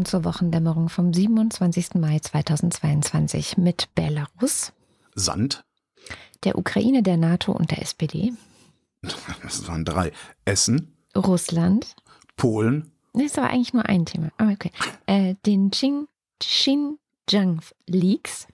[0.00, 1.96] Willkommen zur Wochendämmerung vom 27.
[1.96, 4.72] Mai 2022 mit Belarus,
[5.14, 5.62] Sand,
[6.42, 8.32] der Ukraine, der NATO und der SPD,
[9.42, 10.12] das waren drei,
[10.46, 11.94] Essen, Russland,
[12.36, 14.70] Polen, das aber eigentlich nur ein Thema, aber okay,
[15.04, 18.48] äh, den Xing, Xinjiang Leaks,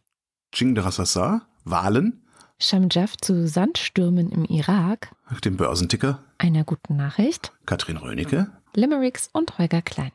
[0.52, 2.24] Chingdarasasa, Wahlen,
[2.58, 9.82] Shamjaf zu Sandstürmen im Irak, dem Börsenticker, einer guten Nachricht, Katrin Rönecke, Limericks und Holger
[9.82, 10.10] Klein.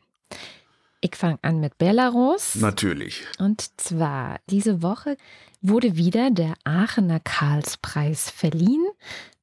[1.04, 2.54] Ich fange an mit Belarus.
[2.54, 3.24] natürlich.
[3.40, 5.16] Und zwar diese Woche
[5.60, 8.86] wurde wieder der Aachener Karlspreis verliehen.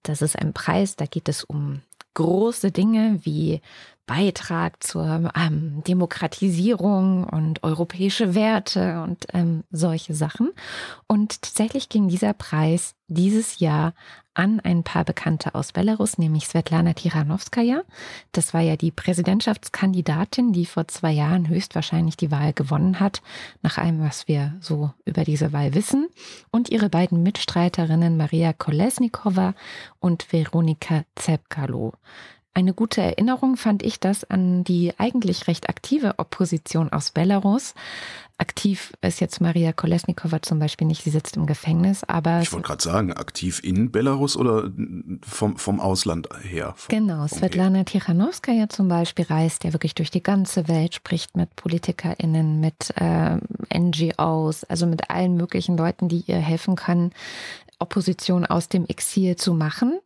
[0.01, 1.81] Das ist ein Preis, da geht es um
[2.13, 3.61] große Dinge wie
[4.09, 10.49] Beitrag zur ähm, Demokratisierung und europäische Werte und ähm, solche Sachen.
[11.05, 13.93] Und tatsächlich ging dieser Preis dieses Jahr
[14.33, 17.83] an ein paar Bekannte aus Belarus, nämlich Svetlana Tiranowskaja.
[18.31, 23.21] Das war ja die Präsidentschaftskandidatin, die vor zwei Jahren höchstwahrscheinlich die Wahl gewonnen hat,
[23.61, 26.07] nach allem, was wir so über diese Wahl wissen.
[26.49, 29.53] Und ihre beiden Mitstreiterinnen Maria Kolesnikova
[29.99, 31.93] und Veronika Zepkalo.
[32.53, 37.73] Eine gute Erinnerung fand ich das an die eigentlich recht aktive Opposition aus Belarus.
[38.39, 42.41] Aktiv ist jetzt Maria Kolesnikova zum Beispiel nicht, sie sitzt im Gefängnis, aber.
[42.41, 44.71] Ich wollte gerade sagen, aktiv in Belarus oder
[45.21, 46.73] vom, vom Ausland her?
[46.77, 51.53] Vom, genau, Svetlana Tichanowskaja zum Beispiel reist ja wirklich durch die ganze Welt, spricht mit
[51.57, 53.37] PolitikerInnen, mit äh,
[53.77, 57.11] NGOs, also mit allen möglichen Leuten, die ihr helfen können,
[57.77, 59.99] Opposition aus dem Exil zu machen.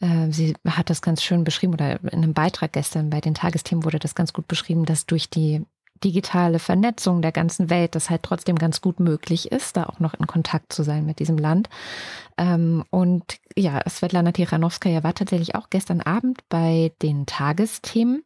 [0.00, 3.84] Äh, sie hat das ganz schön beschrieben oder in einem Beitrag gestern bei den Tagesthemen
[3.84, 5.64] wurde das ganz gut beschrieben, dass durch die
[6.02, 10.14] digitale Vernetzung der ganzen Welt das halt trotzdem ganz gut möglich ist, da auch noch
[10.14, 11.68] in Kontakt zu sein mit diesem Land.
[12.38, 18.24] Ähm, und ja, Svetlana Tichanowskaja war tatsächlich auch gestern Abend bei den Tagesthemen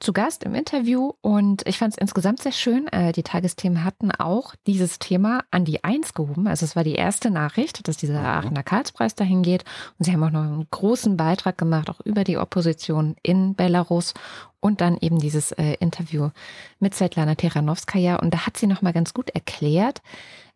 [0.00, 2.86] zu Gast im Interview und ich fand es insgesamt sehr schön.
[2.88, 6.46] Äh, die Tagesthemen hatten auch dieses Thema an die Eins gehoben.
[6.46, 8.26] Also es war die erste Nachricht, dass dieser mhm.
[8.26, 9.64] Aachener Karlspreis dahin geht.
[9.98, 14.14] Und sie haben auch noch einen großen Beitrag gemacht, auch über die Opposition in Belarus
[14.60, 16.30] und dann eben dieses äh, Interview
[16.78, 18.16] mit Svetlana Teranowskaja.
[18.16, 20.00] Und da hat sie nochmal ganz gut erklärt,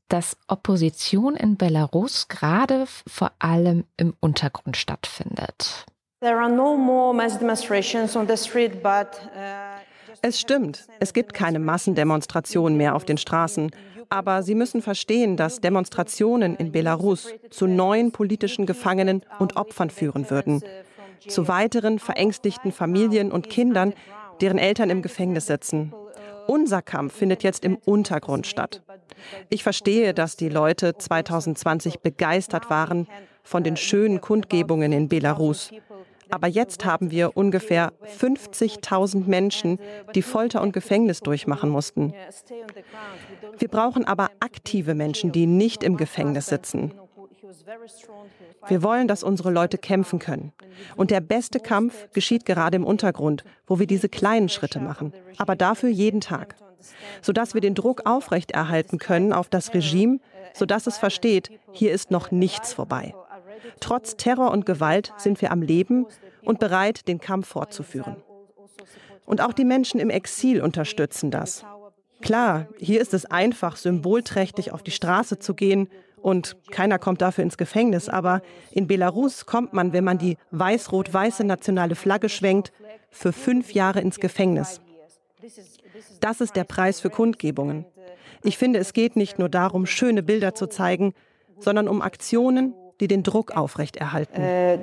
[0.08, 5.86] dass Opposition in Belarus gerade vor allem im Untergrund stattfindet.
[6.22, 6.28] Uh,
[10.20, 13.72] es stimmt, es gibt keine Massendemonstrationen mehr auf den Straßen.
[14.08, 20.30] Aber Sie müssen verstehen, dass Demonstrationen in Belarus zu neuen politischen Gefangenen und Opfern führen
[20.30, 20.62] würden.
[21.26, 23.92] Zu weiteren verängstigten Familien und Kindern,
[24.40, 25.92] deren Eltern im Gefängnis sitzen.
[26.46, 28.82] Unser Kampf findet jetzt im Untergrund statt.
[29.48, 33.08] Ich verstehe, dass die Leute 2020 begeistert waren
[33.42, 35.72] von den schönen Kundgebungen in Belarus.
[36.32, 39.78] Aber jetzt haben wir ungefähr 50.000 Menschen,
[40.14, 42.14] die Folter und Gefängnis durchmachen mussten.
[43.58, 46.94] Wir brauchen aber aktive Menschen, die nicht im Gefängnis sitzen.
[48.66, 50.52] Wir wollen, dass unsere Leute kämpfen können.
[50.96, 55.54] Und der beste Kampf geschieht gerade im Untergrund, wo wir diese kleinen Schritte machen, aber
[55.54, 56.56] dafür jeden Tag,
[57.20, 60.18] sodass wir den Druck aufrechterhalten können auf das Regime,
[60.54, 63.14] sodass es versteht, hier ist noch nichts vorbei.
[63.80, 66.06] Trotz Terror und Gewalt sind wir am Leben
[66.42, 68.16] und bereit, den Kampf fortzuführen.
[69.24, 71.64] Und auch die Menschen im Exil unterstützen das.
[72.20, 75.88] Klar, hier ist es einfach, symbolträchtig auf die Straße zu gehen
[76.20, 81.44] und keiner kommt dafür ins Gefängnis, aber in Belarus kommt man, wenn man die weiß-rot-weiße
[81.44, 82.72] nationale Flagge schwenkt,
[83.10, 84.80] für fünf Jahre ins Gefängnis.
[86.20, 87.84] Das ist der Preis für Kundgebungen.
[88.44, 91.14] Ich finde, es geht nicht nur darum, schöne Bilder zu zeigen,
[91.58, 94.40] sondern um Aktionen, die den Druck aufrechterhalten.
[94.40, 94.78] Uh,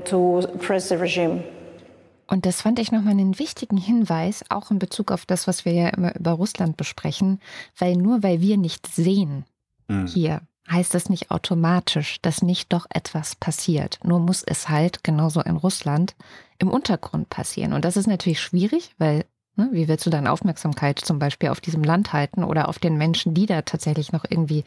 [2.28, 5.74] Und das fand ich nochmal einen wichtigen Hinweis, auch in Bezug auf das, was wir
[5.74, 7.42] ja immer über Russland besprechen,
[7.78, 9.46] weil nur weil wir nicht sehen
[9.88, 10.06] mhm.
[10.06, 14.00] hier, heißt das nicht automatisch, dass nicht doch etwas passiert.
[14.04, 16.16] Nur muss es halt, genauso in Russland,
[16.60, 17.74] im Untergrund passieren.
[17.74, 19.26] Und das ist natürlich schwierig, weil?
[19.72, 23.34] Wie willst du deine Aufmerksamkeit zum Beispiel auf diesem Land halten oder auf den Menschen,
[23.34, 24.64] die da tatsächlich noch irgendwie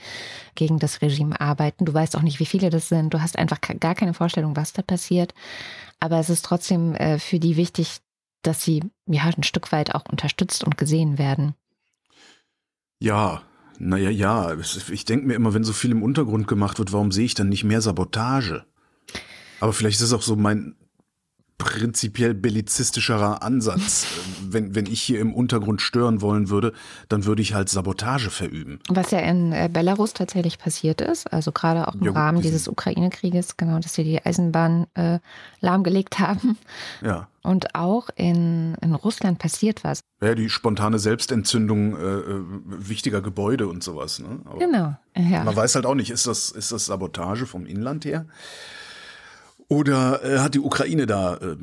[0.54, 1.84] gegen das Regime arbeiten?
[1.84, 3.14] Du weißt auch nicht, wie viele das sind.
[3.14, 5.34] Du hast einfach gar keine Vorstellung, was da passiert.
[6.00, 7.98] Aber es ist trotzdem äh, für die wichtig,
[8.42, 11.54] dass sie ja ein Stück weit auch unterstützt und gesehen werden.
[12.98, 13.42] Ja,
[13.78, 14.56] naja, ja.
[14.90, 17.48] Ich denke mir immer, wenn so viel im Untergrund gemacht wird, warum sehe ich dann
[17.48, 18.64] nicht mehr Sabotage?
[19.60, 20.76] Aber vielleicht ist es auch so mein
[21.62, 24.06] prinzipiell bellizistischerer Ansatz.
[24.42, 26.72] wenn, wenn ich hier im Untergrund stören wollen würde,
[27.08, 28.80] dann würde ich halt Sabotage verüben.
[28.88, 32.66] Was ja in äh, Belarus tatsächlich passiert ist, also gerade auch im ja, Rahmen dieses
[32.66, 35.20] Ukraine-Krieges, genau, dass sie die Eisenbahn äh,
[35.60, 36.58] lahmgelegt haben.
[37.00, 37.28] Ja.
[37.42, 40.00] Und auch in, in Russland passiert was.
[40.20, 44.18] Ja, die spontane Selbstentzündung äh, äh wichtiger Gebäude und sowas.
[44.20, 44.40] Ne?
[44.58, 44.96] genau.
[45.16, 45.44] Ja.
[45.44, 48.26] Man weiß halt auch nicht, ist das, ist das Sabotage vom Inland her?
[49.72, 51.56] Oder äh, hat die Ukraine da, äh,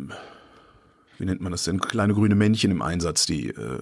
[1.20, 3.80] wie nennt man das denn, kleine grüne Männchen im Einsatz, die äh,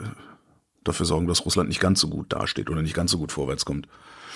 [0.84, 3.64] dafür sorgen, dass Russland nicht ganz so gut dasteht oder nicht ganz so gut vorwärts
[3.64, 3.88] kommt?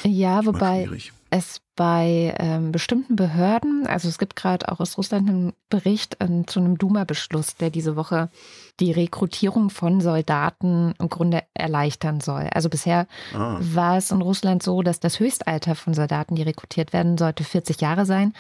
[0.03, 0.88] Ja, wobei
[1.31, 6.45] es bei ähm, bestimmten Behörden, also es gibt gerade auch aus Russland einen Bericht äh,
[6.45, 8.30] zu einem Duma-Beschluss, der diese Woche
[8.81, 12.50] die Rekrutierung von Soldaten im Grunde erleichtern soll.
[12.54, 13.57] Also bisher ah.
[13.62, 17.80] war es in Russland so, dass das Höchstalter von Soldaten, die rekrutiert werden, sollte 40
[17.80, 18.33] Jahre sein.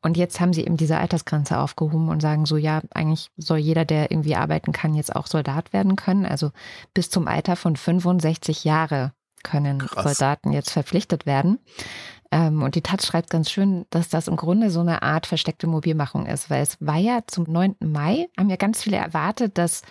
[0.00, 3.84] Und jetzt haben sie eben diese Altersgrenze aufgehoben und sagen so, ja, eigentlich soll jeder,
[3.84, 6.24] der irgendwie arbeiten kann, jetzt auch Soldat werden können.
[6.24, 6.50] Also
[6.94, 9.12] bis zum Alter von 65 Jahre
[9.42, 10.04] können Krass.
[10.04, 11.58] Soldaten jetzt verpflichtet werden.
[12.30, 15.66] Ähm, und die Taz schreibt ganz schön, dass das im Grunde so eine Art versteckte
[15.66, 17.76] Mobilmachung ist, weil es war ja zum 9.
[17.80, 19.82] Mai, haben ja ganz viele erwartet, dass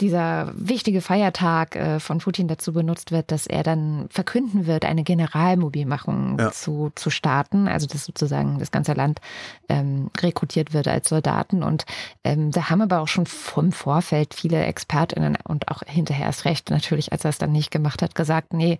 [0.00, 5.02] dieser wichtige Feiertag äh, von Putin dazu benutzt wird, dass er dann verkünden wird, eine
[5.02, 6.50] Generalmobilmachung ja.
[6.50, 9.20] zu, zu starten, also dass sozusagen das ganze Land
[9.68, 11.62] ähm, rekrutiert wird als Soldaten.
[11.62, 11.86] Und
[12.24, 16.70] ähm, da haben aber auch schon vom Vorfeld viele ExpertInnen und auch hinterher erst recht
[16.70, 18.78] natürlich, als er es dann nicht gemacht hat, gesagt, nee,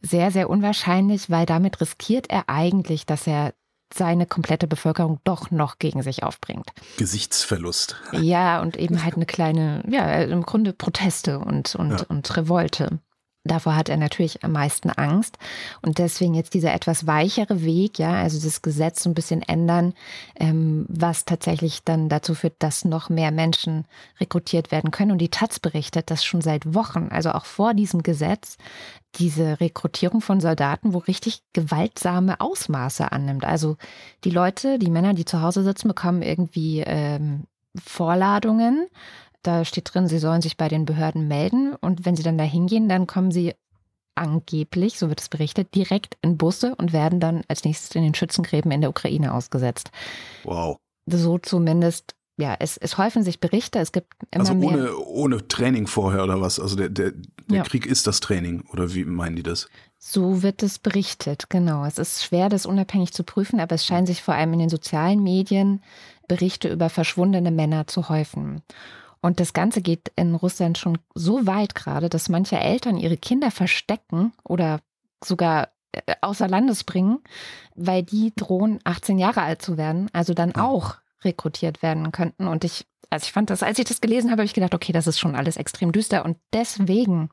[0.00, 3.54] sehr, sehr unwahrscheinlich, weil damit riskiert er eigentlich, dass er
[3.94, 6.70] seine komplette Bevölkerung doch noch gegen sich aufbringt.
[6.98, 7.96] Gesichtsverlust.
[8.12, 12.06] Ja, und eben halt eine kleine, ja, im Grunde Proteste und, und, ja.
[12.08, 12.98] und Revolte.
[13.44, 15.36] Davor hat er natürlich am meisten Angst.
[15.82, 19.94] Und deswegen jetzt dieser etwas weichere Weg, ja, also das Gesetz ein bisschen ändern,
[20.36, 23.84] ähm, was tatsächlich dann dazu führt, dass noch mehr Menschen
[24.20, 25.10] rekrutiert werden können.
[25.10, 28.58] Und die Taz berichtet, dass schon seit Wochen, also auch vor diesem Gesetz,
[29.16, 33.44] diese Rekrutierung von Soldaten wo richtig gewaltsame Ausmaße annimmt.
[33.44, 33.76] Also
[34.24, 37.44] die Leute, die Männer, die zu Hause sitzen, bekommen irgendwie ähm,
[37.74, 38.86] Vorladungen
[39.42, 42.44] da steht drin, sie sollen sich bei den Behörden melden und wenn sie dann da
[42.44, 43.54] hingehen, dann kommen sie
[44.14, 48.14] angeblich, so wird es berichtet, direkt in Busse und werden dann als nächstes in den
[48.14, 49.90] Schützengräben in der Ukraine ausgesetzt.
[50.44, 50.78] Wow.
[51.06, 54.98] So zumindest ja, es, es häufen sich Berichte, es gibt immer also ohne, mehr.
[55.06, 56.58] ohne Training vorher oder was?
[56.58, 57.62] Also der, der, der ja.
[57.62, 59.68] Krieg ist das Training oder wie meinen die das?
[59.98, 61.84] So wird es berichtet, genau.
[61.84, 64.70] Es ist schwer, das unabhängig zu prüfen, aber es scheinen sich vor allem in den
[64.70, 65.82] sozialen Medien
[66.26, 68.62] Berichte über verschwundene Männer zu häufen.
[69.22, 73.50] Und das Ganze geht in Russland schon so weit gerade, dass manche Eltern ihre Kinder
[73.50, 74.80] verstecken oder
[75.24, 77.20] sogar äh, außer Landes bringen,
[77.76, 82.48] weil die drohen, 18 Jahre alt zu werden, also dann auch rekrutiert werden könnten.
[82.48, 84.92] Und ich, also ich fand das, als ich das gelesen habe, habe ich gedacht, okay,
[84.92, 86.24] das ist schon alles extrem düster.
[86.24, 87.30] Und deswegen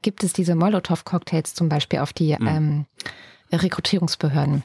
[0.00, 2.46] gibt es diese Molotow-Cocktails zum Beispiel auf die mhm.
[2.46, 2.86] ähm,
[3.50, 4.62] Rekrutierungsbehörden.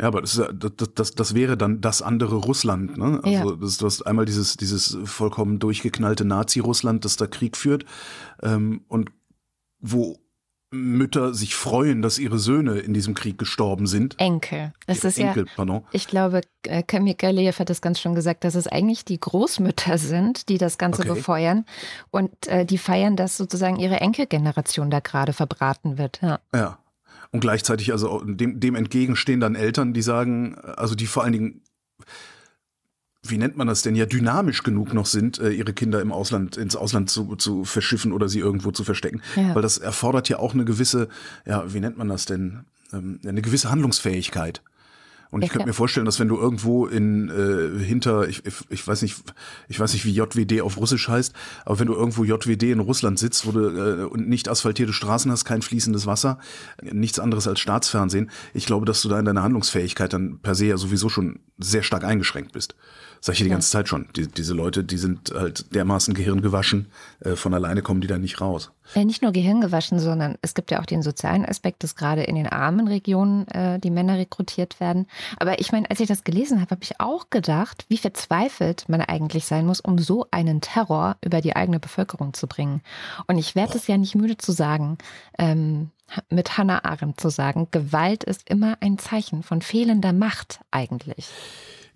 [0.00, 2.96] Ja, aber das, das, das, das wäre dann das andere Russland.
[2.96, 3.20] Ne?
[3.22, 3.56] Also ja.
[3.56, 7.84] das, du hast einmal dieses, dieses vollkommen durchgeknallte Nazi-Russland, das da Krieg führt
[8.42, 9.10] ähm, und
[9.80, 10.18] wo
[10.70, 14.18] Mütter sich freuen, dass ihre Söhne in diesem Krieg gestorben sind.
[14.20, 14.74] Enkel.
[14.86, 15.84] Das ist Enkel, ja, pardon.
[15.92, 19.96] Ich glaube, äh, Kamil Galeev hat das ganz schon gesagt, dass es eigentlich die Großmütter
[19.96, 21.14] sind, die das Ganze okay.
[21.14, 21.64] befeuern
[22.10, 26.20] und äh, die feiern, dass sozusagen ihre Enkelgeneration da gerade verbraten wird.
[26.20, 26.40] Ja.
[26.54, 26.78] ja.
[27.30, 31.62] Und gleichzeitig also dem, dem entgegenstehen dann Eltern, die sagen, also die vor allen Dingen,
[33.22, 36.56] wie nennt man das denn, ja dynamisch genug noch sind, äh, ihre Kinder im Ausland,
[36.56, 39.20] ins Ausland zu, zu verschiffen oder sie irgendwo zu verstecken.
[39.36, 39.54] Ja.
[39.54, 41.08] Weil das erfordert ja auch eine gewisse,
[41.44, 44.62] ja, wie nennt man das denn, ähm, eine gewisse Handlungsfähigkeit.
[45.30, 49.02] Und ich könnte mir vorstellen, dass wenn du irgendwo in äh, hinter, ich, ich weiß
[49.02, 49.22] nicht,
[49.68, 51.34] ich weiß nicht, wie JWD auf Russisch heißt,
[51.66, 55.30] aber wenn du irgendwo JWD in Russland sitzt, wo du äh, und nicht asphaltierte Straßen
[55.30, 56.38] hast, kein fließendes Wasser,
[56.82, 60.66] nichts anderes als Staatsfernsehen, ich glaube, dass du da in deiner Handlungsfähigkeit dann per se
[60.66, 62.74] ja sowieso schon sehr stark eingeschränkt bist.
[63.20, 64.08] Sag ich die ganze Zeit schon.
[64.16, 68.40] Die, diese Leute, die sind halt dermaßen gehirngewaschen, äh, von alleine kommen die da nicht
[68.40, 68.70] raus.
[68.94, 72.36] Ja, nicht nur gehirngewaschen, sondern es gibt ja auch den sozialen Aspekt, dass gerade in
[72.36, 75.06] den armen Regionen äh, die Männer rekrutiert werden.
[75.38, 79.02] Aber ich meine, als ich das gelesen habe, habe ich auch gedacht, wie verzweifelt man
[79.02, 82.80] eigentlich sein muss, um so einen Terror über die eigene Bevölkerung zu bringen.
[83.26, 84.96] Und ich werde es ja nicht müde zu sagen,
[85.38, 85.90] ähm,
[86.30, 91.28] mit Hannah Arendt zu sagen, Gewalt ist immer ein Zeichen von fehlender Macht eigentlich.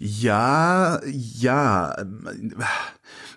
[0.05, 1.95] Ja, ja.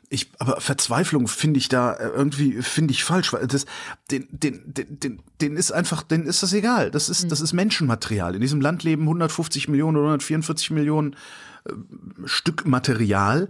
[0.10, 3.68] Ich, aber Verzweiflung finde ich da irgendwie finde ich falsch, weil das
[4.10, 6.90] den den den den, den ist einfach, den ist das egal.
[6.90, 8.34] Das ist das ist Menschenmaterial.
[8.34, 11.16] In diesem Land leben 150 Millionen oder 144 Millionen
[11.66, 11.74] äh,
[12.26, 13.48] Stück Material,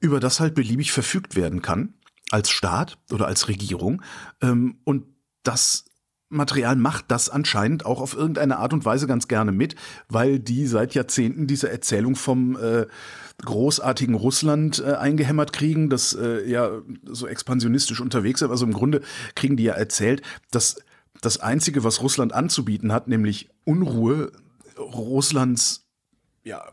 [0.00, 1.94] über das halt beliebig verfügt werden kann
[2.30, 4.02] als Staat oder als Regierung
[4.42, 5.06] ähm, und
[5.42, 5.86] das
[6.30, 9.76] Material macht das anscheinend auch auf irgendeine Art und Weise ganz gerne mit,
[10.08, 12.86] weil die seit Jahrzehnten diese Erzählung vom äh,
[13.44, 16.70] großartigen Russland äh, eingehämmert kriegen, das äh, ja
[17.04, 18.50] so expansionistisch unterwegs ist.
[18.50, 19.00] Also im Grunde
[19.34, 20.76] kriegen die ja erzählt, dass
[21.20, 24.32] das Einzige, was Russland anzubieten hat, nämlich Unruhe,
[24.78, 25.86] Russlands
[26.44, 26.64] ja,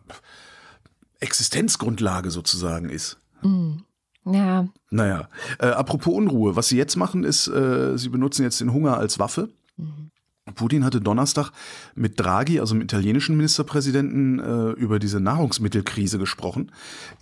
[1.19, 3.19] Existenzgrundlage sozusagen ist.
[3.41, 3.83] Mhm.
[4.25, 4.67] Ja.
[4.89, 5.29] Naja,
[5.59, 9.19] äh, apropos Unruhe, was sie jetzt machen, ist, äh, sie benutzen jetzt den Hunger als
[9.19, 9.49] Waffe.
[9.77, 10.11] Mhm.
[10.53, 11.51] Putin hatte Donnerstag
[11.95, 16.71] mit Draghi, also dem italienischen Ministerpräsidenten, äh, über diese Nahrungsmittelkrise gesprochen,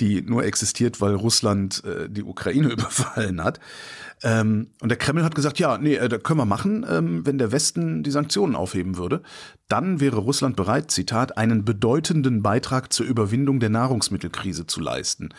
[0.02, 3.62] die nur existiert, weil Russland äh, die Ukraine überfallen hat.
[4.24, 7.38] Ähm, und der Kreml hat gesagt, ja, nee, äh, da können wir machen, ähm, wenn
[7.38, 9.22] der Westen die Sanktionen aufheben würde.
[9.70, 15.30] Dann wäre Russland bereit, Zitat, einen bedeutenden Beitrag zur Überwindung der Nahrungsmittelkrise zu leisten.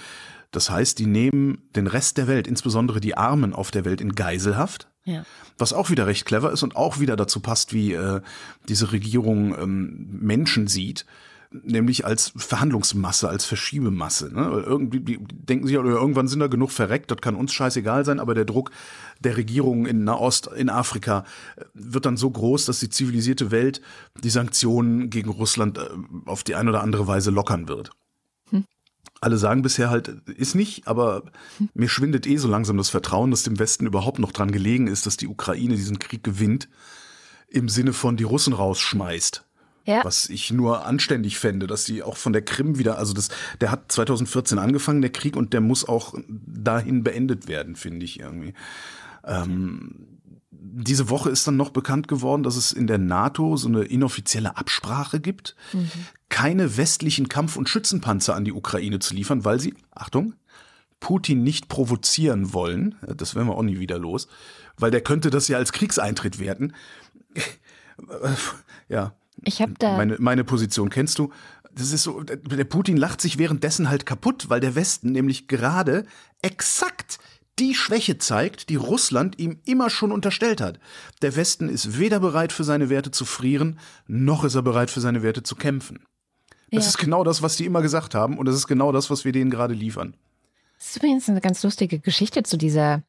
[0.54, 4.14] Das heißt, die nehmen den Rest der Welt, insbesondere die Armen auf der Welt, in
[4.14, 4.88] Geiselhaft.
[5.04, 5.24] Ja.
[5.58, 8.20] Was auch wieder recht clever ist und auch wieder dazu passt, wie äh,
[8.68, 11.06] diese Regierung ähm, Menschen sieht,
[11.50, 14.32] nämlich als Verhandlungsmasse, als Verschiebemasse.
[14.32, 14.50] Ne?
[14.50, 18.20] Weil irgendwie die denken sich, irgendwann sind da genug verreckt, das kann uns scheißegal sein,
[18.20, 18.70] aber der Druck
[19.18, 21.24] der Regierung in Nahost, in Afrika
[21.56, 23.80] äh, wird dann so groß, dass die zivilisierte Welt
[24.22, 25.88] die Sanktionen gegen Russland äh,
[26.26, 27.90] auf die eine oder andere Weise lockern wird
[29.24, 31.24] alle sagen bisher halt, ist nicht, aber
[31.72, 35.06] mir schwindet eh so langsam das Vertrauen, dass dem Westen überhaupt noch dran gelegen ist,
[35.06, 36.68] dass die Ukraine diesen Krieg gewinnt,
[37.48, 39.44] im Sinne von die Russen rausschmeißt.
[39.86, 40.04] Ja.
[40.04, 43.28] Was ich nur anständig fände, dass die auch von der Krim wieder, also das,
[43.60, 48.20] der hat 2014 angefangen, der Krieg, und der muss auch dahin beendet werden, finde ich
[48.20, 48.54] irgendwie.
[49.24, 50.14] Ähm,
[50.50, 54.56] diese Woche ist dann noch bekannt geworden, dass es in der NATO so eine inoffizielle
[54.56, 55.90] Absprache gibt, mhm.
[56.34, 60.34] Keine westlichen Kampf- und Schützenpanzer an die Ukraine zu liefern, weil sie, Achtung,
[60.98, 62.96] Putin nicht provozieren wollen.
[63.06, 64.26] Das werden wir auch nie wieder los,
[64.76, 66.72] weil der könnte das ja als Kriegseintritt werten.
[68.88, 69.14] ja.
[69.44, 71.30] Ich habe da meine, meine Position kennst du.
[71.72, 76.04] Das ist so, der Putin lacht sich währenddessen halt kaputt, weil der Westen nämlich gerade
[76.42, 77.20] exakt
[77.60, 80.80] die Schwäche zeigt, die Russland ihm immer schon unterstellt hat.
[81.22, 85.00] Der Westen ist weder bereit für seine Werte zu frieren, noch ist er bereit für
[85.00, 86.04] seine Werte zu kämpfen.
[86.74, 86.88] Das ja.
[86.90, 89.32] ist genau das, was die immer gesagt haben und das ist genau das, was wir
[89.32, 90.14] denen gerade liefern.
[90.78, 93.02] Das ist übrigens eine ganz lustige Geschichte zu dieser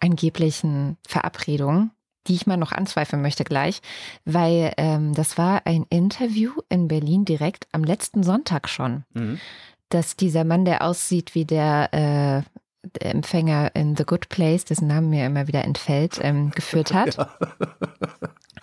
[0.00, 1.90] angeblichen Verabredung,
[2.26, 3.80] die ich mal noch anzweifeln möchte gleich,
[4.24, 9.04] weil ähm, das war ein Interview in Berlin direkt am letzten Sonntag schon.
[9.14, 9.38] Mhm
[9.90, 14.88] dass dieser Mann, der aussieht wie der äh, der Empfänger in The Good Place, dessen
[14.88, 17.16] Namen mir immer wieder entfällt, ähm, geführt hat.
[17.16, 17.28] Ja.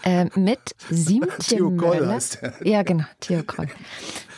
[0.07, 2.19] Äh, mit Siemtje Möller.
[2.63, 3.67] Ja, genau, Theo Koll.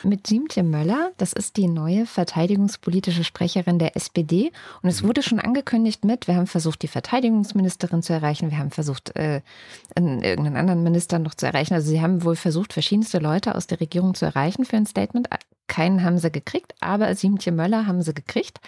[0.02, 4.52] Mit Siemtje Möller, das ist die neue verteidigungspolitische Sprecherin der SPD.
[4.82, 8.72] Und es wurde schon angekündigt mit, wir haben versucht, die Verteidigungsministerin zu erreichen, wir haben
[8.72, 9.42] versucht, äh,
[9.96, 11.76] irgendeinen anderen Minister noch zu erreichen.
[11.76, 15.30] Also sie haben wohl versucht, verschiedenste Leute aus der Regierung zu erreichen für ein Statement.
[15.68, 18.60] Keinen haben sie gekriegt, aber Siemtje Möller haben sie gekriegt.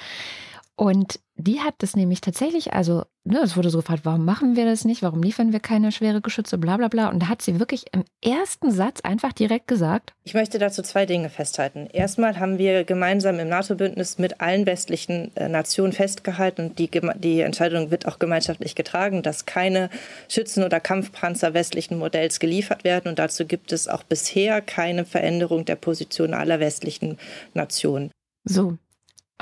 [0.82, 4.66] Und die hat das nämlich tatsächlich, also ne, es wurde so gefragt, warum machen wir
[4.66, 7.10] das nicht, warum liefern wir keine schwere Geschütze, bla bla bla.
[7.10, 10.16] Und da hat sie wirklich im ersten Satz einfach direkt gesagt.
[10.24, 11.86] Ich möchte dazu zwei Dinge festhalten.
[11.94, 17.42] Erstmal haben wir gemeinsam im NATO-Bündnis mit allen westlichen äh, Nationen festgehalten und die, die
[17.42, 19.92] Entscheidung wird auch gemeinschaftlich getragen, dass keine
[20.30, 23.08] Schützen oder Kampfpanzer westlichen Modells geliefert werden.
[23.08, 27.20] Und dazu gibt es auch bisher keine Veränderung der Position aller westlichen
[27.54, 28.10] Nationen.
[28.46, 28.80] So,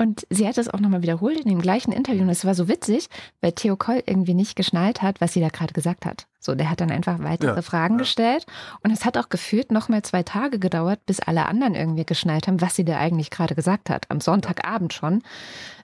[0.00, 2.22] und sie hat es auch nochmal wiederholt in dem gleichen Interview.
[2.22, 3.08] Und es war so witzig,
[3.42, 6.26] weil Theo Koll irgendwie nicht geschnallt hat, was sie da gerade gesagt hat.
[6.38, 7.98] So, der hat dann einfach weitere ja, Fragen ja.
[7.98, 8.46] gestellt.
[8.82, 12.62] Und es hat auch gefühlt nochmal zwei Tage gedauert, bis alle anderen irgendwie geschnallt haben,
[12.62, 14.06] was sie da eigentlich gerade gesagt hat.
[14.08, 15.22] Am Sonntagabend schon,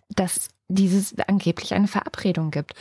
[0.08, 2.72] dass dieses angeblich eine Verabredung gibt.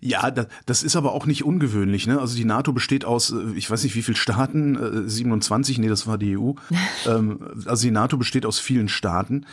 [0.00, 0.30] Ja,
[0.66, 2.08] das ist aber auch nicht ungewöhnlich.
[2.08, 2.18] Ne?
[2.20, 5.88] Also die NATO besteht aus, äh, ich weiß nicht wie viele Staaten, 27, äh, nee,
[5.88, 6.52] das war die EU.
[7.06, 9.44] Ähm, also die NATO besteht aus vielen Staaten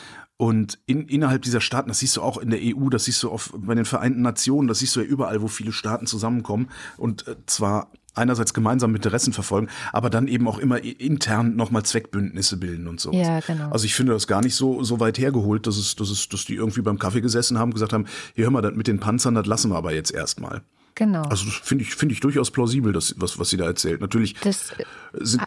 [0.41, 3.29] und in, innerhalb dieser Staaten, das siehst du auch in der EU, das siehst du
[3.29, 7.27] auch bei den Vereinten Nationen, das siehst du ja überall, wo viele Staaten zusammenkommen und
[7.27, 12.87] äh, zwar einerseits gemeinsam Interessen verfolgen, aber dann eben auch immer intern nochmal Zweckbündnisse bilden
[12.87, 13.11] und so.
[13.11, 13.69] Ja, genau.
[13.69, 16.43] Also ich finde das gar nicht so, so weit hergeholt, dass es, dass es, dass
[16.45, 19.35] die irgendwie beim Kaffee gesessen haben, gesagt haben, hier hör mal, das mit den Panzern,
[19.35, 20.63] das lassen wir aber jetzt erstmal.
[20.95, 21.23] Genau.
[21.23, 24.01] Also finde ich, finde ich durchaus plausibel, das, was, was sie da erzählt.
[24.01, 24.35] Natürlich.
[24.41, 24.73] Das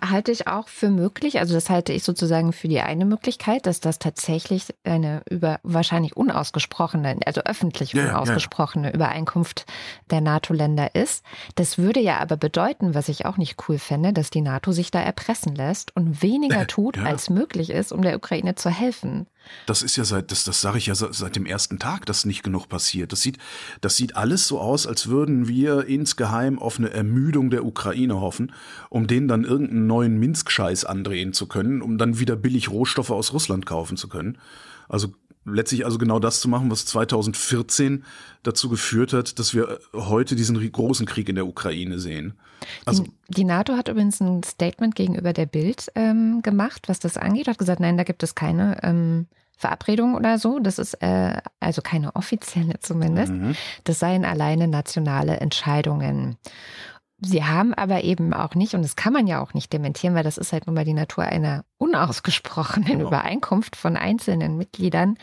[0.03, 1.39] halte ich auch für möglich.
[1.39, 6.17] Also das halte ich sozusagen für die eine Möglichkeit, dass das tatsächlich eine über wahrscheinlich
[6.17, 8.95] unausgesprochene, also öffentlich ja, unausgesprochene ja.
[8.95, 9.67] Übereinkunft
[10.11, 11.25] der NATO-Länder ist.
[11.55, 14.91] Das würde ja aber bedeuten, was ich auch nicht cool fände, dass die NATO sich
[14.91, 17.05] da erpressen lässt und weniger äh, tut, ja.
[17.05, 19.27] als möglich ist, um der Ukraine zu helfen.
[19.67, 22.43] Das ist ja seit, das, das sage ich ja seit dem ersten Tag, dass nicht
[22.43, 23.13] genug passiert.
[23.13, 23.39] Das sieht,
[23.81, 28.53] das sieht alles so aus, als würden wir insgeheim auf eine Ermüdung der Ukraine hoffen,
[28.91, 33.33] um denen dann irgendeinen neuen Minsk-Scheiß andrehen zu können, um dann wieder billig Rohstoffe aus
[33.33, 34.39] Russland kaufen zu können.
[34.89, 38.05] Also letztlich also genau das zu machen, was 2014
[38.43, 42.35] dazu geführt hat, dass wir heute diesen großen Krieg in der Ukraine sehen.
[42.85, 47.49] Also die, NATO hat übrigens ein Statement gegenüber der Bild ähm, gemacht, was das angeht,
[47.49, 49.27] hat gesagt, nein, da gibt es keine ähm,
[49.57, 50.59] Verabredung oder so.
[50.59, 53.33] Das ist äh, also keine offizielle zumindest.
[53.33, 53.55] Mhm.
[53.85, 56.37] Das seien alleine nationale Entscheidungen.
[57.21, 60.25] Sie haben aber eben auch nicht, und das kann man ja auch nicht dementieren, weil
[60.25, 63.07] das ist halt nun mal die Natur einer unausgesprochenen genau.
[63.09, 65.17] Übereinkunft von einzelnen Mitgliedern.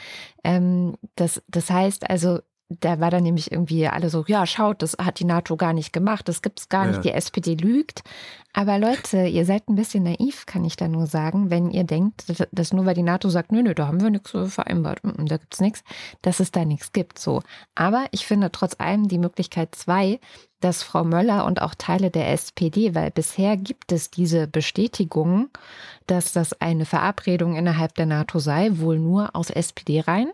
[0.44, 2.40] Ähm, das, das heißt also,
[2.80, 5.92] da war dann nämlich irgendwie alle so, ja, schaut, das hat die NATO gar nicht
[5.92, 6.92] gemacht, das gibt's gar ja.
[6.92, 8.04] nicht, die SPD lügt.
[8.54, 12.26] Aber Leute, ihr seid ein bisschen naiv, kann ich da nur sagen, wenn ihr denkt,
[12.52, 15.62] dass nur weil die NATO sagt, nö, nö, da haben wir nichts vereinbart, da gibt's
[15.62, 15.84] nichts,
[16.22, 17.42] dass es da nichts gibt, so.
[17.76, 20.20] Aber ich finde trotz allem die Möglichkeit zwei,
[20.60, 25.50] dass Frau Möller und auch Teile der SPD, weil bisher gibt es diese Bestätigung,
[26.08, 30.32] dass das eine Verabredung innerhalb der NATO sei, wohl nur aus SPD rein.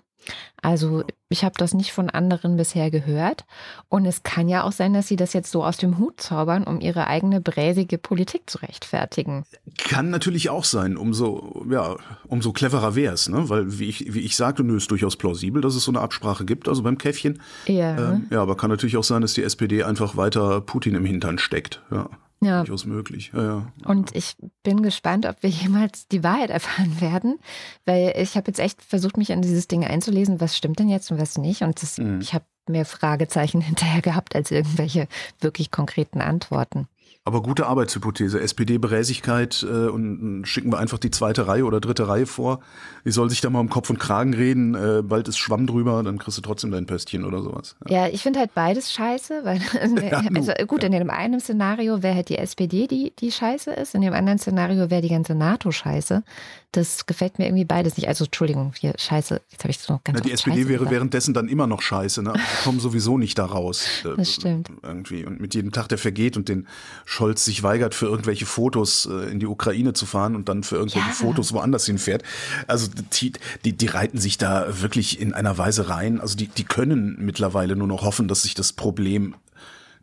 [0.62, 3.46] Also ich habe das nicht von anderen bisher gehört.
[3.90, 6.64] Und es kann ja auch sein, dass sie das jetzt so aus dem Hut zaubern,
[6.64, 9.46] um ihre eigene bräsige Politik zu rechtfertigen.
[9.78, 10.98] Kann natürlich auch sein.
[10.98, 11.96] Umso, ja,
[12.28, 13.50] umso cleverer wäre es, ne?
[13.50, 16.46] Weil, wie ich, wie ich sagte, nö, ist durchaus plausibel, dass es so eine Absprache
[16.46, 17.42] gibt, also beim Käffchen.
[17.66, 18.14] Ja.
[18.14, 21.38] Ähm, ja, aber kann natürlich auch sein, dass die SPD einfach weiter Putin im Hintern
[21.38, 21.82] steckt.
[21.92, 22.10] Ja.
[22.40, 22.60] Ja.
[22.60, 23.32] Durchaus möglich.
[23.34, 23.72] Ja, ja.
[23.86, 27.40] Und ich bin gespannt, ob wir jemals die Wahrheit erfahren werden,
[27.86, 31.12] weil ich habe jetzt echt versucht, mich an dieses Ding einzulesen, was stimmt denn jetzt
[31.12, 31.62] und was nicht.
[31.64, 32.22] Und das, mhm.
[32.22, 35.08] ich habe mehr Fragezeichen hinterher gehabt als irgendwelche
[35.40, 36.88] wirklich konkreten Antworten.
[37.28, 38.40] Aber gute Arbeitshypothese.
[38.40, 42.62] SPD-Bräsigkeit äh, und schicken wir einfach die zweite Reihe oder dritte Reihe vor.
[43.04, 44.76] Die soll sich da mal um Kopf und Kragen reden.
[44.76, 47.76] Äh, bald ist Schwamm drüber, dann kriegst du trotzdem dein Pöstchen oder sowas.
[47.86, 49.42] Ja, ja ich finde halt beides scheiße.
[49.44, 49.58] Weil,
[50.10, 53.94] ja, also gut, in dem einen Szenario wäre halt die SPD, die, die scheiße ist.
[53.94, 56.24] In dem anderen Szenario wäre die ganze NATO scheiße.
[56.72, 58.08] Das gefällt mir irgendwie beides nicht.
[58.08, 59.42] Also Entschuldigung, hier scheiße.
[59.50, 60.92] Jetzt habe ich es noch ganz Na, Die SPD wäre gesagt.
[60.92, 62.24] währenddessen dann immer noch scheiße.
[62.24, 62.34] Ne?
[62.34, 63.86] Wir kommen sowieso nicht da raus.
[64.06, 64.70] Äh, das stimmt.
[64.82, 65.26] Irgendwie.
[65.26, 66.68] Und mit jedem Tag, der vergeht und den
[67.18, 70.76] Scholz sich weigert, für irgendwelche Fotos äh, in die Ukraine zu fahren und dann für
[70.76, 71.14] irgendwelche ja.
[71.14, 72.22] Fotos woanders hinfährt.
[72.68, 73.34] Also die,
[73.66, 76.22] die, die reiten sich da wirklich in einer Weise rein.
[76.22, 79.34] Also die, die können mittlerweile nur noch hoffen, dass sich das Problem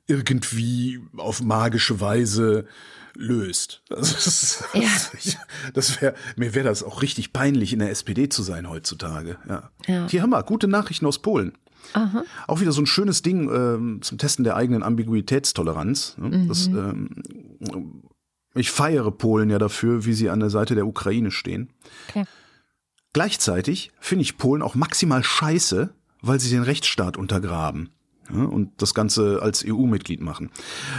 [0.08, 2.66] irgendwie auf magische Weise
[3.14, 3.82] löst.
[3.90, 5.38] Also das, ja.
[5.72, 9.38] das wäre mir wäre das auch richtig peinlich in der SPD zu sein heutzutage.
[9.48, 9.70] Ja.
[9.86, 10.08] ja.
[10.10, 11.52] Hier haben wir gute Nachrichten aus Polen.
[11.92, 12.24] Aha.
[12.46, 16.16] Auch wieder so ein schönes Ding ähm, zum Testen der eigenen Ambiguitätstoleranz.
[16.18, 16.38] Ne?
[16.38, 16.48] Mhm.
[16.48, 17.10] Das, ähm,
[18.54, 21.70] ich feiere Polen ja dafür, wie sie an der Seite der Ukraine stehen.
[22.08, 22.24] Okay.
[23.12, 27.90] Gleichzeitig finde ich Polen auch maximal scheiße, weil sie den Rechtsstaat untergraben
[28.32, 30.50] ja, und das Ganze als EU-Mitglied machen.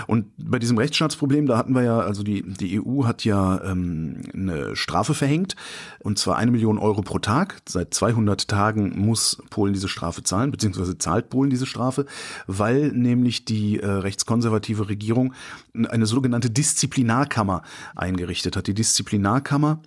[0.08, 4.22] Und bei diesem Rechtsstaatsproblem, da hatten wir ja, also die, die EU hat ja ähm,
[4.34, 5.56] eine Strafe verhängt,
[6.00, 7.62] und zwar eine Million Euro pro Tag.
[7.68, 12.06] Seit 200 Tagen muss Polen diese Strafe zahlen, beziehungsweise zahlt Polen diese Strafe,
[12.48, 15.34] weil nämlich die äh, rechtskonservative Regierung
[15.90, 17.64] eine sogenannte Disziplinarkammer
[17.96, 18.68] eingerichtet hat.
[18.68, 19.82] Die Disziplinarkammer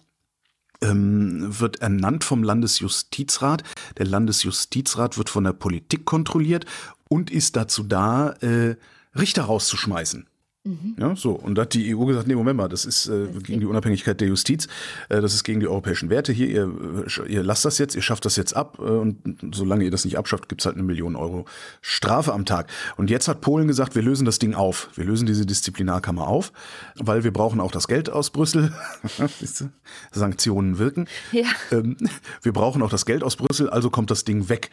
[0.81, 3.62] ähm, wird ernannt vom Landesjustizrat.
[3.98, 6.66] Der Landesjustizrat wird von der Politik kontrolliert
[7.08, 8.76] und ist dazu da, äh,
[9.14, 10.26] Richter rauszuschmeißen.
[10.68, 10.96] Mhm.
[10.98, 11.32] Ja, so.
[11.32, 14.20] Und da hat die EU gesagt, nee, Moment mal, das ist äh, gegen die Unabhängigkeit
[14.20, 14.68] der Justiz,
[15.08, 18.02] äh, das ist gegen die europäischen Werte hier, ihr, äh, ihr lasst das jetzt, ihr
[18.02, 21.16] schafft das jetzt ab äh, und solange ihr das nicht abschafft, gibt's halt eine Million
[21.16, 21.46] Euro
[21.80, 22.70] Strafe am Tag.
[22.96, 24.90] Und jetzt hat Polen gesagt, wir lösen das Ding auf.
[24.94, 26.52] Wir lösen diese Disziplinarkammer auf,
[26.96, 28.72] weil wir brauchen auch das Geld aus Brüssel.
[30.12, 31.06] Sanktionen wirken.
[31.32, 31.46] Ja.
[31.70, 31.96] Ähm,
[32.42, 34.70] wir brauchen auch das Geld aus Brüssel, also kommt das Ding weg.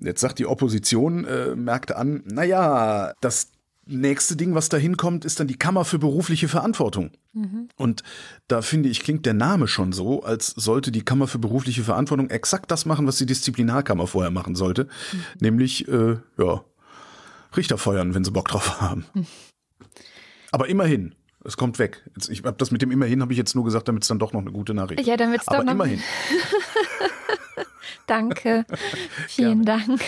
[0.00, 3.50] Jetzt sagt die Opposition, äh, merkte an, naja, das
[3.88, 7.10] nächste Ding, was da hinkommt, ist dann die Kammer für berufliche Verantwortung.
[7.32, 7.68] Mhm.
[7.76, 8.02] Und
[8.46, 12.30] da finde ich, klingt der Name schon so, als sollte die Kammer für berufliche Verantwortung
[12.30, 14.84] exakt das machen, was die Disziplinarkammer vorher machen sollte.
[14.84, 15.24] Mhm.
[15.40, 16.64] Nämlich, äh, ja,
[17.56, 19.06] Richter feuern, wenn sie Bock drauf haben.
[19.14, 19.26] Mhm.
[20.50, 21.14] Aber immerhin,
[21.48, 22.02] es kommt weg.
[22.14, 24.18] Jetzt, ich habe das mit dem immerhin habe ich jetzt nur gesagt, damit es dann
[24.18, 25.06] doch noch eine gute Nachricht.
[25.06, 26.00] Ja, damit es doch noch immerhin.
[28.06, 28.66] Danke.
[29.28, 30.00] Vielen Dank.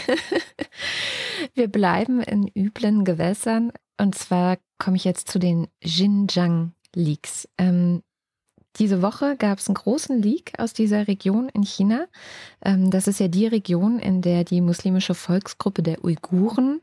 [1.54, 3.72] Wir bleiben in üblen Gewässern.
[3.98, 7.48] Und zwar komme ich jetzt zu den Xinjiang-Leaks.
[7.56, 8.02] Ähm,
[8.76, 12.06] diese Woche gab es einen großen Leak aus dieser Region in China.
[12.62, 16.82] Ähm, das ist ja die Region, in der die muslimische Volksgruppe der Uiguren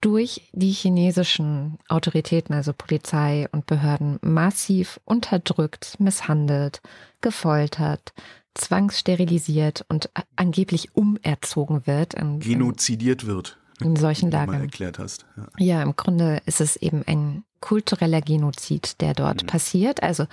[0.00, 6.80] durch die chinesischen Autoritäten, also Polizei und Behörden, massiv unterdrückt, misshandelt,
[7.20, 8.12] gefoltert,
[8.54, 12.14] zwangssterilisiert und angeblich umerzogen wird.
[12.14, 13.58] In, Genozidiert wird.
[13.80, 14.62] In solchen Lagern.
[14.62, 15.26] erklärt hast.
[15.36, 15.46] Ja.
[15.58, 15.82] ja.
[15.82, 19.46] im Grunde ist es eben ein kultureller Genozid, der dort mhm.
[19.46, 20.02] passiert.
[20.02, 20.26] Also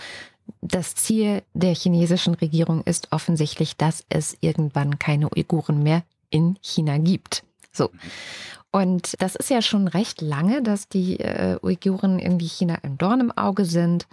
[0.61, 6.97] das Ziel der chinesischen Regierung ist offensichtlich, dass es irgendwann keine Uiguren mehr in China
[6.97, 7.43] gibt.
[7.71, 7.89] So.
[8.75, 13.21] Und das ist ja schon recht lange, dass die äh, Uiguren irgendwie China ein Dorn
[13.21, 14.05] im Auge sind.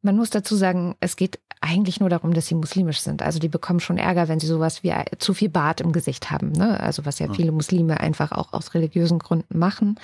[0.00, 3.20] Man muss dazu sagen, es geht eigentlich nur darum, dass sie muslimisch sind.
[3.20, 6.30] Also die bekommen schon Ärger, wenn sie sowas wie äh, zu viel Bart im Gesicht
[6.30, 6.52] haben.
[6.52, 6.80] Ne?
[6.80, 10.00] Also was ja viele Muslime einfach auch aus religiösen Gründen machen.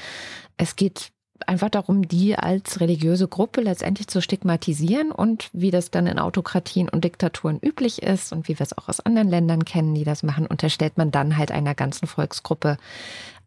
[0.58, 1.10] Es geht
[1.46, 6.90] einfach darum, die als religiöse Gruppe letztendlich zu stigmatisieren und wie das dann in Autokratien
[6.90, 10.22] und Diktaturen üblich ist und wie wir es auch aus anderen Ländern kennen, die das
[10.22, 12.76] machen, unterstellt man dann halt einer ganzen Volksgruppe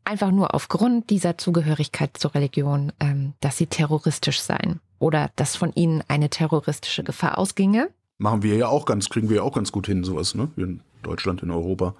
[0.03, 5.73] einfach nur aufgrund dieser Zugehörigkeit zur Religion, ähm, dass sie terroristisch seien oder dass von
[5.73, 7.89] ihnen eine terroristische Gefahr ausginge.
[8.17, 10.49] Machen wir ja auch ganz, kriegen wir ja auch ganz gut hin, sowas, ne?
[10.55, 11.95] In Deutschland, in Europa.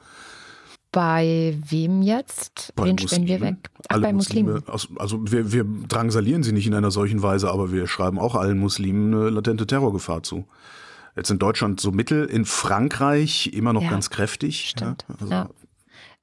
[0.91, 2.73] Bei wem jetzt?
[2.75, 3.69] Bei Wen stellen wir weg?
[3.87, 4.55] Ach, Alle bei Muslimen.
[4.55, 4.73] Muslime.
[4.73, 8.35] Also, also wir, wir drangsalieren sie nicht in einer solchen Weise, aber wir schreiben auch
[8.35, 10.45] allen Muslimen eine latente Terrorgefahr zu.
[11.15, 14.69] Jetzt in Deutschland so mittel, in Frankreich immer noch ja, ganz kräftig.
[14.69, 15.05] Stimmt.
[15.07, 15.49] Ja, also ja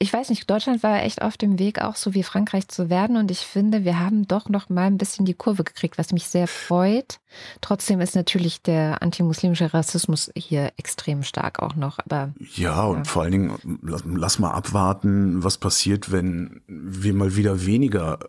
[0.01, 3.17] ich weiß nicht, Deutschland war echt auf dem Weg, auch so wie Frankreich zu werden.
[3.17, 6.29] Und ich finde, wir haben doch noch mal ein bisschen die Kurve gekriegt, was mich
[6.29, 7.19] sehr freut.
[7.61, 11.99] Trotzdem ist natürlich der antimuslimische Rassismus hier extrem stark auch noch.
[11.99, 13.05] Aber ja, und ja.
[13.05, 18.21] vor allen Dingen, lass, lass mal abwarten, was passiert, wenn wir mal wieder weniger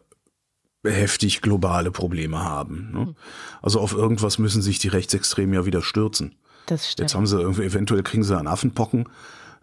[0.84, 2.92] heftig globale Probleme haben.
[2.92, 3.00] Ne?
[3.00, 3.16] Hm.
[3.62, 6.36] Also auf irgendwas müssen sich die Rechtsextremen ja wieder stürzen.
[6.66, 7.10] Das stimmt.
[7.10, 9.08] Jetzt haben sie irgendwie, eventuell kriegen sie einen Affenpocken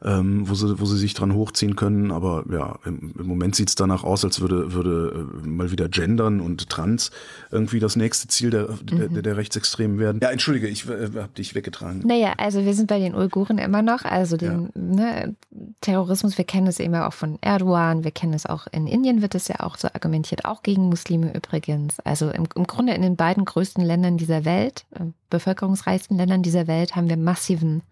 [0.04, 2.11] ähm, wo, sie, wo sie sich dran hochziehen können.
[2.11, 5.88] Aber ja, im, im Moment sieht es danach aus, als würde, würde äh, mal wieder
[5.88, 7.11] Gendern und Trans
[7.50, 9.14] irgendwie das nächste Ziel der, mhm.
[9.14, 10.20] der, der, Rechtsextremen werden.
[10.22, 12.02] Ja, entschuldige, ich äh, habe dich weggetragen.
[12.04, 14.04] Naja, also wir sind bei den Uiguren immer noch.
[14.04, 14.80] Also den ja.
[14.80, 15.37] ne,
[15.80, 19.35] Terrorismus, wir kennen es immer auch von Erdogan, wir kennen es auch in Indien, wird
[19.35, 22.00] es ja auch so argumentiert, auch gegen Muslime übrigens.
[22.00, 26.66] Also im, im Grunde in den beiden größten Ländern dieser Welt, äh, bevölkerungsreichsten Ländern dieser
[26.66, 27.82] Welt, haben wir massiven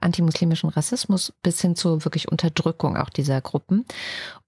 [0.00, 3.84] antimuslimischen Rassismus bis hin zur wirklich Unterdrückung auch dieser Gruppen.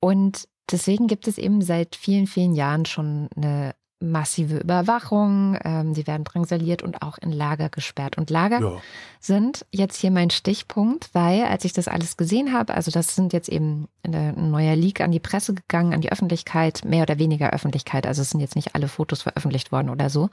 [0.01, 6.07] Und deswegen gibt es eben seit vielen, vielen Jahren schon eine massive Überwachung, ähm, sie
[6.07, 8.19] werden drangsaliert und auch in Lager gesperrt.
[8.19, 8.73] Und Lager ja.
[9.21, 13.33] sind jetzt hier mein Stichpunkt, weil als ich das alles gesehen habe, also das sind
[13.33, 17.51] jetzt eben ein neuer Leak an die Presse gegangen, an die Öffentlichkeit, mehr oder weniger
[17.51, 20.29] Öffentlichkeit, also es sind jetzt nicht alle Fotos veröffentlicht worden oder so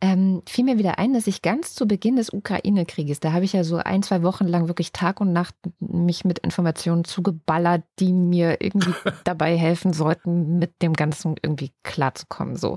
[0.00, 3.52] ähm, fiel mir wieder ein, dass ich ganz zu Beginn des Ukraine-Krieges, da habe ich
[3.52, 8.12] ja so ein, zwei Wochen lang wirklich Tag und Nacht mich mit Informationen zugeballert, die
[8.12, 12.56] mir irgendwie dabei helfen sollten, mit dem Ganzen irgendwie klarzukommen.
[12.56, 12.76] So.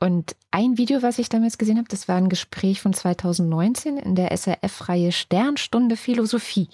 [0.00, 4.14] Und ein Video, was ich damals gesehen habe, das war ein Gespräch von 2019 in
[4.14, 6.68] der SRF-Reihe Sternstunde Philosophie.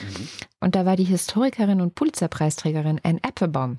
[0.00, 0.28] Mhm.
[0.60, 3.78] Und da war die Historikerin und Pulitzerpreisträgerin Anne Applebaum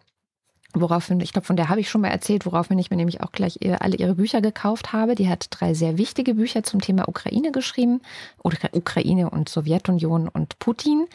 [0.73, 3.31] Woraufhin, ich glaube, von der habe ich schon mal erzählt, woraufhin ich mir nämlich auch
[3.31, 5.13] gleich alle ihre Bücher gekauft habe.
[5.13, 8.01] Die hat drei sehr wichtige Bücher zum Thema Ukraine geschrieben.
[8.43, 11.07] Oder Ukraine und Sowjetunion und Putin.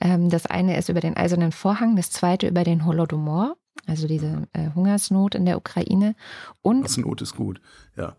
[0.00, 4.48] Ähm, das eine ist über den Eisernen Vorhang, das zweite über den Holodomor, also diese
[4.52, 6.14] äh, Hungersnot in der Ukraine.
[6.62, 7.60] Und Hungersnot ist gut,
[7.96, 8.16] ja.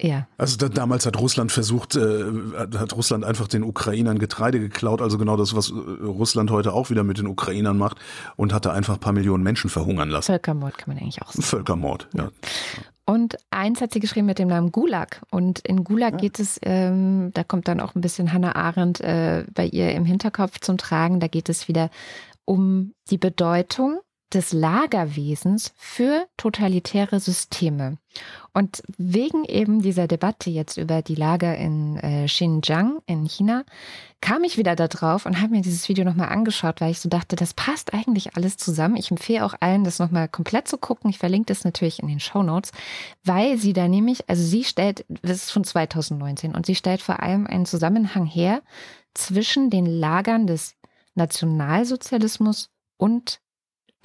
[0.00, 0.26] Ja.
[0.38, 2.24] Also da, damals hat Russland versucht, äh,
[2.76, 6.90] hat Russland einfach den Ukrainern Getreide geklaut, also genau das, was äh, Russland heute auch
[6.90, 7.98] wieder mit den Ukrainern macht
[8.36, 10.26] und hatte einfach ein paar Millionen Menschen verhungern lassen.
[10.26, 11.42] Völkermord kann man eigentlich auch sagen.
[11.42, 12.24] Völkermord, ja.
[12.24, 12.30] ja.
[13.06, 15.20] Und eins hat sie geschrieben mit dem Namen Gulag.
[15.30, 16.18] Und in Gulag ja.
[16.18, 20.06] geht es, ähm, da kommt dann auch ein bisschen Hannah Arendt äh, bei ihr im
[20.06, 21.20] Hinterkopf zum Tragen.
[21.20, 21.90] Da geht es wieder
[22.46, 24.00] um die Bedeutung
[24.34, 27.98] des Lagerwesens für totalitäre Systeme.
[28.52, 33.64] Und wegen eben dieser Debatte jetzt über die Lager in äh, Xinjiang in China
[34.20, 37.08] kam ich wieder da drauf und habe mir dieses Video nochmal angeschaut, weil ich so
[37.08, 38.96] dachte, das passt eigentlich alles zusammen.
[38.96, 41.10] Ich empfehle auch allen, das nochmal komplett zu gucken.
[41.10, 42.72] Ich verlinke das natürlich in den Show Notes,
[43.24, 47.22] weil sie da nämlich, also sie stellt, das ist von 2019 und sie stellt vor
[47.22, 48.62] allem einen Zusammenhang her
[49.14, 50.74] zwischen den Lagern des
[51.14, 53.40] Nationalsozialismus und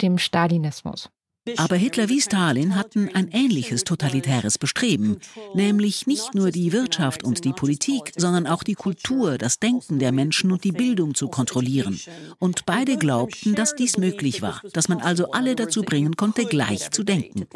[0.02, 1.10] dem Stalinismus.
[1.56, 5.18] Aber Hitler wie Stalin hatten ein ähnliches totalitäres Bestreben,
[5.54, 10.12] nämlich nicht nur die Wirtschaft und die Politik, sondern auch die Kultur, das Denken der
[10.12, 11.98] Menschen und die Bildung zu kontrollieren.
[12.38, 16.90] Und beide glaubten, dass dies möglich war, dass man also alle dazu bringen konnte, gleich
[16.90, 17.46] zu denken.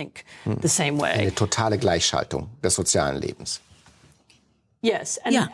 [1.03, 3.61] Eine totale Gleichschaltung des sozialen Lebens.
[5.31, 5.49] Ja,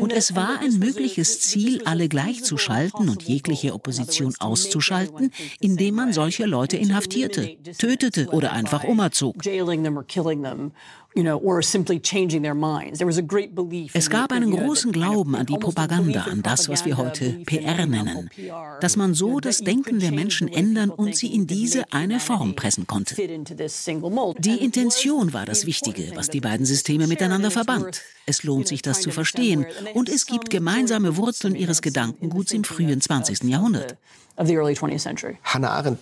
[0.00, 6.46] und es war ein mögliches Ziel, alle gleichzuschalten und jegliche Opposition auszuschalten, indem man solche
[6.46, 9.36] Leute inhaftierte, tötete oder einfach umerzog.
[13.94, 18.28] Es gab einen großen Glauben an die Propaganda, an das, was wir heute PR nennen,
[18.82, 22.86] dass man so das Denken der Menschen ändern und sie in diese eine Form pressen
[22.86, 23.14] konnte.
[23.14, 28.02] Die Intention war das Wichtige, was die beiden Systeme miteinander verband.
[28.26, 33.00] Es lohnt sich, das zu verstehen, und es gibt gemeinsame Wurzeln ihres Gedankenguts im frühen
[33.00, 33.44] 20.
[33.44, 33.96] Jahrhundert.
[35.44, 35.98] Hannah Arendt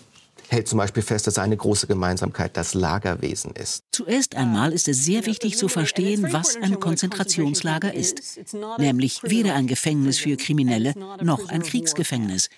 [0.48, 3.84] hält zum Beispiel fest, dass eine große Gemeinsamkeit das Lagerwesen ist.
[3.92, 8.38] Zuerst einmal ist es sehr wichtig zu verstehen, was ein Konzentrationslager ist.
[8.78, 12.48] Nämlich weder ein Gefängnis für Kriminelle noch ein Kriegsgefängnis.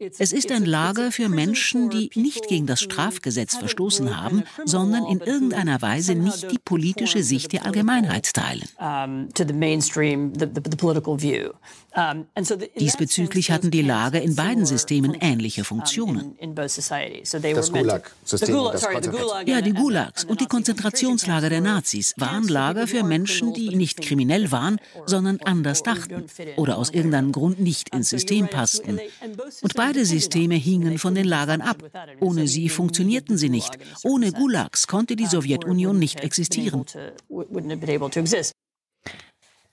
[0.00, 5.18] Es ist ein Lager für Menschen, die nicht gegen das Strafgesetz verstoßen haben, sondern in
[5.18, 8.68] irgendeiner Weise nicht die politische Sicht der Allgemeinheit teilen.
[12.78, 16.36] Diesbezüglich hatten die Lager in beiden Systemen ähnliche Funktionen.
[16.54, 18.56] Das Gulag-System.
[19.46, 24.52] Ja, die Gulags und die Konzentrationslager der Nazis waren Lager für Menschen, die nicht kriminell
[24.52, 29.00] waren, sondern anders dachten oder aus irgendeinem Grund nicht ins System passten.
[29.62, 31.82] Und Beide Systeme hingen von den Lagern ab.
[32.20, 33.78] Ohne sie funktionierten sie nicht.
[34.04, 36.84] Ohne Gulags konnte die Sowjetunion nicht existieren.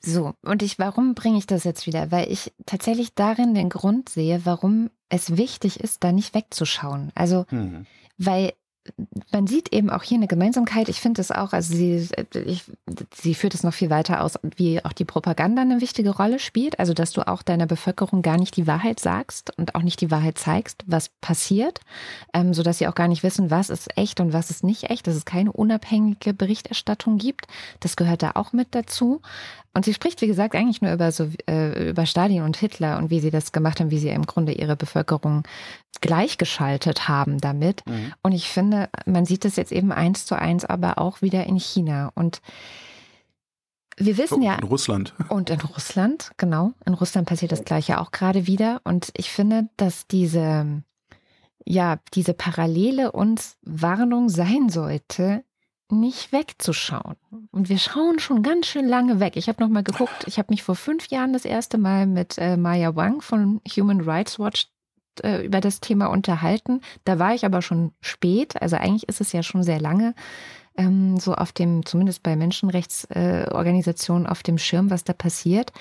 [0.01, 2.11] So, und ich, warum bringe ich das jetzt wieder?
[2.11, 7.11] Weil ich tatsächlich darin den Grund sehe, warum es wichtig ist, da nicht wegzuschauen.
[7.15, 7.87] Also, mhm.
[8.17, 8.53] weil
[9.31, 10.89] man sieht eben auch hier eine Gemeinsamkeit.
[10.89, 12.07] Ich finde es auch, also sie,
[12.45, 12.63] ich,
[13.13, 16.79] sie führt es noch viel weiter aus, wie auch die Propaganda eine wichtige Rolle spielt.
[16.79, 20.11] Also, dass du auch deiner Bevölkerung gar nicht die Wahrheit sagst und auch nicht die
[20.11, 21.81] Wahrheit zeigst, was passiert,
[22.33, 25.07] ähm, sodass sie auch gar nicht wissen, was ist echt und was ist nicht echt,
[25.07, 27.47] dass es keine unabhängige Berichterstattung gibt.
[27.79, 29.21] Das gehört da auch mit dazu.
[29.75, 33.09] Und sie spricht, wie gesagt, eigentlich nur über, so, äh, über Stalin und Hitler und
[33.09, 35.43] wie sie das gemacht haben, wie sie im Grunde ihre Bevölkerung
[35.99, 37.85] gleichgeschaltet haben damit.
[37.85, 38.13] Mhm.
[38.23, 41.59] Und ich finde, man sieht das jetzt eben eins zu eins, aber auch wieder in
[41.59, 42.13] China.
[42.15, 42.41] Und
[43.97, 44.55] wir wissen ja.
[44.55, 45.13] In Russland.
[45.29, 46.71] Und in Russland, genau.
[46.85, 48.79] In Russland passiert das Gleiche auch gerade wieder.
[48.85, 50.83] Und ich finde, dass diese,
[51.65, 55.43] ja, diese Parallele uns Warnung sein sollte,
[55.89, 57.15] nicht wegzuschauen.
[57.51, 59.35] Und wir schauen schon ganz schön lange weg.
[59.35, 62.37] Ich habe noch mal geguckt, ich habe mich vor fünf Jahren das erste Mal mit
[62.37, 64.67] äh, Maya Wang von Human Rights Watch
[65.23, 66.81] äh, über das Thema unterhalten.
[67.03, 68.61] Da war ich aber schon spät.
[68.61, 70.15] Also eigentlich ist es ja schon sehr lange
[70.77, 75.71] ähm, so auf dem, zumindest bei Menschenrechtsorganisationen, äh, auf dem Schirm, was da passiert.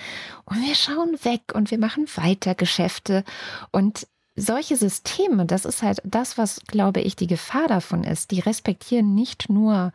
[0.44, 3.24] Und wir schauen weg und wir machen weiter Geschäfte.
[3.70, 8.30] Und solche Systeme, das ist halt das, was, glaube ich, die Gefahr davon ist.
[8.30, 9.92] Die respektieren nicht nur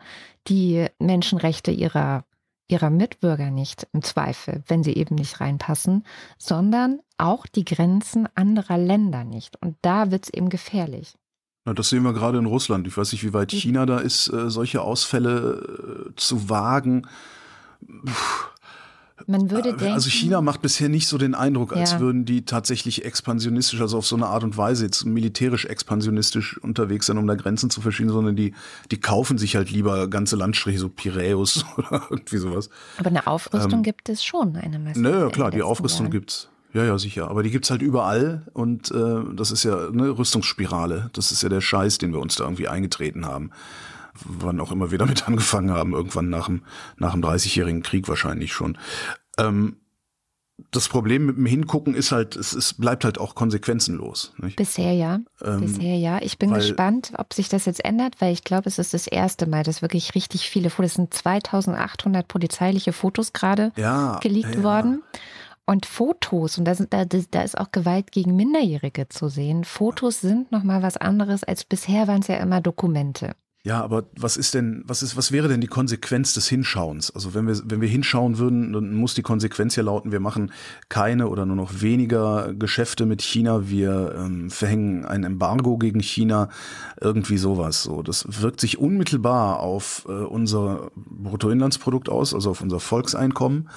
[0.48, 2.24] die Menschenrechte ihrer,
[2.68, 6.04] ihrer Mitbürger nicht im Zweifel, wenn sie eben nicht reinpassen,
[6.38, 9.60] sondern auch die Grenzen anderer Länder nicht.
[9.60, 11.16] Und da wird es eben gefährlich.
[11.66, 12.86] Na, das sehen wir gerade in Russland.
[12.86, 17.06] Ich weiß nicht, wie weit China da ist, äh, solche Ausfälle äh, zu wagen.
[17.86, 18.59] Puh
[19.26, 22.00] man würde denken, also China macht bisher nicht so den Eindruck, als ja.
[22.00, 27.06] würden die tatsächlich expansionistisch, also auf so eine Art und Weise jetzt militärisch expansionistisch unterwegs
[27.06, 28.54] sein, um da Grenzen zu verschieben, sondern die,
[28.90, 32.70] die kaufen sich halt lieber ganze Landstriche, so Piräus oder irgendwie sowas.
[32.98, 35.00] Aber eine Aufrüstung ähm, gibt es schon, eine Masse.
[35.00, 36.12] Naja, klar, die Aufrüstung Jahren.
[36.12, 36.48] gibt's.
[36.72, 37.28] Ja, ja, sicher.
[37.28, 41.10] Aber die gibt's halt überall und äh, das ist ja eine Rüstungsspirale.
[41.12, 43.50] Das ist ja der Scheiß, den wir uns da irgendwie eingetreten haben
[44.24, 46.62] wann auch immer wir damit angefangen haben, irgendwann nach dem,
[46.96, 48.78] nach dem 30-jährigen Krieg wahrscheinlich schon.
[49.38, 49.76] Ähm,
[50.70, 54.32] das Problem mit dem Hingucken ist halt, es, es bleibt halt auch konsequenzenlos.
[54.38, 54.56] Nicht?
[54.56, 55.20] Bisher ja.
[55.42, 56.18] Ähm, Bisher ja.
[56.22, 59.46] Ich bin gespannt, ob sich das jetzt ändert, weil ich glaube, es ist das erste
[59.46, 64.62] Mal, dass wirklich richtig viele Fotos, es sind 2800 polizeiliche Fotos gerade ja, geleakt ja.
[64.62, 65.02] worden.
[65.66, 69.64] Und Fotos, und da, sind, da, da ist auch Gewalt gegen Minderjährige zu sehen.
[69.64, 73.36] Fotos sind nochmal was anderes als bisher waren es ja immer Dokumente.
[73.62, 77.10] Ja, aber was ist denn, was ist, was wäre denn die Konsequenz des Hinschauens?
[77.10, 80.50] Also wenn wir, wenn wir hinschauen würden, dann muss die Konsequenz ja lauten, wir machen
[80.88, 86.48] keine oder nur noch weniger Geschäfte mit China, wir ähm, verhängen ein Embargo gegen China,
[87.02, 87.82] irgendwie sowas.
[87.82, 93.68] So, das wirkt sich unmittelbar auf äh, unser Bruttoinlandsprodukt aus, also auf unser Volkseinkommen,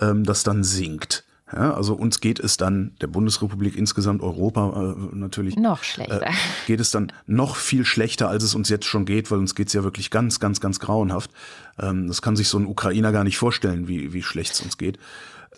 [0.00, 5.14] ähm, das dann sinkt Ja, also uns geht es dann, der Bundesrepublik insgesamt, Europa äh,
[5.14, 5.54] natürlich.
[5.56, 6.26] Noch schlechter.
[6.26, 6.32] Äh,
[6.66, 9.68] geht es dann noch viel schlechter, als es uns jetzt schon geht, weil uns geht
[9.68, 11.30] es ja wirklich ganz, ganz, ganz grauenhaft.
[11.78, 14.76] Ähm, das kann sich so ein Ukrainer gar nicht vorstellen, wie, wie schlecht es uns
[14.76, 14.98] geht.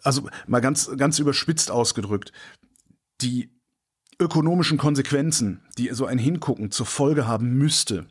[0.03, 2.33] Also mal ganz, ganz überspitzt ausgedrückt,
[3.22, 3.51] die
[4.20, 8.07] ökonomischen Konsequenzen, die so ein Hingucken zur Folge haben müsste,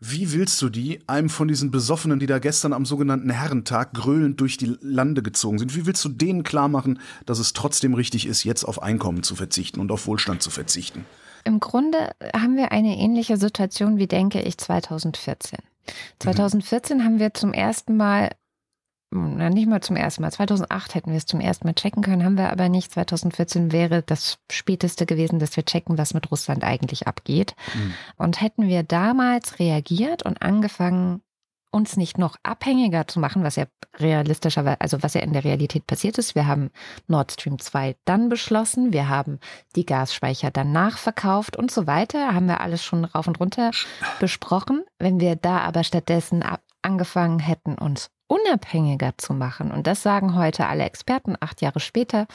[0.00, 4.40] wie willst du die einem von diesen Besoffenen, die da gestern am sogenannten Herrentag gröhlend
[4.40, 8.26] durch die Lande gezogen sind, wie willst du denen klar machen, dass es trotzdem richtig
[8.26, 11.04] ist, jetzt auf Einkommen zu verzichten und auf Wohlstand zu verzichten?
[11.44, 15.58] Im Grunde haben wir eine ähnliche Situation wie, denke ich, 2014.
[16.18, 17.04] 2014 mhm.
[17.04, 18.30] haben wir zum ersten Mal
[19.10, 20.30] na, nicht mal zum ersten Mal.
[20.30, 22.92] 2008 hätten wir es zum ersten Mal checken können, haben wir aber nicht.
[22.92, 27.56] 2014 wäre das späteste gewesen, dass wir checken, was mit Russland eigentlich abgeht.
[27.74, 27.94] Mhm.
[28.16, 31.22] Und hätten wir damals reagiert und angefangen,
[31.72, 33.66] uns nicht noch abhängiger zu machen, was ja
[33.98, 36.34] realistischerweise, also was ja in der Realität passiert ist.
[36.34, 36.70] Wir haben
[37.06, 39.38] Nord Stream 2 dann beschlossen, wir haben
[39.76, 43.70] die Gasspeicher danach verkauft und so weiter, haben wir alles schon rauf und runter
[44.18, 44.84] besprochen.
[44.98, 46.44] Wenn wir da aber stattdessen
[46.82, 52.26] angefangen hätten, uns unabhängiger zu machen, und das sagen heute alle Experten acht Jahre später,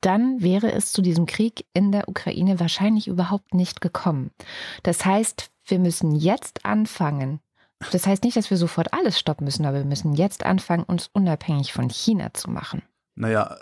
[0.00, 4.30] dann wäre es zu diesem Krieg in der Ukraine wahrscheinlich überhaupt nicht gekommen.
[4.82, 7.40] Das heißt, wir müssen jetzt anfangen.
[7.92, 11.08] Das heißt nicht, dass wir sofort alles stoppen müssen, aber wir müssen jetzt anfangen, uns
[11.12, 12.82] unabhängig von China zu machen.
[13.14, 13.56] Naja,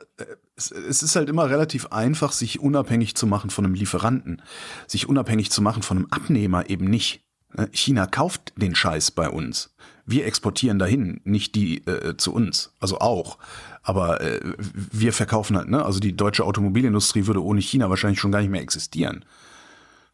[0.56, 4.42] es, ist halt immer relativ einfach, sich unabhängig zu machen von einem Lieferanten.
[4.86, 7.24] Sich unabhängig zu machen von einem Abnehmer eben nicht.
[7.72, 9.74] China kauft den Scheiß bei uns.
[10.08, 12.72] Wir exportieren dahin, nicht die äh, zu uns.
[12.80, 13.38] Also auch.
[13.82, 15.84] Aber äh, wir verkaufen halt, ne?
[15.84, 19.24] Also die deutsche Automobilindustrie würde ohne China wahrscheinlich schon gar nicht mehr existieren.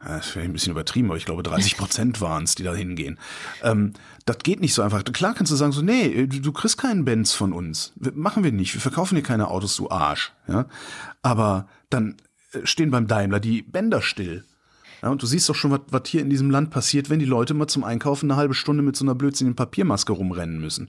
[0.07, 3.18] Das wäre ein bisschen übertrieben, aber ich glaube 30 Prozent waren es, die da hingehen.
[3.62, 3.94] Ähm,
[4.26, 5.02] das geht nicht so einfach.
[5.04, 7.92] Klar kannst du sagen so, nee, du, du kriegst keinen Benz von uns.
[8.14, 8.74] machen wir nicht.
[8.74, 10.33] Wir verkaufen dir keine Autos, du Arsch.
[10.46, 10.66] Ja?
[11.22, 12.16] Aber dann
[12.52, 14.44] äh, stehen beim Daimler die Bänder still.
[15.04, 17.52] Ja, und du siehst doch schon, was hier in diesem Land passiert, wenn die Leute
[17.52, 20.88] mal zum Einkaufen eine halbe Stunde mit so einer blödsinnigen Papiermaske rumrennen müssen.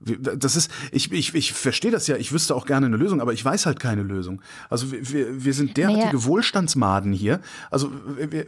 [0.00, 3.34] Das ist, ich, ich, ich verstehe das ja, ich wüsste auch gerne eine Lösung, aber
[3.34, 4.40] ich weiß halt keine Lösung.
[4.70, 6.24] Also wir, wir sind derartige naja.
[6.24, 7.40] Wohlstandsmaden hier.
[7.70, 8.46] Also wir,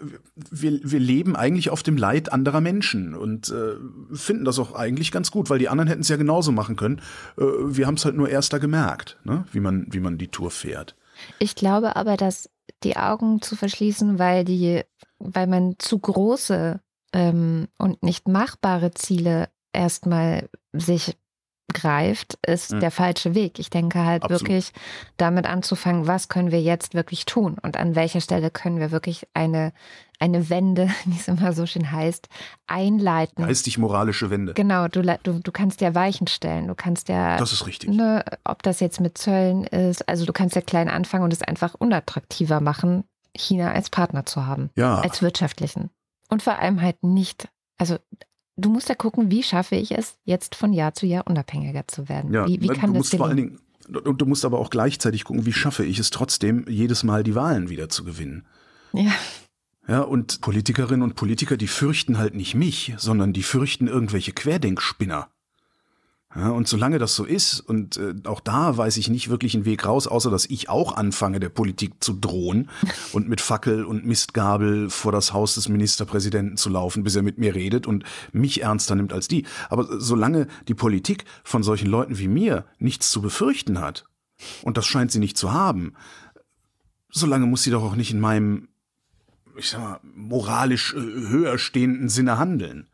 [0.51, 3.75] wir, wir leben eigentlich auf dem Leid anderer Menschen und äh,
[4.15, 7.03] finden das auch eigentlich ganz gut, weil die anderen hätten es ja genauso machen können.
[7.37, 9.45] Äh, wir haben es halt nur erst da gemerkt, ne?
[9.53, 10.97] wie, man, wie man die Tour fährt.
[11.39, 12.49] Ich glaube aber, dass
[12.83, 14.83] die Augen zu verschließen, weil die,
[15.19, 16.81] weil man zu große
[17.13, 21.17] ähm, und nicht machbare Ziele erstmal sich
[21.73, 22.81] greift, ist mhm.
[22.81, 23.59] der falsche Weg.
[23.59, 24.43] Ich denke halt Absolut.
[24.43, 24.73] wirklich
[25.17, 29.27] damit anzufangen, was können wir jetzt wirklich tun und an welcher Stelle können wir wirklich
[29.35, 29.73] eine,
[30.19, 32.29] eine Wende, wie es immer so schön heißt,
[32.67, 33.45] einleiten.
[33.45, 34.55] Geistig-moralische Wende.
[34.55, 36.69] Genau, du, du, du kannst ja Weichen stellen.
[36.69, 37.37] Du kannst ja.
[37.37, 37.91] Das ist richtig.
[37.91, 41.43] Ne, ob das jetzt mit Zöllen ist, also du kannst ja klein anfangen und es
[41.43, 43.05] einfach unattraktiver machen,
[43.37, 44.71] China als Partner zu haben.
[44.77, 45.01] Ja.
[45.01, 45.91] Als wirtschaftlichen.
[46.29, 47.99] Und vor allem halt nicht, also
[48.57, 52.09] du musst ja gucken, wie schaffe ich es, jetzt von Jahr zu Jahr unabhängiger zu
[52.09, 52.33] werden.
[52.33, 54.71] Ja, wie, wie kann du das musst vor allen Dingen, und du musst aber auch
[54.71, 58.47] gleichzeitig gucken, wie schaffe ich es trotzdem, jedes Mal die Wahlen wieder zu gewinnen.
[58.93, 59.13] Ja.
[59.89, 65.29] Ja, und Politikerinnen und Politiker, die fürchten halt nicht mich, sondern die fürchten irgendwelche Querdenkspinner.
[66.35, 69.67] Ja, und solange das so ist, und äh, auch da weiß ich nicht wirklich einen
[69.67, 72.71] Weg raus, außer dass ich auch anfange, der Politik zu drohen
[73.13, 77.37] und mit Fackel und Mistgabel vor das Haus des Ministerpräsidenten zu laufen, bis er mit
[77.37, 79.45] mir redet und mich ernster nimmt als die.
[79.69, 84.07] Aber solange die Politik von solchen Leuten wie mir nichts zu befürchten hat,
[84.63, 85.93] und das scheint sie nicht zu haben,
[87.11, 88.69] solange muss sie doch auch nicht in meinem,
[89.57, 92.89] ich sag mal, moralisch äh, höher stehenden Sinne handeln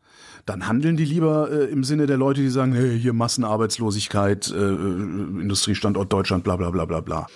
[0.45, 4.55] dann handeln die lieber äh, im Sinne der Leute, die sagen, hey, hier Massenarbeitslosigkeit, äh,
[4.55, 7.27] äh, Industriestandort Deutschland, bla bla bla bla bla.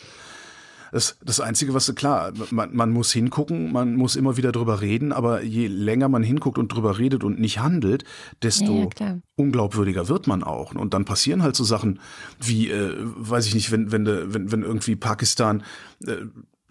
[0.92, 5.12] Das, das Einzige, was klar, man, man muss hingucken, man muss immer wieder drüber reden,
[5.12, 8.04] aber je länger man hinguckt und drüber redet und nicht handelt,
[8.44, 10.76] desto ja, unglaubwürdiger wird man auch.
[10.76, 12.00] Und dann passieren halt so Sachen
[12.40, 15.64] wie, äh, weiß ich nicht, wenn, wenn, wenn, wenn irgendwie Pakistan
[16.06, 16.18] äh,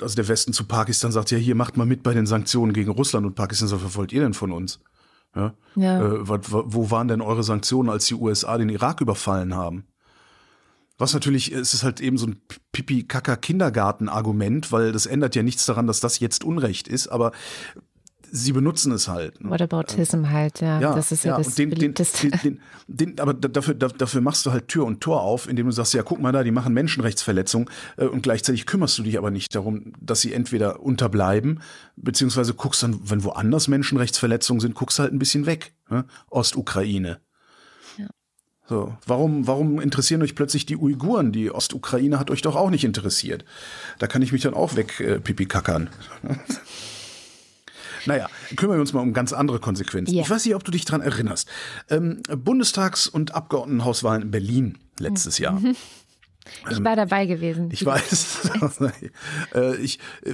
[0.00, 2.90] also der Westen zu Pakistan sagt, ja, hier macht mal mit bei den Sanktionen gegen
[2.90, 4.80] Russland und Pakistan sagt, was wollt ihr denn von uns?
[5.34, 5.54] Ja?
[5.76, 6.00] ja.
[6.00, 9.84] Äh, wo waren denn eure Sanktionen, als die USA den Irak überfallen haben?
[10.98, 12.40] Was natürlich, es ist halt eben so ein
[12.72, 17.32] Pipi-Kaka-Kindergarten-Argument, weil das ändert ja nichts daran, dass das jetzt Unrecht ist, aber
[18.34, 19.44] sie benutzen es halt.
[19.44, 19.50] Ne?
[19.50, 20.80] Whataboutism halt, ja.
[20.80, 20.94] ja.
[20.94, 22.30] Das ist ja, ja das den, beliebteste.
[22.30, 25.92] Den, den, aber dafür, dafür machst du halt Tür und Tor auf, indem du sagst,
[25.92, 27.68] ja, guck mal da, die machen Menschenrechtsverletzungen
[27.98, 31.60] äh, und gleichzeitig kümmerst du dich aber nicht darum, dass sie entweder unterbleiben,
[31.96, 35.74] beziehungsweise guckst dann, wenn woanders Menschenrechtsverletzungen sind, guckst halt ein bisschen weg.
[35.90, 36.06] Ne?
[36.30, 37.20] Ostukraine.
[38.68, 41.32] So, warum, warum interessieren euch plötzlich die Uiguren?
[41.32, 43.44] Die Ostukraine hat euch doch auch nicht interessiert.
[43.98, 45.90] Da kann ich mich dann auch weg äh, pipi kackern.
[48.06, 50.14] Naja, kümmern wir uns mal um ganz andere Konsequenzen.
[50.14, 50.24] Yeah.
[50.24, 51.48] Ich weiß nicht, ob du dich daran erinnerst.
[51.90, 55.44] Ähm, Bundestags- und Abgeordnetenhauswahlen in Berlin letztes mhm.
[55.44, 55.60] Jahr.
[56.70, 57.68] Ich war dabei gewesen.
[57.72, 58.50] Ich weiß.
[59.54, 60.32] Äh, ich, äh,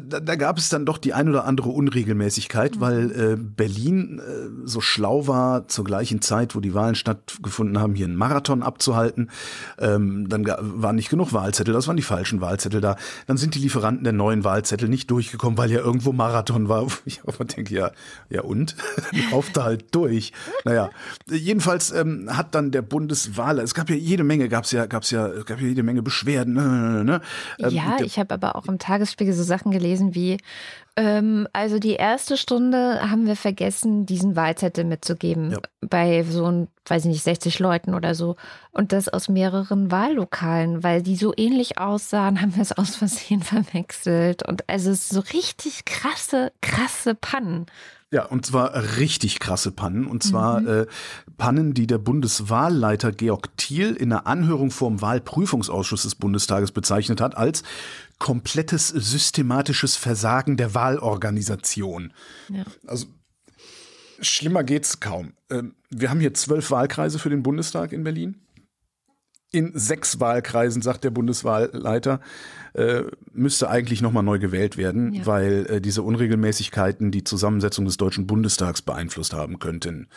[0.00, 2.80] da, gab es dann doch die ein oder andere Unregelmäßigkeit, mhm.
[2.80, 4.20] weil äh, Berlin
[4.64, 9.30] so schlau war, zur gleichen Zeit, wo die Wahlen stattgefunden haben, hier einen Marathon abzuhalten.
[9.78, 12.96] Ähm, dann waren nicht genug Wahlzettel, das waren die falschen Wahlzettel da.
[13.26, 16.86] Dann sind die Lieferanten der neuen Wahlzettel nicht durchgekommen, weil ja irgendwo Marathon war.
[17.04, 17.20] Ich
[17.56, 17.90] denke, ja,
[18.28, 18.76] ja und?
[19.30, 20.32] Lauft da halt durch.
[20.64, 20.90] Naja,
[21.30, 25.10] jedenfalls ähm, hat dann der Bundeswahl, es gab ja jede Menge, gab es ja, gab's
[25.10, 26.54] ja es gab ja jede Menge Beschwerden.
[26.54, 27.04] Ne, ne, ne.
[27.04, 27.20] ne.
[27.58, 30.38] Ähm, ja, ich habe aber auch im Tagesspiegel so Sachen gelesen wie,
[30.96, 35.50] ähm, also die erste Stunde haben wir vergessen, diesen Wahlzettel mitzugeben.
[35.50, 35.58] Ja.
[35.82, 38.36] Bei so, weiß ich nicht, 60 Leuten oder so.
[38.72, 43.42] Und das aus mehreren Wahllokalen, weil die so ähnlich aussahen, haben wir es aus Versehen
[43.42, 44.46] verwechselt.
[44.48, 47.66] Und also es ist so richtig krasse, krasse Pannen.
[48.12, 50.06] Ja, und zwar richtig krasse Pannen.
[50.06, 50.68] Und zwar mhm.
[50.68, 50.86] äh,
[51.36, 57.20] Pannen, die der Bundeswahlleiter Georg Thiel in einer Anhörung vor dem Wahlprüfungsausschuss des Bundestages bezeichnet
[57.20, 57.64] hat als
[58.18, 62.12] komplettes systematisches Versagen der Wahlorganisation.
[62.48, 62.64] Ja.
[62.86, 63.06] Also
[64.20, 65.32] schlimmer geht's kaum.
[65.50, 68.45] Ähm, wir haben hier zwölf Wahlkreise für den Bundestag in Berlin
[69.52, 72.20] in sechs Wahlkreisen, sagt der Bundeswahlleiter,
[72.74, 75.26] äh, müsste eigentlich nochmal neu gewählt werden, ja.
[75.26, 80.08] weil äh, diese Unregelmäßigkeiten die Zusammensetzung des Deutschen Bundestags beeinflusst haben könnten.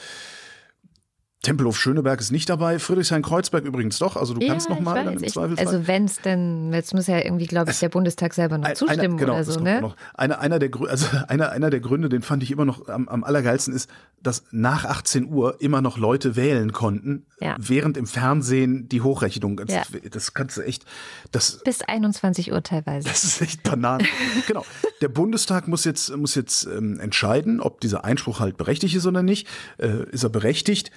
[1.42, 4.18] Tempelhof Schöneberg ist nicht dabei, Friedrichshain-Kreuzberg übrigens doch.
[4.18, 5.58] Also du ja, kannst noch mal im Zweifelsfall.
[5.58, 9.02] Also wenn es denn, jetzt muss ja irgendwie, glaube ich, der Bundestag selber noch zustimmen
[9.02, 9.96] einer, genau, oder so, ne?
[10.16, 13.24] Einer, einer, der, also einer, einer der Gründe, den fand ich immer noch am, am
[13.24, 13.90] allergeilsten, ist,
[14.22, 17.56] dass nach 18 Uhr immer noch Leute wählen konnten, ja.
[17.58, 19.56] während im Fernsehen die Hochrechnung.
[19.56, 19.84] Das, ja.
[20.12, 20.84] das kannst du echt.
[21.32, 23.08] Das, Bis 21 Uhr teilweise.
[23.08, 24.06] Das ist echt Bananen.
[24.48, 24.66] genau.
[25.00, 29.24] Der Bundestag muss jetzt, muss jetzt ähm, entscheiden, ob dieser Einspruch halt berechtigt ist oder
[29.24, 29.48] nicht.
[29.78, 30.92] Äh, ist er berechtigt?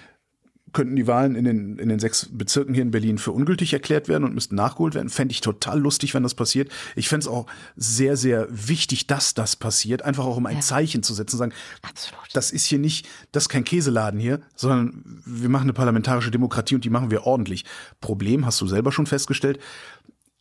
[0.73, 4.09] Könnten die Wahlen in den, in den sechs Bezirken hier in Berlin für ungültig erklärt
[4.09, 5.09] werden und müssten nachgeholt werden.
[5.09, 6.71] Fände ich total lustig, wenn das passiert.
[6.97, 7.47] Ich fände es auch
[7.77, 10.03] sehr, sehr wichtig, dass das passiert.
[10.03, 10.61] Einfach auch um ein ja.
[10.61, 11.53] Zeichen zu setzen, sagen,
[11.83, 12.23] Absolut.
[12.33, 16.75] das ist hier nicht, das ist kein Käseladen hier, sondern wir machen eine parlamentarische Demokratie
[16.75, 17.65] und die machen wir ordentlich.
[18.01, 19.59] Problem, hast du selber schon festgestellt,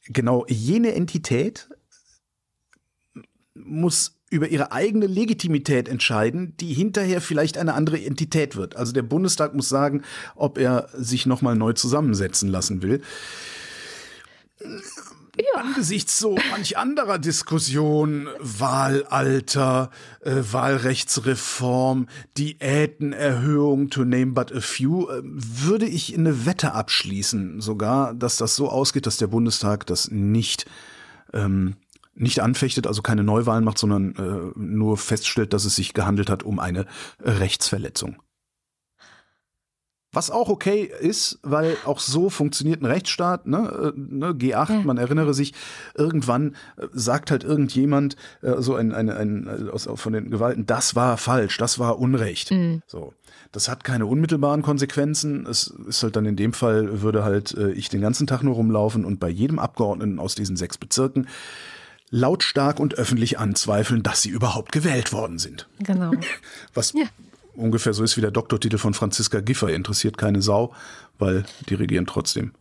[0.06, 1.70] genau jene Entität
[3.54, 8.78] muss über ihre eigene Legitimität entscheiden, die hinterher vielleicht eine andere Entität wird.
[8.78, 10.02] Also der Bundestag muss sagen,
[10.36, 13.02] ob er sich nochmal neu zusammensetzen lassen will.
[15.38, 15.62] Ja.
[15.62, 19.90] Angesichts so manch anderer Diskussion, Wahlalter,
[20.22, 22.08] äh, Wahlrechtsreform,
[22.38, 28.56] Diätenerhöhung, to name but a few, äh, würde ich eine Wette abschließen, sogar, dass das
[28.56, 30.66] so ausgeht, dass der Bundestag das nicht
[31.34, 31.76] ähm,
[32.22, 36.44] nicht anfechtet, also keine Neuwahlen macht, sondern äh, nur feststellt, dass es sich gehandelt hat
[36.44, 36.86] um eine
[37.20, 38.18] Rechtsverletzung.
[40.14, 44.82] Was auch okay ist, weil auch so funktioniert ein Rechtsstaat, ne, äh, ne G8, ja.
[44.84, 45.54] man erinnere sich,
[45.96, 50.98] irgendwann äh, sagt halt irgendjemand, äh, so ein, ein, ein, aus, von den Gewalten, das
[50.98, 52.52] war falsch, das war Unrecht.
[52.52, 52.82] Mhm.
[52.88, 53.14] So.
[53.54, 55.46] Das hat keine unmittelbaren Konsequenzen.
[55.46, 58.56] Es ist halt dann in dem Fall, würde halt äh, ich den ganzen Tag nur
[58.56, 61.28] rumlaufen und bei jedem Abgeordneten aus diesen sechs Bezirken
[62.12, 65.68] lautstark und öffentlich anzweifeln, dass sie überhaupt gewählt worden sind.
[65.80, 66.12] Genau.
[66.74, 67.06] Was ja.
[67.56, 69.74] ungefähr so ist wie der Doktortitel von Franziska Giffer.
[69.74, 70.74] Interessiert keine Sau,
[71.18, 72.52] weil die regieren trotzdem.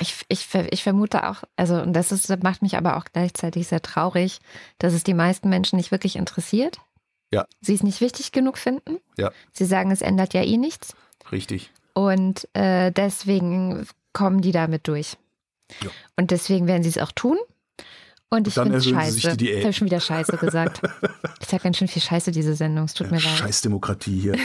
[0.00, 3.82] Ich, ich, ich vermute auch, also, und das ist, macht mich aber auch gleichzeitig sehr
[3.82, 4.40] traurig,
[4.78, 6.78] dass es die meisten Menschen nicht wirklich interessiert.
[7.32, 7.46] Ja.
[7.60, 8.98] Sie es nicht wichtig genug finden.
[9.16, 9.32] Ja.
[9.52, 10.94] Sie sagen, es ändert ja eh nichts.
[11.32, 11.72] Richtig.
[11.94, 15.16] Und äh, deswegen kommen die damit durch.
[15.82, 15.90] Ja.
[16.16, 17.38] Und deswegen werden sie es auch tun.
[18.30, 19.18] Und ich finde scheiße.
[19.18, 20.80] Ich habe schon wieder scheiße gesagt.
[21.40, 22.86] Ich sage ganz schön viel Scheiße, diese Sendung.
[22.86, 23.32] Es tut ja, mir leid.
[23.38, 24.38] Scheiß Demokratie hier.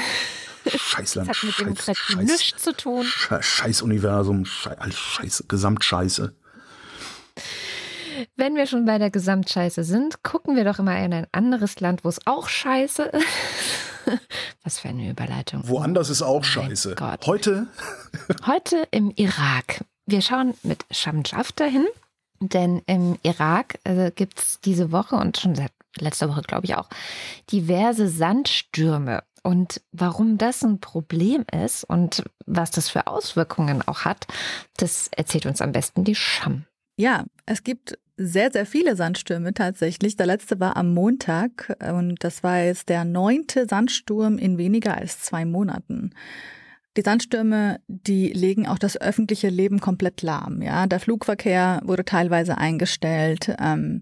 [0.67, 1.29] Scheißland.
[1.29, 3.05] Das hat mit Scheiß, Demokratie Scheiß, nichts zu tun.
[3.39, 4.43] Scheiß Universum.
[4.43, 6.35] Scheiß, Scheiß Gesamtscheiße.
[8.35, 12.03] Wenn wir schon bei der Gesamtscheiße sind, gucken wir doch immer in ein anderes Land,
[12.03, 13.25] wo es auch scheiße ist.
[14.63, 15.67] Was für eine Überleitung.
[15.67, 16.95] Woanders ist auch scheiße.
[17.25, 17.67] Heute?
[18.45, 19.85] Heute im Irak.
[20.05, 21.87] Wir schauen mit Shamjaf dahin.
[22.39, 26.75] Denn im Irak äh, gibt es diese Woche und schon seit letzter Woche, glaube ich
[26.75, 26.89] auch,
[27.51, 29.23] diverse Sandstürme.
[29.43, 34.27] Und warum das ein Problem ist und was das für Auswirkungen auch hat,
[34.77, 36.65] das erzählt uns am besten die Scham.
[36.97, 40.17] Ja, es gibt sehr, sehr viele Sandstürme tatsächlich.
[40.17, 45.21] Der letzte war am Montag und das war jetzt der neunte Sandsturm in weniger als
[45.21, 46.11] zwei Monaten.
[46.97, 50.63] Die Sandstürme, die legen auch das öffentliche Leben komplett lahm.
[50.63, 53.55] Ja, der Flugverkehr wurde teilweise eingestellt.
[53.61, 54.01] Ähm,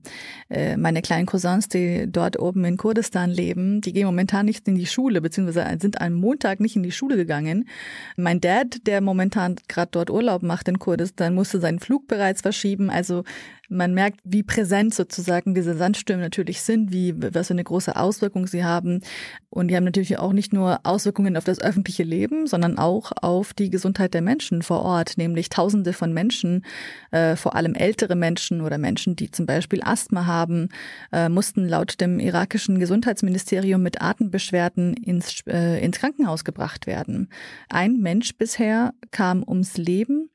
[0.50, 4.76] äh, meine kleinen Cousins, die dort oben in Kurdistan leben, die gehen momentan nicht in
[4.76, 7.68] die Schule, beziehungsweise sind am Montag nicht in die Schule gegangen.
[8.16, 12.90] Mein Dad, der momentan gerade dort Urlaub macht in Kurdistan, musste seinen Flug bereits verschieben.
[12.90, 13.26] Also
[13.70, 18.48] man merkt, wie präsent sozusagen diese Sandstürme natürlich sind, wie was für eine große Auswirkung
[18.48, 19.02] sie haben.
[19.50, 23.54] Und die haben natürlich auch nicht nur Auswirkungen auf das öffentliche Leben, sondern auch auf
[23.54, 26.66] die Gesundheit der Menschen vor Ort, nämlich Tausende von Menschen,
[27.12, 30.70] äh, vor allem ältere Menschen oder Menschen, die zum Beispiel Asthma haben,
[31.12, 37.30] äh, mussten laut dem irakischen Gesundheitsministerium mit Atembeschwerden ins, äh, ins Krankenhaus gebracht werden.
[37.70, 40.30] Ein Mensch bisher kam ums Leben.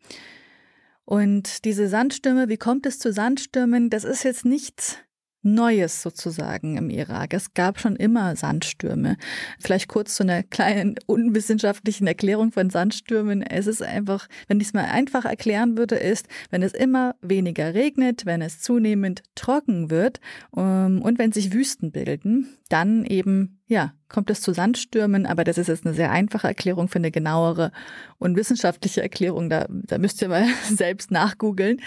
[1.04, 3.90] Und diese Sandstürme, wie kommt es zu Sandstürmen?
[3.90, 4.98] Das ist jetzt nichts
[5.42, 7.34] Neues sozusagen im Irak.
[7.34, 9.16] Es gab schon immer Sandstürme.
[9.60, 13.42] Vielleicht kurz zu einer kleinen unwissenschaftlichen Erklärung von Sandstürmen.
[13.42, 17.74] Es ist einfach, wenn ich es mal einfach erklären würde, ist, wenn es immer weniger
[17.74, 20.20] regnet, wenn es zunehmend trocken wird
[20.50, 25.26] um, ähm, und wenn sich Wüsten bilden, dann eben, ja, kommt es zu Sandstürmen.
[25.26, 27.72] Aber das ist jetzt eine sehr einfache Erklärung für eine genauere
[28.18, 29.50] und wissenschaftliche Erklärung.
[29.50, 31.80] Da, da müsst ihr mal selbst nachgoogeln.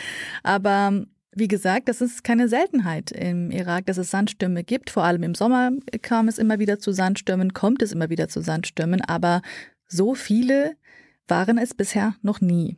[0.44, 4.90] Aber wie gesagt, das ist keine Seltenheit im Irak, dass es Sandstürme gibt.
[4.90, 5.72] Vor allem im Sommer
[6.02, 9.42] kam es immer wieder zu Sandstürmen, kommt es immer wieder zu Sandstürmen, aber
[9.88, 10.76] so viele
[11.28, 12.78] waren es bisher noch nie.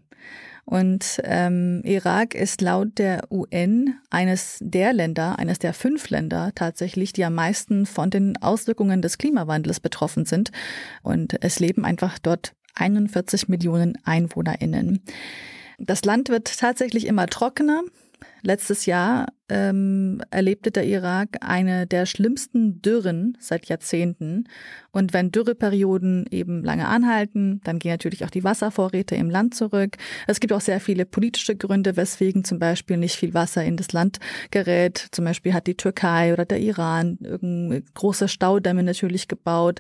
[0.65, 7.13] Und ähm, Irak ist laut der UN eines der Länder, eines der fünf Länder tatsächlich,
[7.13, 10.51] die am meisten von den Auswirkungen des Klimawandels betroffen sind.
[11.03, 15.03] Und es leben einfach dort 41 Millionen EinwohnerInnen.
[15.79, 17.83] Das Land wird tatsächlich immer trockener.
[18.41, 24.45] Letztes Jahr ähm, erlebte der Irak eine der schlimmsten Dürren seit Jahrzehnten.
[24.91, 29.97] Und wenn Dürreperioden eben lange anhalten, dann gehen natürlich auch die Wasservorräte im Land zurück.
[30.27, 33.91] Es gibt auch sehr viele politische Gründe, weswegen zum Beispiel nicht viel Wasser in das
[33.91, 34.19] Land
[34.51, 35.07] gerät.
[35.11, 37.17] Zum Beispiel hat die Türkei oder der Iran
[37.93, 39.79] große Staudämme natürlich gebaut.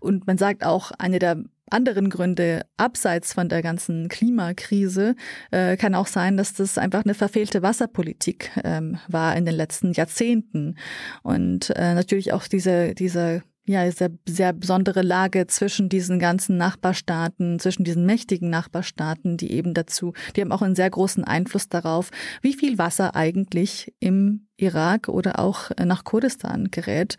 [0.00, 1.42] Und man sagt auch, eine der
[1.74, 5.16] anderen Gründe abseits von der ganzen Klimakrise
[5.50, 9.92] äh, kann auch sein, dass das einfach eine verfehlte Wasserpolitik ähm, war in den letzten
[9.92, 10.76] Jahrzehnten
[11.22, 17.58] und äh, natürlich auch diese diese ja, sehr, sehr besondere Lage zwischen diesen ganzen Nachbarstaaten,
[17.58, 22.10] zwischen diesen mächtigen Nachbarstaaten, die eben dazu, die haben auch einen sehr großen Einfluss darauf,
[22.42, 27.16] wie viel Wasser eigentlich im Irak oder auch nach Kurdistan gerät.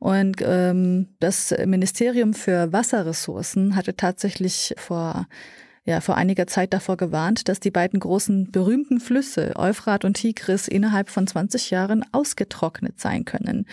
[0.00, 5.28] Und ähm, das Ministerium für Wasserressourcen hatte tatsächlich vor
[5.84, 10.68] ja vor einiger Zeit davor gewarnt, dass die beiden großen berühmten Flüsse Euphrat und Tigris
[10.68, 13.66] innerhalb von 20 Jahren ausgetrocknet sein können.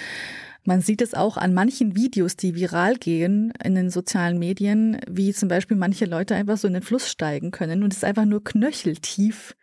[0.63, 5.33] Man sieht es auch an manchen Videos, die viral gehen in den sozialen Medien, wie
[5.33, 8.43] zum Beispiel manche Leute einfach so in den Fluss steigen können und es einfach nur
[8.43, 9.55] knöcheltief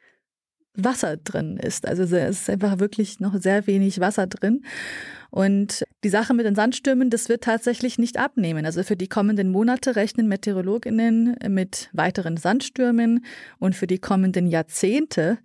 [0.76, 1.86] Wasser drin ist.
[1.86, 4.64] Also es ist einfach wirklich noch sehr wenig Wasser drin.
[5.34, 8.64] Und die Sache mit den Sandstürmen, das wird tatsächlich nicht abnehmen.
[8.66, 13.24] Also für die kommenden Monate rechnen Meteorologinnen mit weiteren Sandstürmen
[13.58, 15.38] und für die kommenden Jahrzehnte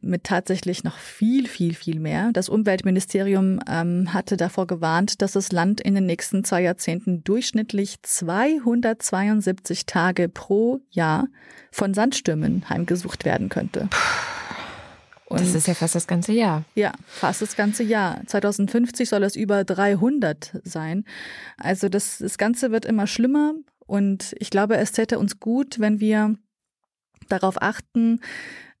[0.00, 2.30] mit tatsächlich noch viel, viel, viel mehr.
[2.32, 7.96] Das Umweltministerium ähm, hatte davor gewarnt, dass das Land in den nächsten zwei Jahrzehnten durchschnittlich
[8.00, 11.26] 272 Tage pro Jahr
[11.72, 13.88] von Sandstürmen heimgesucht werden könnte.
[15.32, 16.64] Und das ist ja fast das ganze Jahr.
[16.74, 18.20] Ja, fast das ganze Jahr.
[18.26, 21.04] 2050 soll es über 300 sein.
[21.56, 23.54] Also das, das Ganze wird immer schlimmer
[23.86, 26.36] und ich glaube, es täte uns gut, wenn wir
[27.28, 28.20] darauf achten,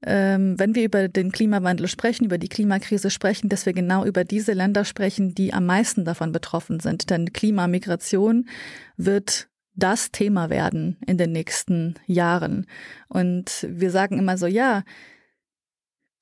[0.04, 4.24] ähm, wenn wir über den Klimawandel sprechen, über die Klimakrise sprechen, dass wir genau über
[4.24, 7.10] diese Länder sprechen, die am meisten davon betroffen sind.
[7.10, 8.48] Denn Klimamigration
[8.96, 12.66] wird das Thema werden in den nächsten Jahren.
[13.08, 14.82] Und wir sagen immer so, ja,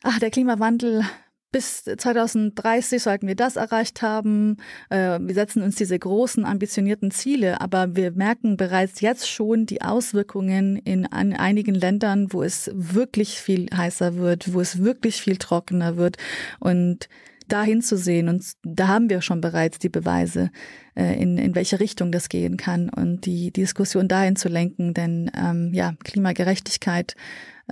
[0.02, 1.04] ach, der Klimawandel
[1.52, 4.58] bis 2030 sollten wir das erreicht haben.
[4.88, 9.82] Äh, wir setzen uns diese großen, ambitionierten Ziele, aber wir merken bereits jetzt schon die
[9.82, 15.96] Auswirkungen in einigen Ländern, wo es wirklich viel heißer wird, wo es wirklich viel trockener
[15.96, 16.18] wird
[16.60, 17.08] und
[17.48, 18.28] dahin zu sehen.
[18.28, 20.50] Und da haben wir schon bereits die Beweise,
[20.94, 24.94] äh, in, in welche Richtung das gehen kann und die, Diskussion dahin zu lenken.
[24.94, 27.16] Denn ähm, ja, Klimagerechtigkeit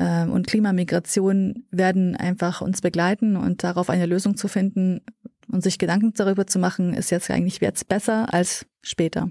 [0.01, 5.01] und Klimamigration werden einfach uns begleiten und darauf eine Lösung zu finden
[5.51, 9.31] und sich Gedanken darüber zu machen, ist jetzt eigentlich jetzt besser als später.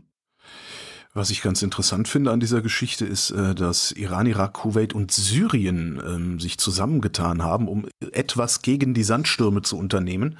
[1.13, 5.11] Was ich ganz interessant finde an dieser Geschichte ist, äh, dass Iran, Irak, Kuwait und
[5.11, 10.37] Syrien ähm, sich zusammengetan haben, um etwas gegen die Sandstürme zu unternehmen.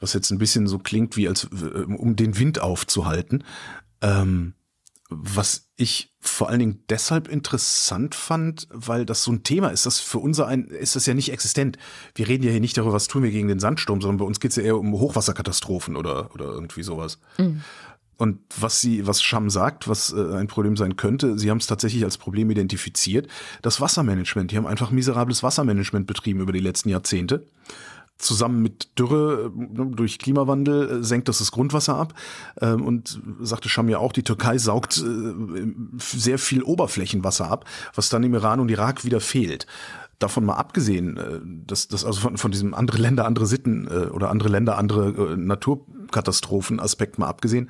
[0.00, 3.44] Was jetzt ein bisschen so klingt, wie als äh, um den Wind aufzuhalten.
[4.02, 4.52] Ähm,
[5.18, 10.00] was ich vor allen Dingen deshalb interessant fand, weil das so ein Thema ist, das
[10.00, 11.78] für unser ein, ist das ja nicht existent.
[12.14, 14.40] Wir reden ja hier nicht darüber, was tun wir gegen den Sandsturm, sondern bei uns
[14.40, 17.18] geht es ja eher um Hochwasserkatastrophen oder, oder irgendwie sowas.
[17.38, 17.62] Mhm.
[18.16, 21.66] Und was sie, was Scham sagt, was äh, ein Problem sein könnte, sie haben es
[21.66, 23.26] tatsächlich als Problem identifiziert,
[23.62, 24.52] das Wassermanagement.
[24.52, 27.46] Die haben einfach miserables Wassermanagement betrieben über die letzten Jahrzehnte
[28.22, 32.14] zusammen mit Dürre äh, durch Klimawandel äh, senkt das das Grundwasser ab.
[32.60, 35.66] Ähm, und sagte Scham ja auch, die Türkei saugt äh,
[35.98, 37.64] sehr viel Oberflächenwasser ab,
[37.94, 39.66] was dann im Iran und Irak wieder fehlt.
[40.18, 44.50] Davon mal abgesehen, dass das also von, von diesem andere Länder, andere Sitten oder andere
[44.50, 47.68] Länder, andere Naturkatastrophen-Aspekt mal abgesehen,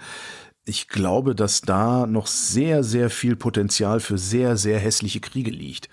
[0.66, 5.88] ich glaube, dass da noch sehr, sehr viel Potenzial für sehr, sehr hässliche Kriege liegt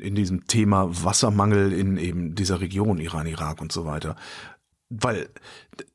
[0.00, 4.16] in diesem Thema Wassermangel in eben dieser Region, Iran, Irak und so weiter.
[4.88, 5.28] Weil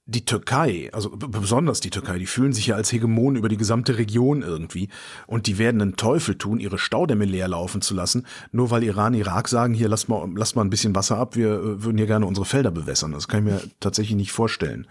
[0.07, 3.97] die Türkei, also besonders die Türkei, die fühlen sich ja als Hegemon über die gesamte
[3.97, 4.89] Region irgendwie
[5.25, 9.15] und die werden einen Teufel tun, ihre Staudämme leer laufen zu lassen, nur weil Iran,
[9.15, 12.05] Irak sagen, hier lass mal, lass mal ein bisschen Wasser ab, wir äh, würden hier
[12.05, 13.13] gerne unsere Felder bewässern.
[13.13, 14.85] Das kann ich mir tatsächlich nicht vorstellen.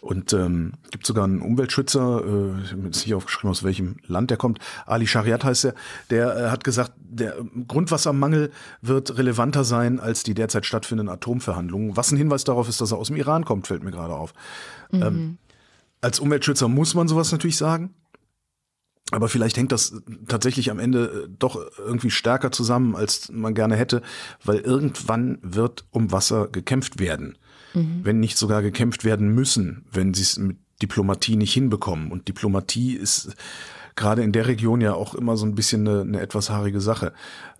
[0.00, 4.30] Und ähm, gibt sogar einen Umweltschützer, äh, ich habe jetzt nicht aufgeschrieben, aus welchem Land
[4.30, 5.74] der kommt, Ali Shariat heißt er,
[6.10, 7.34] der äh, hat gesagt, der
[7.66, 11.96] Grundwassermangel wird relevanter sein als die derzeit stattfindenden Atomverhandlungen.
[11.96, 14.31] Was ein Hinweis darauf ist, dass er aus dem Iran kommt, fällt mir gerade auf.
[14.90, 15.02] Mhm.
[15.02, 15.38] Ähm,
[16.00, 17.94] als Umweltschützer muss man sowas natürlich sagen.
[19.12, 23.76] Aber vielleicht hängt das tatsächlich am Ende äh, doch irgendwie stärker zusammen, als man gerne
[23.76, 24.02] hätte,
[24.42, 27.36] weil irgendwann wird um Wasser gekämpft werden.
[27.74, 28.00] Mhm.
[28.02, 32.10] Wenn nicht sogar gekämpft werden müssen, wenn sie es mit Diplomatie nicht hinbekommen.
[32.10, 33.34] Und Diplomatie ist
[33.94, 37.12] gerade in der Region ja auch immer so ein bisschen eine, eine etwas haarige Sache.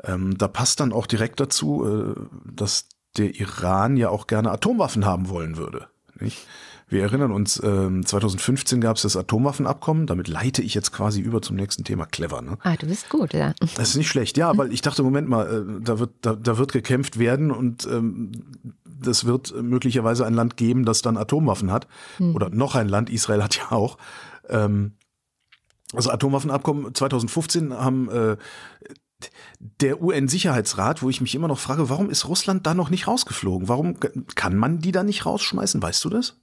[0.02, 2.14] Ähm, da passt dann auch direkt dazu, äh,
[2.50, 5.88] dass der Iran ja auch gerne Atomwaffen haben wollen würde.
[6.22, 6.46] Nicht?
[6.88, 10.06] Wir erinnern uns, äh, 2015 gab es das Atomwaffenabkommen.
[10.06, 12.04] Damit leite ich jetzt quasi über zum nächsten Thema.
[12.04, 12.58] Clever, ne?
[12.62, 13.54] Ah, du bist gut, ja.
[13.76, 16.58] Das ist nicht schlecht, ja, weil ich dachte, Moment mal, äh, da wird, da, da
[16.58, 18.32] wird gekämpft werden und ähm,
[18.84, 21.88] das wird möglicherweise ein Land geben, das dann Atomwaffen hat.
[22.18, 22.34] Mhm.
[22.34, 23.96] Oder noch ein Land, Israel hat ja auch.
[24.48, 24.92] Ähm,
[25.94, 28.36] also Atomwaffenabkommen 2015 haben äh,
[29.60, 33.68] der UN-Sicherheitsrat, wo ich mich immer noch frage, warum ist Russland da noch nicht rausgeflogen?
[33.68, 33.98] Warum
[34.34, 35.82] kann man die da nicht rausschmeißen?
[35.82, 36.40] Weißt du das?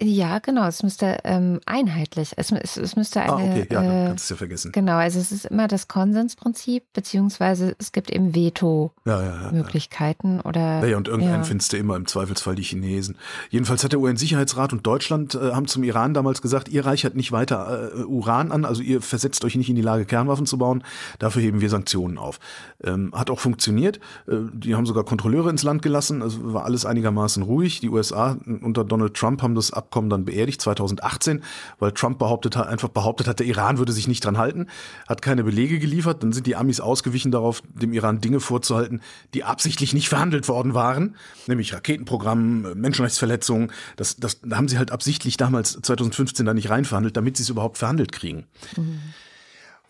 [0.00, 0.64] Ja, genau.
[0.68, 2.32] Es müsste ähm, einheitlich.
[2.36, 3.32] Es, es, es müsste eine.
[3.32, 4.70] Ah, okay, ja, dann kannst du es ja vergessen.
[4.70, 10.44] Genau, also es ist immer das Konsensprinzip, beziehungsweise es gibt eben Veto-Möglichkeiten ja, ja, ja,
[10.44, 10.86] oder.
[10.86, 13.16] Ja, und irgendeinen findest du immer im Zweifelsfall die Chinesen.
[13.50, 17.32] Jedenfalls hat der UN-Sicherheitsrat und Deutschland äh, haben zum Iran damals gesagt, ihr reichert nicht
[17.32, 20.84] weiter äh, Uran an, also ihr versetzt euch nicht in die Lage, Kernwaffen zu bauen.
[21.18, 22.38] Dafür heben wir Sanktionen auf.
[22.84, 23.98] Ähm, hat auch funktioniert.
[24.28, 27.80] Äh, die haben sogar Kontrolleure ins Land gelassen, also war alles einigermaßen ruhig.
[27.80, 31.42] Die USA unter Donald Trump haben das ab Abkommen dann beerdigt, 2018,
[31.78, 34.66] weil Trump behauptet hat, einfach behauptet hat, der Iran würde sich nicht dran halten,
[35.08, 36.22] hat keine Belege geliefert.
[36.22, 39.00] Dann sind die Amis ausgewichen darauf, dem Iran Dinge vorzuhalten,
[39.32, 41.16] die absichtlich nicht verhandelt worden waren,
[41.46, 43.72] nämlich Raketenprogramm, Menschenrechtsverletzungen.
[43.96, 47.48] Das, das da haben sie halt absichtlich damals 2015 da nicht reinverhandelt, damit sie es
[47.48, 48.44] überhaupt verhandelt kriegen.
[48.76, 49.00] Mhm.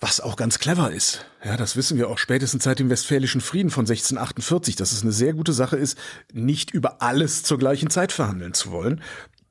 [0.00, 1.24] Was auch ganz clever ist.
[1.44, 5.10] Ja, das wissen wir auch spätestens seit dem Westfälischen Frieden von 1648, dass es eine
[5.10, 5.98] sehr gute Sache ist,
[6.32, 9.00] nicht über alles zur gleichen Zeit verhandeln zu wollen.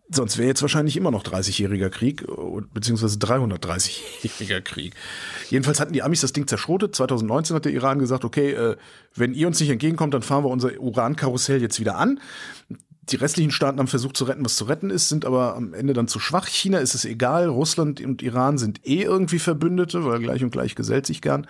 [0.09, 2.25] Sonst wäre jetzt wahrscheinlich immer noch 30-jähriger Krieg,
[2.73, 4.95] beziehungsweise 330-jähriger Krieg.
[5.49, 6.95] Jedenfalls hatten die Amis das Ding zerschrotet.
[6.95, 8.77] 2019 hat der Iran gesagt, okay, äh,
[9.15, 12.21] wenn ihr uns nicht entgegenkommt, dann fahren wir unser Urankarussell jetzt wieder an.
[13.09, 15.93] Die restlichen Staaten haben versucht zu retten, was zu retten ist, sind aber am Ende
[15.93, 16.47] dann zu schwach.
[16.47, 20.75] China ist es egal, Russland und Iran sind eh irgendwie Verbündete, weil gleich und gleich
[20.75, 21.47] gesellt sich gern.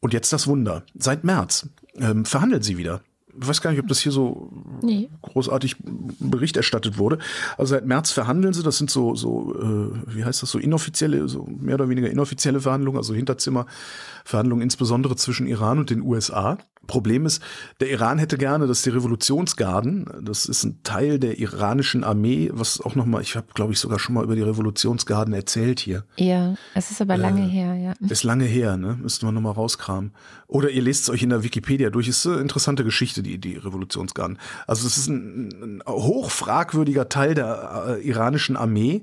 [0.00, 0.84] Und jetzt das Wunder.
[0.94, 3.02] Seit März ähm, verhandeln sie wieder
[3.40, 4.50] ich weiß gar nicht, ob das hier so
[4.82, 5.08] nee.
[5.22, 5.76] großartig
[6.18, 7.18] Bericht erstattet wurde.
[7.56, 11.28] Also seit März verhandeln sie, das sind so, so äh, wie heißt das, so inoffizielle,
[11.28, 16.58] so mehr oder weniger inoffizielle Verhandlungen, also Hinterzimmerverhandlungen, insbesondere zwischen Iran und den USA.
[16.86, 17.42] Problem ist,
[17.80, 22.80] der Iran hätte gerne, dass die Revolutionsgarden, das ist ein Teil der iranischen Armee, was
[22.80, 26.04] auch nochmal, ich habe glaube ich sogar schon mal über die Revolutionsgarden erzählt hier.
[26.16, 27.92] Ja, es ist aber lange äh, her, ja.
[28.08, 28.98] Ist lange her, ne?
[29.00, 30.12] Müsste man nochmal rauskramen.
[30.48, 33.56] Oder ihr lest es euch in der Wikipedia durch, ist eine interessante Geschichte, die, die
[33.56, 34.38] Revolutionsgarden.
[34.66, 39.02] Also es ist ein, ein hochfragwürdiger Teil der äh, iranischen Armee.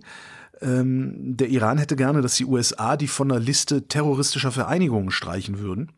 [0.62, 5.60] Ähm, der Iran hätte gerne, dass die USA die von der Liste terroristischer Vereinigungen streichen
[5.60, 5.92] würden.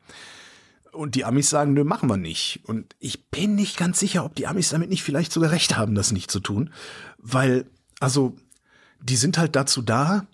[0.91, 2.61] Und die Amis sagen, nö, machen wir nicht.
[2.63, 5.95] Und ich bin nicht ganz sicher, ob die Amis damit nicht vielleicht sogar recht haben,
[5.95, 6.71] das nicht zu tun.
[7.17, 7.65] Weil,
[7.99, 8.35] also,
[9.01, 10.27] die sind halt dazu da.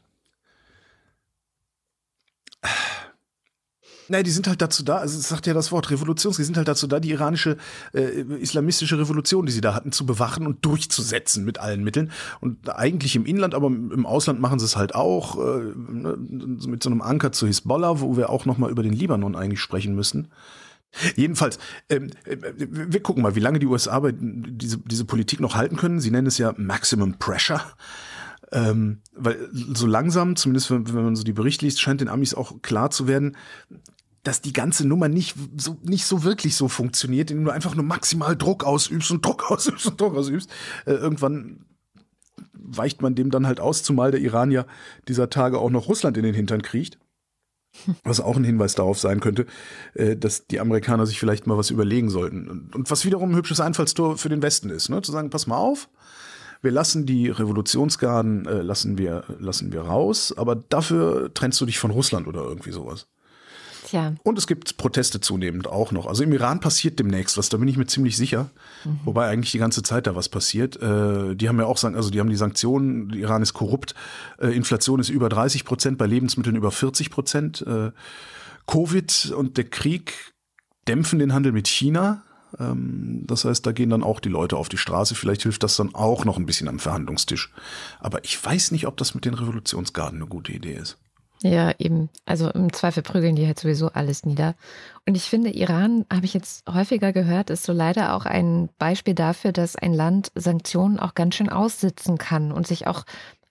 [4.10, 6.58] Nein, die sind halt dazu da, also es sagt ja das Wort Revolutions, die sind
[6.58, 7.58] halt dazu da, die iranische
[7.94, 12.12] äh, islamistische Revolution, die sie da hatten, zu bewachen und durchzusetzen mit allen Mitteln.
[12.40, 16.84] Und eigentlich im Inland, aber im Ausland machen sie es halt auch, äh, ne, mit
[16.84, 20.30] so einem Anker zu Hisbollah, wo wir auch nochmal über den Libanon eigentlich sprechen müssen.
[21.16, 25.76] Jedenfalls, ähm, äh, wir gucken mal, wie lange die USA diese, diese Politik noch halten
[25.76, 26.00] können.
[26.00, 27.62] Sie nennen es ja Maximum Pressure.
[28.52, 32.34] Ähm, weil so langsam, zumindest wenn, wenn man so die Bericht liest, scheint den Amis
[32.34, 33.36] auch klar zu werden,
[34.28, 37.86] dass die ganze Nummer nicht so, nicht so wirklich so funktioniert, indem du einfach nur
[37.86, 40.50] maximal Druck ausübst und Druck ausübst und Druck ausübst.
[40.86, 41.66] Äh, irgendwann
[42.52, 44.66] weicht man dem dann halt aus, zumal der Iran ja
[45.08, 47.00] dieser Tage auch noch Russland in den Hintern kriecht.
[48.04, 49.46] Was auch ein Hinweis darauf sein könnte,
[49.94, 52.70] äh, dass die Amerikaner sich vielleicht mal was überlegen sollten.
[52.74, 55.02] Und was wiederum ein hübsches Einfallstor für den Westen ist, ne?
[55.02, 55.88] zu sagen, pass mal auf,
[56.62, 61.80] wir lassen die Revolutionsgarden, äh, lassen, wir, lassen wir raus, aber dafür trennst du dich
[61.80, 63.08] von Russland oder irgendwie sowas.
[63.88, 64.16] Tja.
[64.24, 66.08] Und es gibt Proteste zunehmend auch noch.
[66.08, 68.50] Also im Iran passiert demnächst was, da bin ich mir ziemlich sicher.
[68.84, 69.00] Mhm.
[69.06, 70.76] Wobei eigentlich die ganze Zeit da was passiert.
[70.82, 73.96] Äh, die haben ja auch, also die haben die Sanktionen, Iran ist korrupt,
[74.40, 77.66] äh, Inflation ist über 30 Prozent, bei Lebensmitteln über 40 Prozent.
[77.66, 77.92] Äh,
[78.66, 80.34] Covid und der Krieg
[80.90, 82.24] dämpfen den Handel mit China.
[82.60, 85.16] Ähm, das heißt, da gehen dann auch die Leute auf die Straße.
[85.16, 87.54] Vielleicht hilft das dann auch noch ein bisschen am Verhandlungstisch.
[88.02, 90.98] Aber ich weiß nicht, ob das mit den Revolutionsgarden eine gute Idee ist.
[91.44, 92.10] Ja, eben.
[92.26, 94.56] Also im Zweifel prügeln die halt sowieso alles nieder.
[95.06, 99.14] Und ich finde, Iran, habe ich jetzt häufiger gehört, ist so leider auch ein Beispiel
[99.14, 103.04] dafür, dass ein Land Sanktionen auch ganz schön aussitzen kann und sich auch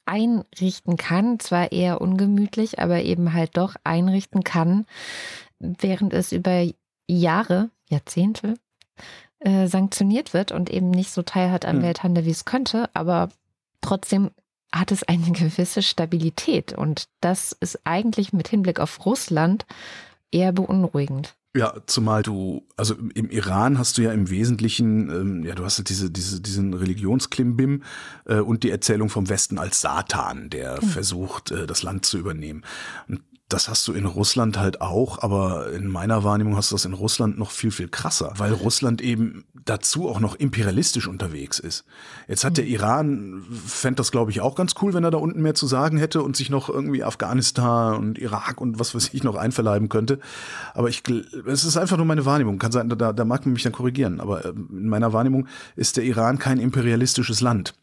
[0.05, 1.39] einrichten kann.
[1.39, 4.87] Zwar eher ungemütlich, aber eben halt doch einrichten kann,
[5.59, 6.69] während es über
[7.07, 8.55] Jahre, Jahrzehnte
[9.41, 11.83] äh, sanktioniert wird und eben nicht so teilhat am hm.
[11.83, 13.29] Welthandel, wie es könnte, aber
[13.81, 14.31] trotzdem
[14.75, 16.73] hat es eine gewisse Stabilität.
[16.73, 19.67] Und das ist eigentlich mit Hinblick auf Russland
[20.31, 21.37] eher beunruhigend.
[21.57, 25.79] Ja, zumal du, also im Iran hast du ja im Wesentlichen, ähm, ja, du hast
[25.79, 27.83] halt diese, diese, diesen Religionsklimbim
[28.27, 30.87] äh, und die Erzählung vom Westen als Satan, der mhm.
[30.87, 32.63] versucht, äh, das Land zu übernehmen.
[33.09, 36.85] Und das hast du in Russland halt auch, aber in meiner Wahrnehmung hast du das
[36.85, 41.85] in Russland noch viel, viel krasser, weil Russland eben dazu auch noch imperialistisch unterwegs ist.
[42.27, 42.71] Jetzt hat der mhm.
[42.73, 45.97] Iran, fände das glaube ich auch ganz cool, wenn er da unten mehr zu sagen
[45.97, 50.19] hätte und sich noch irgendwie Afghanistan und Irak und was weiß ich noch einverleiben könnte.
[50.75, 51.05] Aber ich,
[51.47, 52.59] es ist einfach nur meine Wahrnehmung.
[52.59, 54.21] Kann sein, da, da mag man mich dann korrigieren.
[54.21, 57.75] Aber ähm, in meiner Wahrnehmung ist der Iran kein imperialistisches Land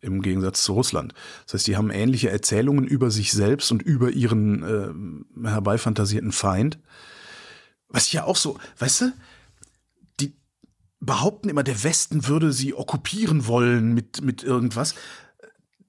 [0.00, 1.14] im Gegensatz zu Russland.
[1.44, 4.62] Das heißt, die haben ähnliche Erzählungen über sich selbst und über ihren
[5.42, 6.78] äh, herbeifantasierten Feind.
[7.88, 9.12] Was ja auch so, weißt du,
[10.20, 10.36] die
[11.00, 14.94] behaupten immer, der Westen würde sie okkupieren wollen mit, mit irgendwas.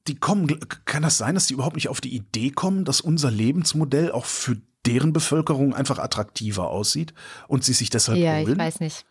[0.07, 3.29] Die kommen, kann das sein, dass die überhaupt nicht auf die Idee kommen, dass unser
[3.29, 7.13] Lebensmodell auch für deren Bevölkerung einfach attraktiver aussieht
[7.47, 8.45] und sie sich deshalb ja, holen?
[8.45, 9.05] Ja, ich weiß nicht.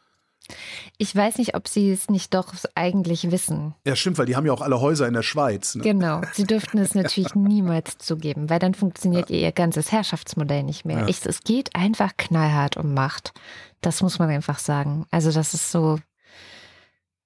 [0.97, 3.75] Ich weiß nicht, ob sie es nicht doch eigentlich wissen.
[3.87, 5.75] Ja, stimmt, weil die haben ja auch alle Häuser in der Schweiz.
[5.75, 5.83] Ne?
[5.83, 6.21] Genau.
[6.33, 9.37] Sie dürften es natürlich niemals zugeben, weil dann funktioniert ja.
[9.37, 11.01] ihr ganzes Herrschaftsmodell nicht mehr.
[11.01, 11.09] Ja.
[11.09, 13.33] Ich, es geht einfach knallhart um Macht.
[13.81, 15.07] Das muss man einfach sagen.
[15.11, 15.99] Also, das ist so,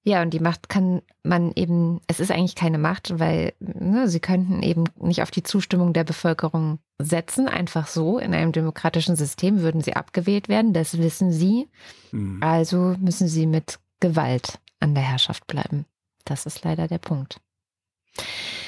[0.05, 4.19] ja, und die Macht kann man eben, es ist eigentlich keine Macht, weil ne, sie
[4.19, 8.19] könnten eben nicht auf die Zustimmung der Bevölkerung setzen, einfach so.
[8.19, 11.69] In einem demokratischen System würden sie abgewählt werden, das wissen sie.
[12.11, 12.43] Mhm.
[12.43, 15.85] Also müssen sie mit Gewalt an der Herrschaft bleiben.
[16.25, 17.39] Das ist leider der Punkt.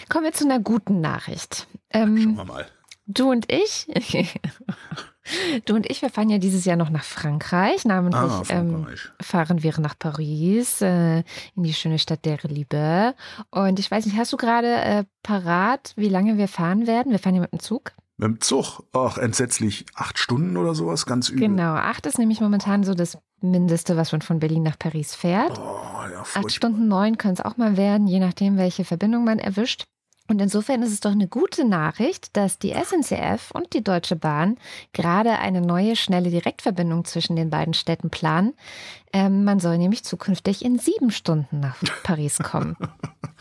[0.07, 1.67] Kommen wir zu einer guten Nachricht.
[1.89, 2.65] Ähm, Schauen wir mal.
[3.07, 3.88] Du und ich,
[5.65, 7.86] du und ich, wir fahren ja dieses Jahr noch nach Frankreich.
[7.86, 8.88] Namentlich ah, Ähm,
[9.21, 11.19] fahren wir nach Paris, äh,
[11.55, 13.13] in die schöne Stadt der Liebe.
[13.51, 17.11] Und ich weiß nicht, hast du gerade äh, parat, wie lange wir fahren werden?
[17.11, 17.91] Wir fahren ja mit dem Zug.
[18.17, 18.84] Mit dem Zug?
[18.93, 19.86] Ach, entsetzlich.
[19.93, 21.49] Acht Stunden oder sowas, ganz übel.
[21.49, 25.59] Genau, acht ist nämlich momentan so das Mindeste, was man von Berlin nach Paris fährt.
[25.59, 29.39] Oh, ja, acht Stunden neun können es auch mal werden, je nachdem, welche Verbindung man
[29.39, 29.86] erwischt.
[30.28, 34.57] Und insofern ist es doch eine gute Nachricht, dass die SNCF und die Deutsche Bahn
[34.91, 38.53] gerade eine neue schnelle Direktverbindung zwischen den beiden Städten planen.
[39.13, 42.76] Ähm, man soll nämlich zukünftig in sieben Stunden nach Paris kommen.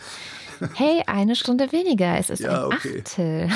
[0.74, 2.18] hey, eine Stunde weniger.
[2.18, 3.02] Es ist ja, ein okay.
[3.04, 3.48] Achtel.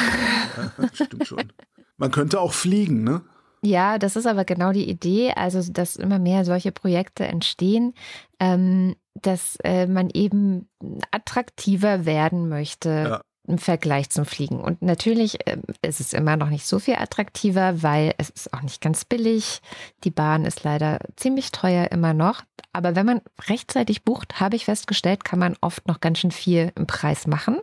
[0.78, 1.52] Ja, stimmt schon.
[1.98, 3.22] Man könnte auch fliegen, ne?
[3.60, 7.92] Ja, das ist aber genau die Idee, also dass immer mehr solche Projekte entstehen.
[8.38, 10.68] Ähm, dass äh, man eben
[11.10, 12.88] attraktiver werden möchte.
[12.88, 13.20] Ja.
[13.46, 14.60] Im Vergleich zum Fliegen.
[14.60, 18.60] Und natürlich äh, ist es immer noch nicht so viel attraktiver, weil es ist auch
[18.60, 19.62] nicht ganz billig.
[20.04, 22.42] Die Bahn ist leider ziemlich teuer immer noch.
[22.74, 26.72] Aber wenn man rechtzeitig bucht, habe ich festgestellt, kann man oft noch ganz schön viel
[26.74, 27.58] im Preis machen.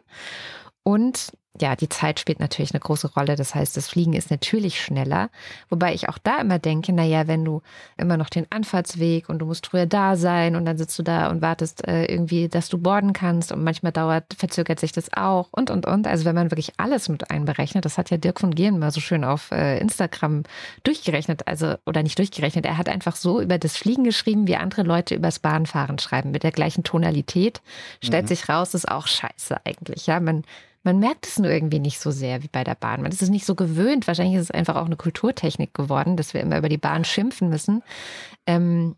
[0.82, 1.32] Und
[1.62, 3.36] ja, die Zeit spielt natürlich eine große Rolle.
[3.36, 5.30] Das heißt, das Fliegen ist natürlich schneller.
[5.70, 7.62] Wobei ich auch da immer denke, naja, wenn du
[7.98, 11.30] immer noch den Anfahrtsweg und du musst früher da sein und dann sitzt du da
[11.30, 15.48] und wartest äh, irgendwie, dass du borden kannst und manchmal dauert, verzögert sich das auch
[15.52, 16.08] und, und, und.
[16.08, 19.00] Also wenn man wirklich alles mit einberechnet, das hat ja Dirk von Gehen mal so
[19.00, 20.44] schön auf äh, Instagram
[20.84, 22.66] durchgerechnet, also, oder nicht durchgerechnet.
[22.66, 26.44] Er hat einfach so über das Fliegen geschrieben, wie andere Leute übers Bahnfahren schreiben, mit
[26.44, 27.62] der gleichen Tonalität.
[28.04, 28.30] Stellt mhm.
[28.30, 30.20] sich raus, ist auch scheiße eigentlich, ja.
[30.20, 30.44] Man,
[30.86, 33.02] man merkt es nur irgendwie nicht so sehr wie bei der Bahn.
[33.02, 34.06] Man ist es nicht so gewöhnt.
[34.06, 37.50] Wahrscheinlich ist es einfach auch eine Kulturtechnik geworden, dass wir immer über die Bahn schimpfen
[37.50, 37.82] müssen.
[38.46, 38.96] Ähm,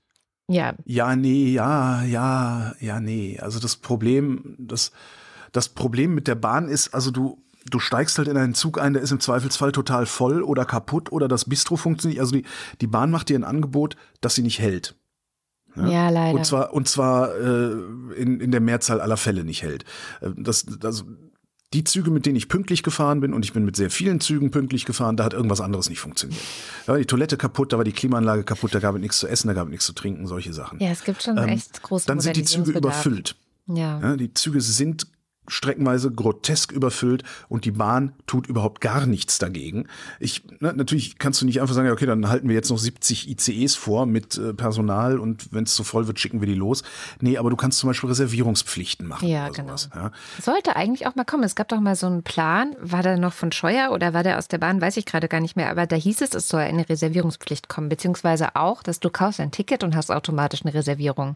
[0.50, 0.74] ja.
[0.86, 3.40] Ja, nee, ja, ja, ja, nee.
[3.40, 4.92] Also das Problem, das,
[5.54, 8.92] das Problem mit der Bahn ist, also du, du steigst halt in einen Zug ein,
[8.92, 12.20] der ist im Zweifelsfall total voll oder kaputt oder das Bistro funktioniert.
[12.20, 12.46] Also die,
[12.82, 14.96] die Bahn macht dir ein Angebot, das sie nicht hält.
[15.78, 16.38] Ja, ja leider.
[16.38, 17.72] Und zwar, und zwar äh,
[18.18, 19.86] in, in der Mehrzahl aller Fälle nicht hält.
[20.20, 21.06] Äh, das, das,
[21.74, 24.52] die Züge, mit denen ich pünktlich gefahren bin, und ich bin mit sehr vielen Zügen
[24.52, 26.42] pünktlich gefahren, da hat irgendwas anderes nicht funktioniert.
[26.86, 29.28] Da war die Toilette kaputt, da war die Klimaanlage kaputt, da gab es nichts zu
[29.28, 30.80] essen, da gab es nichts zu trinken, solche Sachen.
[30.80, 33.36] Ja, es gibt schon ähm, echt große Dann sind die Züge überfüllt.
[33.68, 34.00] Ja.
[34.00, 34.16] ja.
[34.16, 35.08] Die Züge sind
[35.48, 39.88] streckenweise grotesk überfüllt und die Bahn tut überhaupt gar nichts dagegen.
[40.20, 43.30] Ich, na, natürlich kannst du nicht einfach sagen, okay, dann halten wir jetzt noch 70
[43.30, 46.84] ICEs vor mit äh, Personal und wenn es zu voll wird, schicken wir die los.
[47.22, 49.28] Nee, aber du kannst zum Beispiel Reservierungspflichten machen.
[49.28, 49.78] Ja, genau.
[49.78, 50.12] Sowas, ja.
[50.42, 51.44] Sollte eigentlich auch mal kommen.
[51.44, 54.38] Es gab doch mal so einen Plan, war der noch von Scheuer oder war der
[54.38, 56.62] aus der Bahn, weiß ich gerade gar nicht mehr, aber da hieß es, es soll
[56.62, 61.36] eine Reservierungspflicht kommen, beziehungsweise auch, dass du kaufst ein Ticket und hast automatisch eine Reservierung.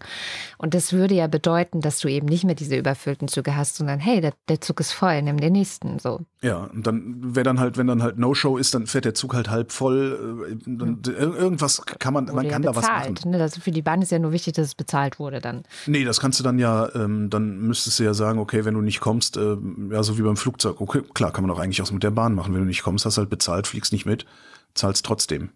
[0.57, 4.00] Und das würde ja bedeuten, dass du eben nicht mehr diese überfüllten Züge hast, sondern
[4.01, 6.21] hey, der, der Zug ist voll, nimm den nächsten so.
[6.41, 9.33] Ja, und dann wäre dann halt, wenn dann halt No-Show ist, dann fährt der Zug
[9.33, 10.47] halt halb voll.
[10.51, 11.13] Äh, dann, ja.
[11.13, 13.15] Irgendwas kann man, man kann ja da was machen.
[13.25, 13.37] Ne?
[13.37, 15.63] Das für die Bahn ist ja nur wichtig, dass es bezahlt wurde dann.
[15.85, 18.81] Nee, das kannst du dann ja, ähm, dann müsstest du ja sagen, okay, wenn du
[18.81, 19.57] nicht kommst, äh,
[19.89, 22.33] ja, so wie beim Flugzeug, okay, klar, kann man auch eigentlich auch mit der Bahn
[22.33, 22.53] machen.
[22.53, 24.25] Wenn du nicht kommst, hast halt bezahlt, fliegst nicht mit,
[24.73, 25.51] zahlst trotzdem.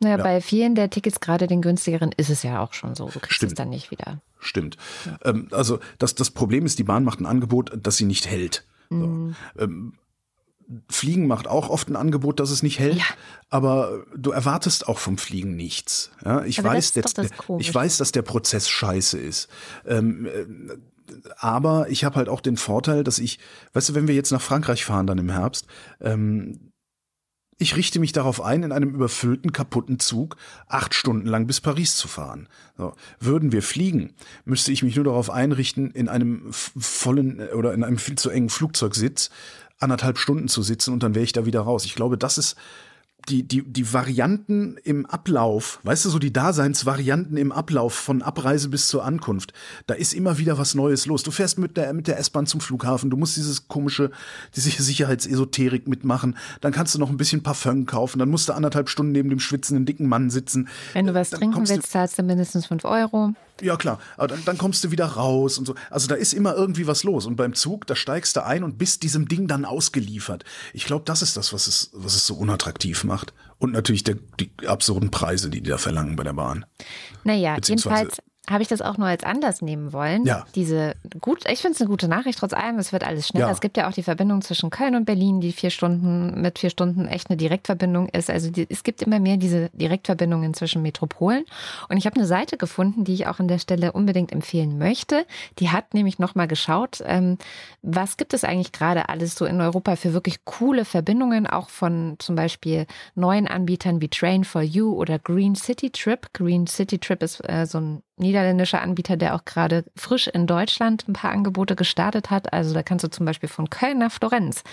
[0.00, 0.22] Naja, ja.
[0.22, 3.06] bei vielen der Tickets, gerade den günstigeren, ist es ja auch schon so.
[3.06, 3.52] Du kriegst Stimmt.
[3.52, 4.20] es dann nicht wieder.
[4.38, 4.76] Stimmt.
[5.04, 5.18] Ja.
[5.24, 8.66] Ähm, also das, das Problem ist, die Bahn macht ein Angebot, das sie nicht hält.
[8.90, 9.34] Mhm.
[9.54, 9.62] So.
[9.62, 9.92] Ähm,
[10.88, 13.04] Fliegen macht auch oft ein Angebot, das es nicht hält, ja.
[13.50, 16.10] aber du erwartest auch vom Fliegen nichts.
[16.24, 17.04] Ja, ich, weiß, der,
[17.58, 19.48] ich weiß, dass der Prozess scheiße ist.
[19.86, 20.44] Ähm, äh,
[21.38, 23.38] aber ich habe halt auch den Vorteil, dass ich,
[23.74, 25.66] weißt du, wenn wir jetzt nach Frankreich fahren dann im Herbst,
[26.00, 26.72] ähm,
[27.58, 30.36] ich richte mich darauf ein, in einem überfüllten, kaputten Zug
[30.68, 32.48] acht Stunden lang bis Paris zu fahren.
[32.76, 32.92] So.
[33.18, 34.12] Würden wir fliegen,
[34.44, 38.50] müsste ich mich nur darauf einrichten, in einem vollen oder in einem viel zu engen
[38.50, 39.30] Flugzeugsitz
[39.78, 41.84] anderthalb Stunden zu sitzen und dann wäre ich da wieder raus.
[41.84, 42.56] Ich glaube, das ist
[43.28, 48.68] die, die, die Varianten im Ablauf, weißt du, so die Daseinsvarianten im Ablauf von Abreise
[48.68, 49.52] bis zur Ankunft,
[49.86, 51.22] da ist immer wieder was Neues los.
[51.22, 54.10] Du fährst mit der, mit der S-Bahn zum Flughafen, du musst dieses komische,
[54.54, 58.88] diese Sicherheitsesoterik mitmachen, dann kannst du noch ein bisschen Parfum kaufen, dann musst du anderthalb
[58.88, 60.68] Stunden neben dem schwitzenden dicken Mann sitzen.
[60.92, 63.34] Wenn du was dann trinken willst, zahlst du mindestens fünf Euro.
[63.60, 63.98] Ja, klar.
[64.16, 65.74] Aber dann, dann kommst du wieder raus und so.
[65.90, 67.26] Also da ist immer irgendwie was los.
[67.26, 70.44] Und beim Zug, da steigst du ein und bist diesem Ding dann ausgeliefert.
[70.72, 73.32] Ich glaube, das ist das, was es, was es so unattraktiv macht.
[73.58, 76.66] Und natürlich der, die absurden Preise, die die da verlangen bei der Bahn.
[77.24, 80.24] Naja, jedenfalls habe ich das auch nur als Anlass nehmen wollen.
[80.24, 80.44] Ja.
[80.54, 83.46] Diese gut, ich finde es eine gute Nachricht, trotz allem, es wird alles schneller.
[83.46, 83.52] Ja.
[83.52, 86.70] Es gibt ja auch die Verbindung zwischen Köln und Berlin, die vier Stunden mit vier
[86.70, 88.30] Stunden echt eine Direktverbindung ist.
[88.30, 91.44] Also die, es gibt immer mehr diese Direktverbindungen zwischen Metropolen.
[91.88, 95.26] Und ich habe eine Seite gefunden, die ich auch an der Stelle unbedingt empfehlen möchte.
[95.58, 97.38] Die hat nämlich nochmal geschaut, ähm,
[97.82, 102.16] was gibt es eigentlich gerade alles so in Europa für wirklich coole Verbindungen, auch von
[102.18, 106.32] zum Beispiel neuen Anbietern wie Train for You oder Green City Trip.
[106.32, 111.06] Green City Trip ist äh, so ein niederländischer Anbieter, der auch gerade frisch in Deutschland
[111.08, 112.52] ein paar Angebote gestartet hat.
[112.52, 114.64] Also da kannst du zum Beispiel von Köln nach Florenz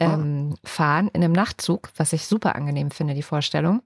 [0.00, 0.56] ähm, oh.
[0.64, 3.82] fahren in einem Nachtzug, was ich super angenehm finde, die Vorstellung.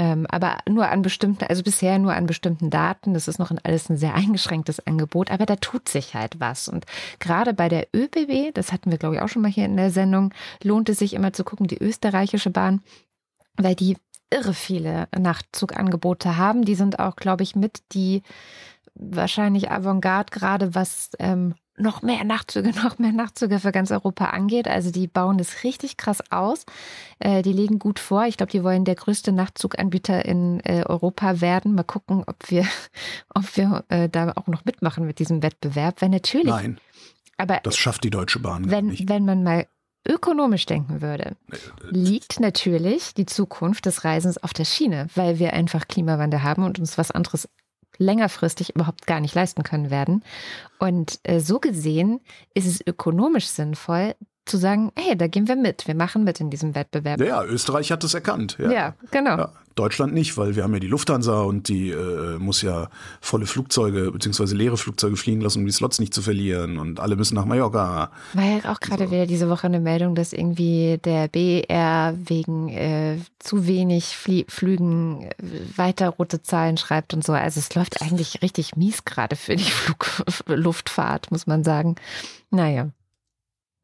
[0.00, 3.14] Ähm, aber nur an bestimmten, also bisher nur an bestimmten Daten.
[3.14, 6.68] Das ist noch alles ein sehr eingeschränktes Angebot, aber da tut sich halt was.
[6.68, 6.86] Und
[7.18, 9.90] gerade bei der ÖBB, das hatten wir glaube ich auch schon mal hier in der
[9.90, 10.32] Sendung,
[10.62, 12.82] lohnt es sich immer zu gucken, die österreichische Bahn,
[13.56, 13.96] weil die
[14.30, 16.64] irre viele Nachtzugangebote haben.
[16.64, 18.22] Die sind auch, glaube ich, mit die
[18.94, 24.68] wahrscheinlich Avantgarde gerade, was ähm, noch mehr Nachtzüge, noch mehr Nachtzüge für ganz Europa angeht.
[24.68, 26.66] Also die bauen das richtig krass aus.
[27.18, 28.26] Äh, die legen gut vor.
[28.26, 31.74] Ich glaube, die wollen der größte Nachtzuganbieter in äh, Europa werden.
[31.74, 32.66] Mal gucken, ob wir,
[33.34, 36.00] ob wir äh, da auch noch mitmachen mit diesem Wettbewerb.
[36.00, 36.46] Wenn natürlich.
[36.46, 36.80] Nein.
[37.36, 39.08] Aber das schafft die Deutsche Bahn wenn, nicht.
[39.08, 39.66] Wenn man mal
[40.08, 41.36] ökonomisch denken würde,
[41.90, 46.78] liegt natürlich die Zukunft des Reisens auf der Schiene, weil wir einfach Klimawandel haben und
[46.78, 47.48] uns was anderes
[47.98, 50.24] längerfristig überhaupt gar nicht leisten können werden.
[50.78, 52.20] Und äh, so gesehen
[52.54, 54.14] ist es ökonomisch sinnvoll,
[54.48, 57.20] zu sagen, hey, da gehen wir mit, wir machen mit in diesem Wettbewerb.
[57.20, 58.56] Ja, Österreich hat es erkannt.
[58.58, 59.36] Ja, ja genau.
[59.36, 62.88] Ja, Deutschland nicht, weil wir haben ja die Lufthansa und die äh, muss ja
[63.20, 64.54] volle Flugzeuge bzw.
[64.54, 68.10] leere Flugzeuge fliegen lassen, um die Slots nicht zu verlieren und alle müssen nach Mallorca.
[68.32, 69.12] War ja auch gerade so.
[69.12, 75.22] wieder diese Woche eine Meldung, dass irgendwie der BR wegen äh, zu wenig Flie Flügen
[75.22, 75.34] äh,
[75.76, 77.32] weiter rote Zahlen schreibt und so.
[77.32, 81.94] Also es läuft eigentlich richtig mies gerade für die Flugluftfahrt, muss man sagen.
[82.50, 82.90] Naja.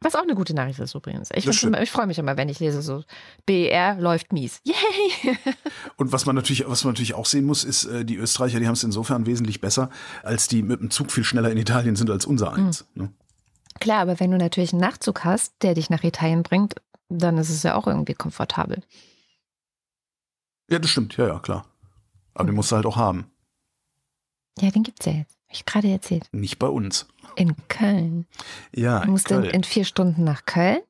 [0.05, 1.31] Was auch eine gute Nachricht ist übrigens.
[1.33, 3.03] Ich, ich freue mich immer, wenn ich lese, so
[3.47, 4.61] BR läuft mies.
[4.65, 5.37] Yay!
[5.97, 8.67] Und was man natürlich, was man natürlich auch sehen muss, ist, äh, die Österreicher, die
[8.67, 9.89] haben es insofern wesentlich besser,
[10.23, 12.85] als die mit dem Zug viel schneller in Italien sind als unser eins.
[12.95, 13.03] Mhm.
[13.05, 13.13] Ne?
[13.81, 16.75] Klar, aber wenn du natürlich einen Nachtzug hast, der dich nach Italien bringt,
[17.09, 18.83] dann ist es ja auch irgendwie komfortabel.
[20.69, 21.65] Ja, das stimmt, ja, ja, klar.
[22.35, 22.49] Aber mhm.
[22.49, 23.31] den musst du halt auch haben.
[24.61, 25.39] Ja, den gibt's ja jetzt.
[25.49, 26.29] Hab ich gerade erzählt.
[26.33, 27.07] Nicht bei uns.
[27.37, 28.26] In Köln.
[28.74, 30.80] Ja, Du musst in, in, vier Stunden nach Köln,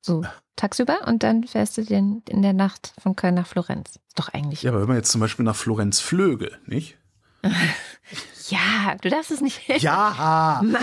[0.00, 0.24] so
[0.56, 4.00] tagsüber, und dann fährst du den in der Nacht von Köln nach Florenz.
[4.08, 4.62] Ist doch eigentlich.
[4.62, 6.98] Ja, aber wenn man jetzt zum Beispiel nach Florenz flöge, nicht?
[8.48, 9.60] ja, du darfst es nicht.
[9.82, 10.60] Ja!
[10.64, 10.82] Mann.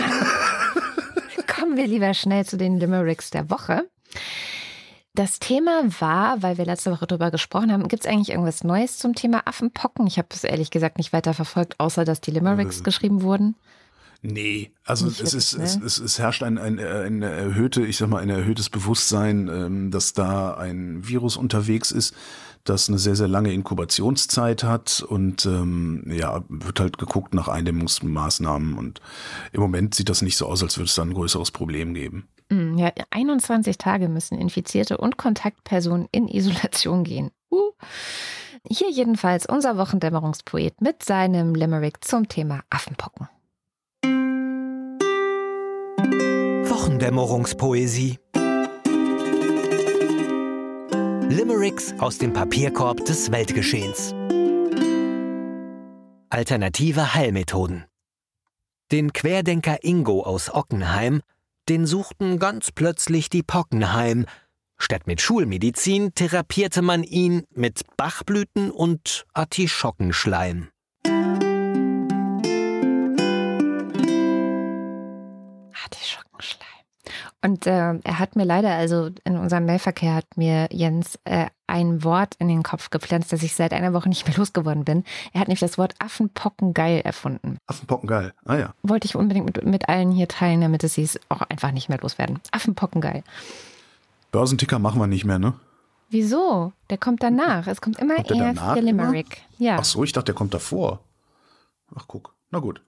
[1.46, 3.88] Kommen wir lieber schnell zu den Limericks der Woche.
[5.14, 8.98] Das Thema war, weil wir letzte Woche darüber gesprochen haben, gibt es eigentlich irgendwas Neues
[8.98, 10.06] zum Thema Affenpocken?
[10.06, 12.82] Ich habe es ehrlich gesagt nicht weiter verfolgt, außer dass die Limericks äh.
[12.84, 13.56] geschrieben wurden.
[14.22, 15.64] Nee, also es ist, ne?
[15.64, 19.90] es, es, es herrscht ein, ein, ein erhöhte, ich sag mal, ein erhöhtes Bewusstsein, ähm,
[19.90, 22.14] dass da ein Virus unterwegs ist,
[22.64, 28.76] das eine sehr, sehr lange Inkubationszeit hat und ähm, ja, wird halt geguckt nach Eindämmungsmaßnahmen
[28.76, 29.00] und
[29.52, 32.28] im Moment sieht das nicht so aus, als würde es da ein größeres Problem geben.
[32.50, 37.30] Mm, ja, 21 Tage müssen Infizierte und Kontaktpersonen in Isolation gehen.
[37.50, 37.70] Uh.
[38.68, 43.28] Hier jedenfalls unser Wochendämmerungspoet mit seinem Limerick zum Thema Affenpocken.
[46.80, 48.18] Wochendämmerungspoesie.
[51.28, 54.14] Limericks aus dem Papierkorb des Weltgeschehens.
[56.30, 57.84] Alternative Heilmethoden.
[58.92, 61.20] Den Querdenker Ingo aus Ockenheim,
[61.68, 64.24] den suchten ganz plötzlich die Pocken heim.
[64.78, 70.70] Statt mit Schulmedizin therapierte man ihn mit Bachblüten und Artischockenschleim.
[77.42, 82.04] Und äh, er hat mir leider, also in unserem Mailverkehr hat mir Jens äh, ein
[82.04, 85.04] Wort in den Kopf gepflanzt, das ich seit einer Woche nicht mehr losgeworden bin.
[85.32, 87.56] Er hat nämlich das Wort Affenpockengeil erfunden.
[87.66, 88.74] Affenpockengeil, ah ja.
[88.82, 91.98] Wollte ich unbedingt mit, mit allen hier teilen, damit es sie auch einfach nicht mehr
[91.98, 92.40] loswerden.
[92.50, 93.22] Affenpockengeil.
[94.32, 95.54] Börsenticker machen wir nicht mehr, ne?
[96.10, 96.72] Wieso?
[96.90, 97.66] Der kommt danach.
[97.68, 99.42] Es kommt immer kommt erst der Limerick.
[99.58, 99.76] Ja.
[99.78, 101.00] Ach so, ich dachte, der kommt davor.
[101.94, 102.34] Ach, guck.
[102.50, 102.82] Na gut.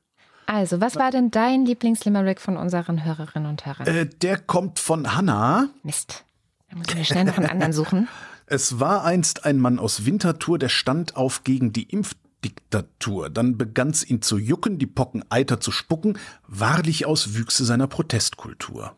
[0.53, 3.87] Also, was war denn dein Lieblingslimerick von unseren Hörerinnen und Hörern?
[3.87, 5.71] Äh, der kommt von Hannah.
[5.83, 6.27] Mist.
[6.69, 8.09] Da muss ich mir schnell noch einen anderen suchen.
[8.47, 13.31] Es war einst ein Mann aus Winterthur, der stand auf gegen die Impfdiktatur.
[13.31, 18.95] Dann begann's ihn zu jucken, die Pocken eiter zu spucken, wahrlich aus Wüchse seiner Protestkultur.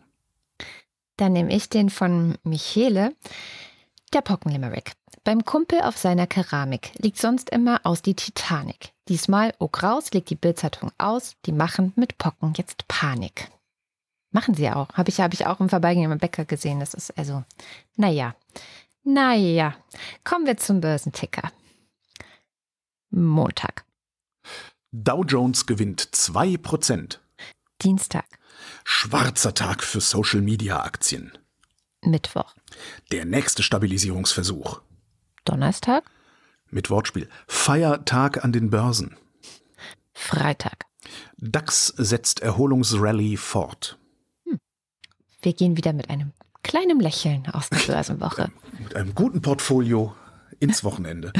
[1.19, 3.15] Dann nehme ich den von Michele,
[4.13, 4.95] der Pockenlimerick.
[5.25, 8.93] Beim Kumpel auf seiner Keramik liegt sonst immer aus die Titanic.
[9.09, 13.51] Diesmal, oh Graus, legt die Bildzeitung aus, die machen mit Pocken jetzt Panik.
[14.33, 14.89] Machen sie auch.
[14.91, 16.81] Habe ich, hab ich auch im Vorbeigehen im Bäcker gesehen.
[16.81, 17.43] Das ist also,
[17.97, 18.35] naja.
[19.03, 19.75] Naja.
[20.25, 21.51] Kommen wir zum Börsenticker.
[23.11, 23.85] Montag.
[24.93, 27.19] Dow Jones gewinnt 2%.
[27.81, 28.27] Dienstag.
[28.85, 31.33] Schwarzer Tag für Social Media Aktien.
[32.03, 32.55] Mittwoch.
[33.13, 34.83] Der nächste Stabilisierungsversuch.
[35.45, 36.05] Donnerstag.
[36.71, 37.29] Mit Wortspiel.
[37.47, 39.17] Feiertag an den Börsen.
[40.13, 40.87] Freitag.
[41.37, 43.99] DAX setzt Erholungsrallye fort.
[44.45, 44.59] Hm.
[45.43, 46.33] Wir gehen wieder mit einem
[46.63, 48.51] kleinen Lächeln aus der Börsenwoche.
[48.79, 50.15] mit einem guten Portfolio
[50.61, 51.33] ins Wochenende.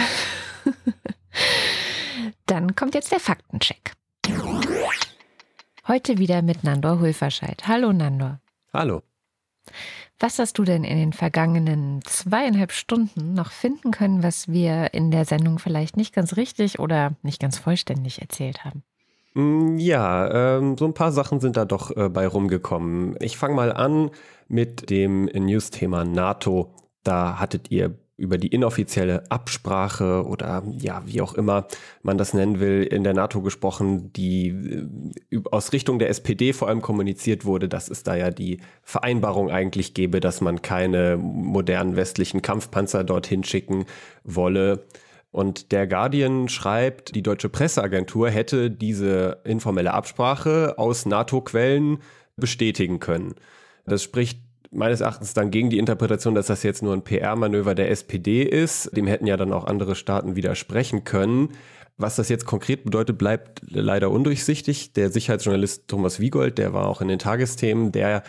[2.47, 3.93] Dann kommt jetzt der Faktencheck.
[5.87, 7.67] Heute wieder mit Nandor Hulverscheid.
[7.67, 8.41] Hallo Nandor.
[8.73, 9.03] Hallo.
[10.21, 15.11] Was hast du denn in den vergangenen zweieinhalb Stunden noch finden können, was wir in
[15.11, 18.85] der Sendung vielleicht nicht ganz richtig oder nicht ganz vollständig erzählt haben?
[19.35, 23.17] Mm, ja, ähm, so ein paar Sachen sind da doch äh, bei rumgekommen.
[23.21, 24.11] Ich fange mal an
[24.49, 26.73] mit dem News-Thema NATO.
[27.03, 31.67] Da hattet ihr über die inoffizielle Absprache oder ja, wie auch immer
[32.03, 34.49] man das nennen will, in der NATO gesprochen, die
[35.31, 39.51] äh, aus Richtung der SPD vor allem kommuniziert wurde, dass es da ja die Vereinbarung
[39.51, 43.85] eigentlich gäbe, dass man keine modernen westlichen Kampfpanzer dorthin schicken
[44.23, 44.85] wolle.
[45.33, 51.99] Und der Guardian schreibt, die deutsche Presseagentur hätte diese informelle Absprache aus NATO-Quellen
[52.37, 53.35] bestätigen können.
[53.85, 54.39] Das spricht
[54.75, 58.95] meines Erachtens dann gegen die Interpretation, dass das jetzt nur ein PR-Manöver der SPD ist.
[58.97, 61.51] Dem hätten ja dann auch andere Staaten widersprechen können.
[61.97, 64.93] Was das jetzt konkret bedeutet, bleibt leider undurchsichtig.
[64.95, 68.25] Der Sicherheitsjournalist Thomas Wiegold, der war auch in den Tagesthemen, der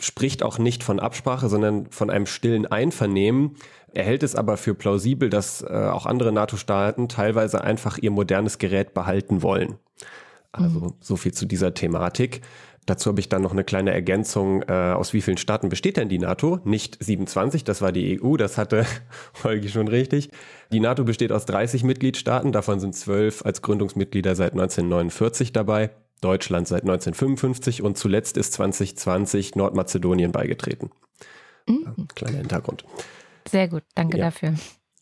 [0.00, 3.56] spricht auch nicht von Absprache, sondern von einem stillen Einvernehmen.
[3.92, 8.58] Er hält es aber für plausibel, dass äh, auch andere NATO-Staaten teilweise einfach ihr modernes
[8.58, 9.78] Gerät behalten wollen.
[10.52, 10.94] Also mhm.
[11.00, 12.42] so viel zu dieser Thematik.
[12.88, 14.62] Dazu habe ich dann noch eine kleine Ergänzung.
[14.62, 16.60] Äh, aus wie vielen Staaten besteht denn die NATO?
[16.64, 18.86] Nicht 27, das war die EU, das hatte
[19.44, 20.30] Holgi schon richtig.
[20.72, 25.90] Die NATO besteht aus 30 Mitgliedstaaten, davon sind zwölf als Gründungsmitglieder seit 1949 dabei.
[26.22, 30.90] Deutschland seit 1955 und zuletzt ist 2020 Nordmazedonien beigetreten.
[31.68, 32.08] Mhm.
[32.14, 32.86] Kleiner Hintergrund.
[33.46, 34.24] Sehr gut, danke ja.
[34.24, 34.54] dafür.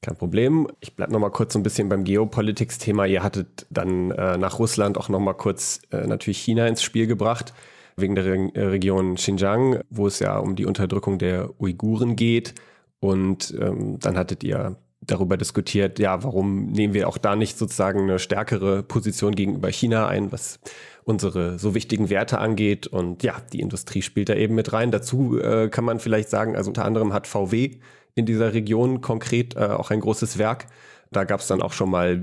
[0.02, 0.66] Kein Problem.
[0.80, 3.06] Ich bleibe noch mal kurz so ein bisschen beim Geopolitics-Thema.
[3.06, 7.06] Ihr hattet dann äh, nach Russland auch noch mal kurz äh, natürlich China ins Spiel
[7.06, 7.54] gebracht,
[7.96, 12.54] wegen der Re äh, Region Xinjiang, wo es ja um die Unterdrückung der Uiguren geht.
[13.00, 18.02] Und ähm, dann hattet ihr darüber diskutiert, ja, warum nehmen wir auch da nicht sozusagen
[18.02, 20.58] eine stärkere Position gegenüber China ein, was
[21.04, 22.86] unsere so wichtigen Werte angeht.
[22.86, 24.90] Und ja, die Industrie spielt da eben mit rein.
[24.90, 27.76] Dazu äh, kann man vielleicht sagen, also unter anderem hat VW
[28.14, 30.66] in dieser Region konkret äh, auch ein großes Werk.
[31.12, 32.20] Da gab es dann auch schon mal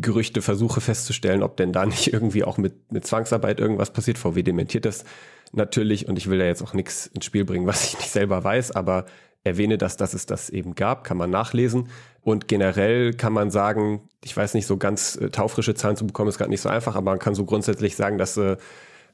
[0.00, 4.18] Gerüchte, Versuche festzustellen, ob denn da nicht irgendwie auch mit, mit Zwangsarbeit irgendwas passiert.
[4.18, 5.04] VW dementiert das
[5.52, 8.42] natürlich und ich will da jetzt auch nichts ins Spiel bringen, was ich nicht selber
[8.42, 9.06] weiß, aber
[9.44, 11.88] erwähne das, dass es das eben gab, kann man nachlesen.
[12.22, 16.28] Und generell kann man sagen, ich weiß nicht, so ganz äh, taufrische Zahlen zu bekommen,
[16.28, 18.56] ist gerade nicht so einfach, aber man kann so grundsätzlich sagen, dass äh,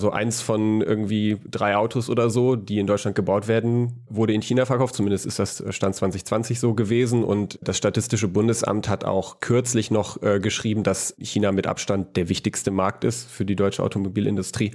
[0.00, 4.42] so eins von irgendwie drei Autos oder so, die in Deutschland gebaut werden, wurde in
[4.42, 4.94] China verkauft.
[4.94, 7.24] Zumindest ist das Stand 2020 so gewesen.
[7.24, 12.28] Und das Statistische Bundesamt hat auch kürzlich noch äh, geschrieben, dass China mit Abstand der
[12.28, 14.70] wichtigste Markt ist für die deutsche Automobilindustrie.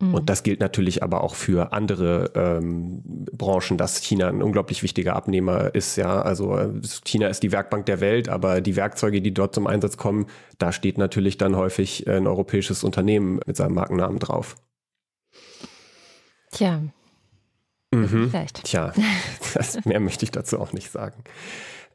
[0.00, 0.14] Mhm.
[0.14, 5.14] Und das gilt natürlich aber auch für andere ähm, Branchen, dass China ein unglaublich wichtiger
[5.14, 5.96] Abnehmer ist.
[5.96, 6.70] Ja, also äh,
[7.04, 10.26] China ist die Werkbank der Welt, aber die Werkzeuge, die dort zum Einsatz kommen,
[10.58, 14.56] da steht natürlich dann häufig ein europäisches Unternehmen mit seinem Markennamen drauf.
[16.50, 16.80] Tja.
[17.92, 18.30] Mhm.
[18.30, 18.64] Vielleicht.
[18.64, 18.92] Tja,
[19.54, 21.22] das, mehr möchte ich dazu auch nicht sagen.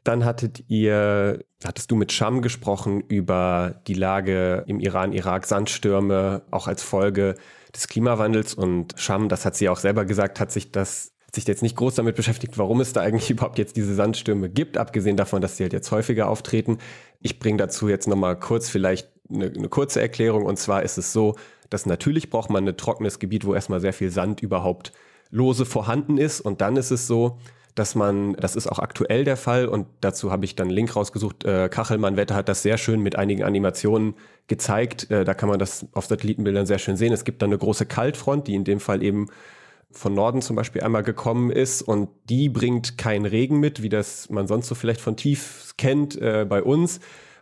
[0.04, 6.42] Dann hattet ihr, hattest du mit Scham gesprochen über die Lage im Iran, Irak, Sandstürme,
[6.52, 7.34] auch als Folge
[7.74, 11.62] des Klimawandels und Scham, das hat sie auch selber gesagt, hat sich das sich jetzt
[11.62, 15.40] nicht groß damit beschäftigt, warum es da eigentlich überhaupt jetzt diese Sandstürme gibt, abgesehen davon,
[15.40, 16.78] dass sie halt jetzt häufiger auftreten.
[17.20, 20.44] Ich bringe dazu jetzt nochmal kurz vielleicht eine, eine kurze Erklärung.
[20.44, 21.36] Und zwar ist es so,
[21.70, 24.92] dass natürlich braucht man ein trockenes Gebiet, wo erstmal sehr viel Sand überhaupt
[25.30, 26.40] lose vorhanden ist.
[26.40, 27.38] Und dann ist es so,
[27.76, 30.96] dass man, das ist auch aktuell der Fall und dazu habe ich dann einen Link
[30.96, 31.44] rausgesucht.
[31.44, 34.14] Äh, Kachelmann Wetter hat das sehr schön mit einigen Animationen
[34.48, 35.10] gezeigt.
[35.10, 37.12] Äh, da kann man das auf Satellitenbildern sehr schön sehen.
[37.12, 39.26] Es gibt dann eine große Kaltfront, die in dem Fall eben
[39.92, 44.30] von Norden zum Beispiel einmal gekommen ist und die bringt keinen Regen mit, wie das
[44.30, 47.00] man sonst so vielleicht von tief kennt äh, bei uns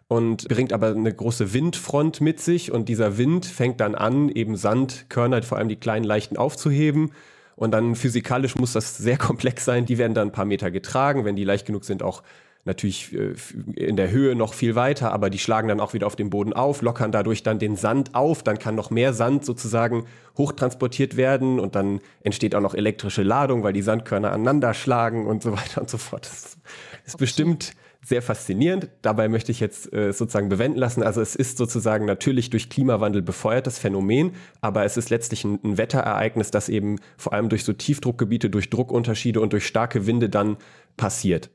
[0.08, 4.56] und bringt aber eine große Windfront mit sich und dieser Wind fängt dann an, eben
[4.56, 7.12] Sandkörner, vor allem die kleinen leichten aufzuheben
[7.56, 9.86] und dann physikalisch muss das sehr komplex sein.
[9.86, 12.22] Die werden dann ein paar Meter getragen, wenn die leicht genug sind, auch
[12.64, 13.34] natürlich äh,
[13.74, 16.52] in der Höhe noch viel weiter, aber die schlagen dann auch wieder auf den Boden
[16.52, 20.06] auf, lockern dadurch dann den Sand auf, dann kann noch mehr Sand sozusagen
[20.38, 25.42] hochtransportiert werden und dann entsteht auch noch elektrische Ladung, weil die Sandkörner aneinander schlagen und
[25.42, 26.26] so weiter und so fort.
[26.26, 26.56] Das
[27.04, 27.74] ist bestimmt
[28.04, 28.88] sehr faszinierend.
[29.02, 31.02] Dabei möchte ich jetzt äh, sozusagen bewenden lassen.
[31.02, 35.78] Also es ist sozusagen natürlich durch Klimawandel befeuertes Phänomen, aber es ist letztlich ein, ein
[35.78, 40.58] Wetterereignis, das eben vor allem durch so Tiefdruckgebiete, durch Druckunterschiede und durch starke Winde dann
[40.96, 41.50] passiert.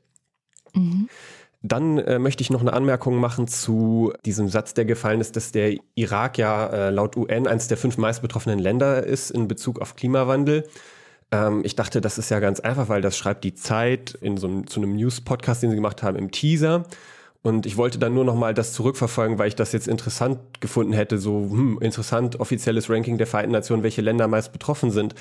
[0.74, 1.08] Mhm.
[1.62, 5.52] Dann äh, möchte ich noch eine Anmerkung machen zu diesem Satz, der gefallen ist, dass
[5.52, 9.80] der Irak ja äh, laut UN eines der fünf meist betroffenen Länder ist in Bezug
[9.80, 10.66] auf Klimawandel.
[11.32, 14.46] Ähm, ich dachte, das ist ja ganz einfach, weil das schreibt die Zeit in so
[14.46, 16.84] einem, zu einem News-Podcast, den sie gemacht haben, im Teaser.
[17.42, 20.92] Und ich wollte dann nur noch mal das zurückverfolgen, weil ich das jetzt interessant gefunden
[20.92, 25.14] hätte, so hm, interessant offizielles Ranking der Vereinten Nationen, welche Länder meist betroffen sind.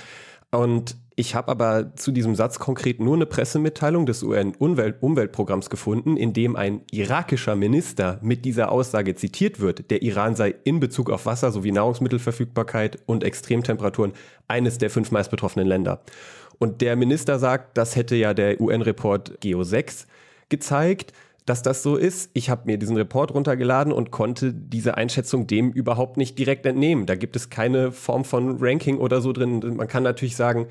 [0.52, 6.34] Und ich habe aber zu diesem Satz konkret nur eine Pressemitteilung des UN-Umweltprogramms gefunden, in
[6.34, 11.26] dem ein irakischer Minister mit dieser Aussage zitiert wird, der Iran sei in Bezug auf
[11.26, 14.14] Wasser sowie Nahrungsmittelverfügbarkeit und Extremtemperaturen
[14.48, 16.02] eines der fünf meist betroffenen Länder.
[16.58, 20.08] Und der Minister sagt, das hätte ja der UN-Report Geo 6
[20.48, 21.14] gezeigt
[21.50, 22.30] dass das so ist.
[22.34, 27.08] Ich habe mir diesen Report runtergeladen und konnte diese Einschätzung dem überhaupt nicht direkt entnehmen.
[27.08, 29.60] Da gibt es keine Form von Ranking oder so drin.
[29.76, 30.68] Man kann natürlich sagen,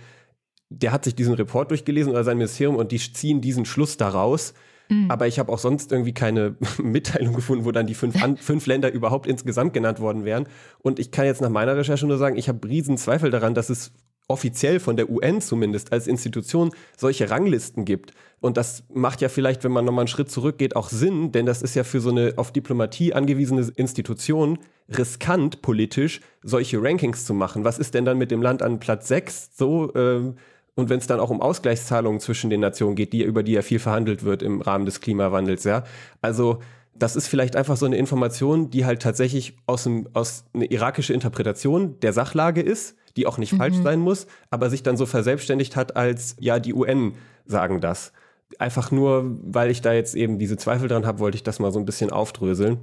[0.71, 4.55] der hat sich diesen Report durchgelesen oder sein Ministerium und die ziehen diesen Schluss daraus.
[4.89, 5.11] Mhm.
[5.11, 8.67] Aber ich habe auch sonst irgendwie keine Mitteilung gefunden, wo dann die fünf, an, fünf
[8.67, 10.49] Länder überhaupt insgesamt genannt worden wären.
[10.79, 13.69] Und ich kann jetzt nach meiner Recherche nur sagen, ich habe riesen Zweifel daran, dass
[13.69, 13.93] es
[14.29, 18.13] offiziell von der UN zumindest als Institution solche Ranglisten gibt.
[18.41, 21.63] Und das macht ja vielleicht, wenn man nochmal einen Schritt zurückgeht, auch Sinn, denn das
[21.63, 24.59] ist ja für so eine auf Diplomatie angewiesene Institution
[24.97, 27.65] riskant politisch, solche Rankings zu machen.
[27.65, 29.93] Was ist denn dann mit dem Land an Platz 6 so?
[29.95, 30.33] Äh,
[30.75, 33.63] und wenn es dann auch um Ausgleichszahlungen zwischen den Nationen geht, die, über die ja
[33.63, 35.83] viel verhandelt wird im Rahmen des Klimawandels, ja.
[36.23, 36.61] Also
[36.95, 41.15] das ist vielleicht einfach so eine Information, die halt tatsächlich aus, dem, aus einer irakische
[41.15, 43.59] Interpretation der Sachlage ist, die auch nicht mhm.
[43.59, 47.15] falsch sein muss, aber sich dann so verselbstständigt hat als, ja, die UN
[47.45, 48.13] sagen das.
[48.59, 51.73] Einfach nur, weil ich da jetzt eben diese Zweifel dran habe, wollte ich das mal
[51.73, 52.79] so ein bisschen aufdröseln.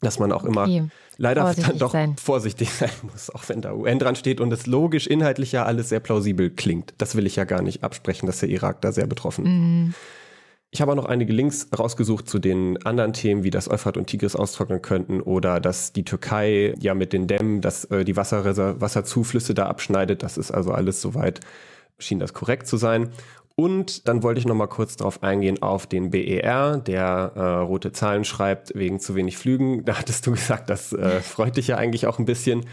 [0.00, 0.84] Dass man auch immer okay.
[1.16, 2.16] leider vorsichtig dann doch sein.
[2.16, 5.88] vorsichtig sein muss, auch wenn da UN dran steht und es logisch, inhaltlich ja alles
[5.88, 6.94] sehr plausibel klingt.
[6.98, 9.50] Das will ich ja gar nicht absprechen, dass der Irak da sehr betroffen ist.
[9.50, 9.94] Mhm.
[10.70, 14.06] Ich habe auch noch einige Links rausgesucht zu den anderen Themen, wie das Euphrat und
[14.06, 18.78] Tigris austrocknen könnten oder dass die Türkei ja mit den Dämmen dass, äh, die Wasserreser
[18.80, 20.22] Wasserzuflüsse da abschneidet.
[20.22, 21.40] Das ist also alles soweit,
[21.98, 23.10] schien das korrekt zu sein.
[23.56, 27.90] Und dann wollte ich noch mal kurz darauf eingehen auf den BER, der äh, rote
[27.90, 29.84] Zahlen schreibt wegen zu wenig Flügen.
[29.88, 32.66] Da hattest du gesagt, das äh, freut dich ja eigentlich auch ein bisschen.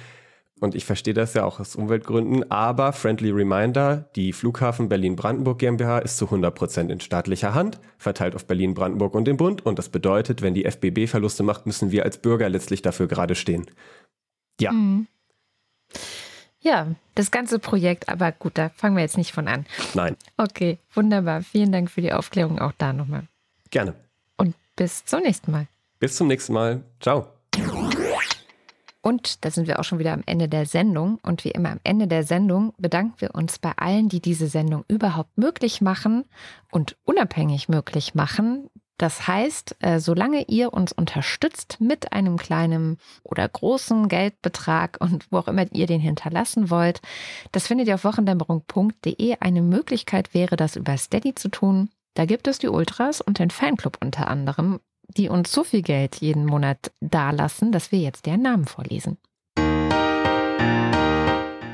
[0.61, 5.99] Und ich verstehe das ja auch aus Umweltgründen, aber friendly reminder, die Flughafen Berlin-Brandenburg GmbH
[5.99, 9.65] ist zu 100 Prozent in staatlicher Hand, verteilt auf Berlin, Brandenburg und den Bund.
[9.65, 13.36] Und das bedeutet, wenn die FBB Verluste macht, müssen wir als Bürger letztlich dafür gerade
[13.36, 13.65] stehen.
[14.61, 14.72] Ja.
[14.72, 15.07] Mhm.
[16.61, 19.65] Ja, das ganze Projekt, aber gut, da fangen wir jetzt nicht von an.
[19.94, 20.15] Nein.
[20.38, 21.44] Okay, wunderbar.
[21.44, 23.27] Vielen Dank für die Aufklärung auch da nochmal.
[23.69, 23.94] Gerne.
[24.38, 25.68] Und bis zum nächsten Mal.
[25.99, 26.84] Bis zum nächsten Mal.
[26.99, 27.35] Ciao.
[29.06, 31.19] Und da sind wir auch schon wieder am Ende der Sendung.
[31.22, 34.84] Und wie immer am Ende der Sendung bedanken wir uns bei allen, die diese Sendung
[34.88, 36.26] überhaupt möglich machen
[36.72, 38.68] und unabhängig möglich machen.
[38.98, 45.38] Das heißt, äh, solange ihr uns unterstützt mit einem kleinen oder großen Geldbetrag und wo
[45.38, 46.99] auch immer ihr den hinterlassen wollt,
[47.52, 49.38] das findet ihr auf wochendämmerung.de.
[49.40, 51.91] Eine Möglichkeit wäre, das über Steady zu tun.
[52.15, 56.15] Da gibt es die Ultras und den Fanclub unter anderem die uns so viel Geld
[56.15, 59.18] jeden Monat dalassen, dass wir jetzt deren Namen vorlesen.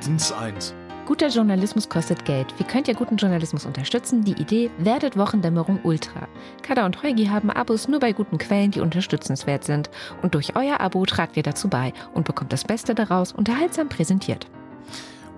[0.05, 0.73] Dienst 1.
[1.05, 2.53] Guter Journalismus kostet Geld.
[2.57, 4.23] Wie könnt ihr guten Journalismus unterstützen?
[4.23, 6.27] Die Idee, werdet Wochendämmerung Ultra.
[6.61, 9.89] Kada und Heugi haben Abos nur bei guten Quellen, die unterstützenswert sind.
[10.21, 14.47] Und durch euer Abo tragt ihr dazu bei und bekommt das Beste daraus unterhaltsam präsentiert.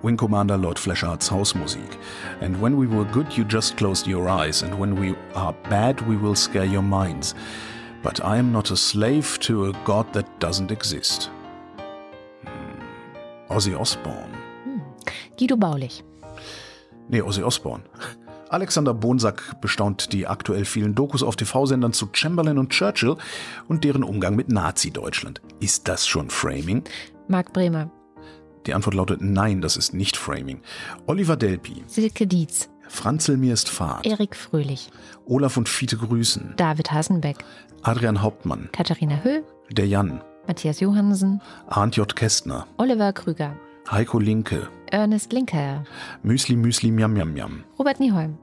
[0.02, 1.98] Wing Commander Lord Fleshards Hausmusik.
[2.40, 6.00] And when we were good, you just closed your eyes, and when we are bad,
[6.06, 7.34] we will scare your minds.
[8.04, 11.30] But I am not a slave to a God that doesn't exist.
[13.48, 14.36] Ozzy Osbourne.
[14.64, 14.82] Hm.
[15.38, 16.04] Guido Baulich.
[17.08, 17.82] Nee, Ozzy Osbourne.
[18.50, 23.16] Alexander Bonsack bestaunt die aktuell vielen Dokus auf TV-Sendern zu Chamberlain und Churchill
[23.68, 25.40] und deren Umgang mit Nazi-Deutschland.
[25.60, 26.84] Ist das schon Framing?
[27.26, 27.90] Marc Bremer.
[28.66, 30.60] Die Antwort lautet nein, das ist nicht Framing.
[31.06, 31.84] Oliver Delpi.
[31.86, 32.68] Silke Dietz.
[32.94, 34.06] Franzel mir ist Fahrt.
[34.06, 34.90] Erik Fröhlich.
[35.26, 36.54] Olaf und Fiete grüßen.
[36.56, 37.44] David Hasenbeck.
[37.82, 42.16] Adrian Hauptmann, Katharina Höll, der Jan, Matthias Johansen, Arndt J.
[42.16, 43.56] Kästner, Oliver Krüger,
[43.90, 45.84] Heiko Linke, Ernest Linker,
[46.22, 48.38] Müsli Müsli Miam Miam Miam, Robert Nieholm,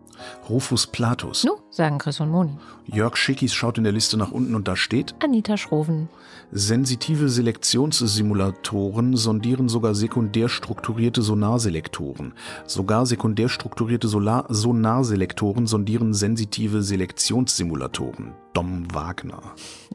[0.50, 1.44] Rufus Platus.
[1.44, 2.58] Nu, sagen Chris und Moni.
[2.86, 6.10] Jörg Schickis schaut in der Liste nach unten und da steht Anita Schroven.
[6.52, 12.34] Sensitive Selektionssimulatoren sondieren sogar sekundär strukturierte Sonarselektoren.
[12.66, 18.34] Sogar sekundär strukturierte Solar Sonarselektoren sondieren sensitive Selektionssimulatoren.
[18.54, 19.42] Dom Wagner.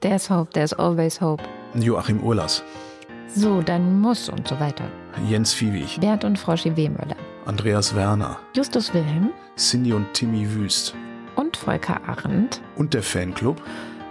[0.01, 1.43] There's hope, there's always hope.
[1.75, 2.63] Joachim Urlas.
[3.29, 4.85] So, dann muss und so weiter.
[5.29, 6.01] Jens Viewig.
[6.01, 7.17] Bernd und Froschi Wehmöller.
[7.47, 8.41] Andreas Werner.
[8.57, 9.31] Justus Wilhelm.
[9.57, 10.97] Cindy und Timmy Wüst.
[11.37, 12.61] Und Volker Arendt.
[12.75, 13.63] Und der Fanclub.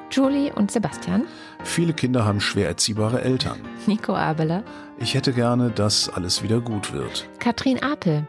[0.10, 1.26] Julie und Sebastian.
[1.66, 3.60] Viele Kinder haben schwer erziehbare Eltern.
[3.88, 4.64] Nico Abeler.
[4.99, 7.28] Ich hätte gerne, dass alles wieder gut wird.
[7.40, 8.26] Katrin Apel.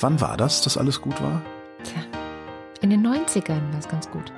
[0.00, 1.40] Wann war das, dass alles gut war?
[1.84, 2.02] Tja,
[2.80, 4.32] in den 90ern war es ganz gut.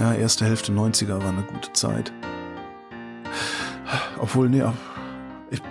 [0.00, 2.12] Ja, erste Hälfte 90er war eine gute Zeit.
[4.18, 4.64] Obwohl, nee,
[5.50, 5.62] ich,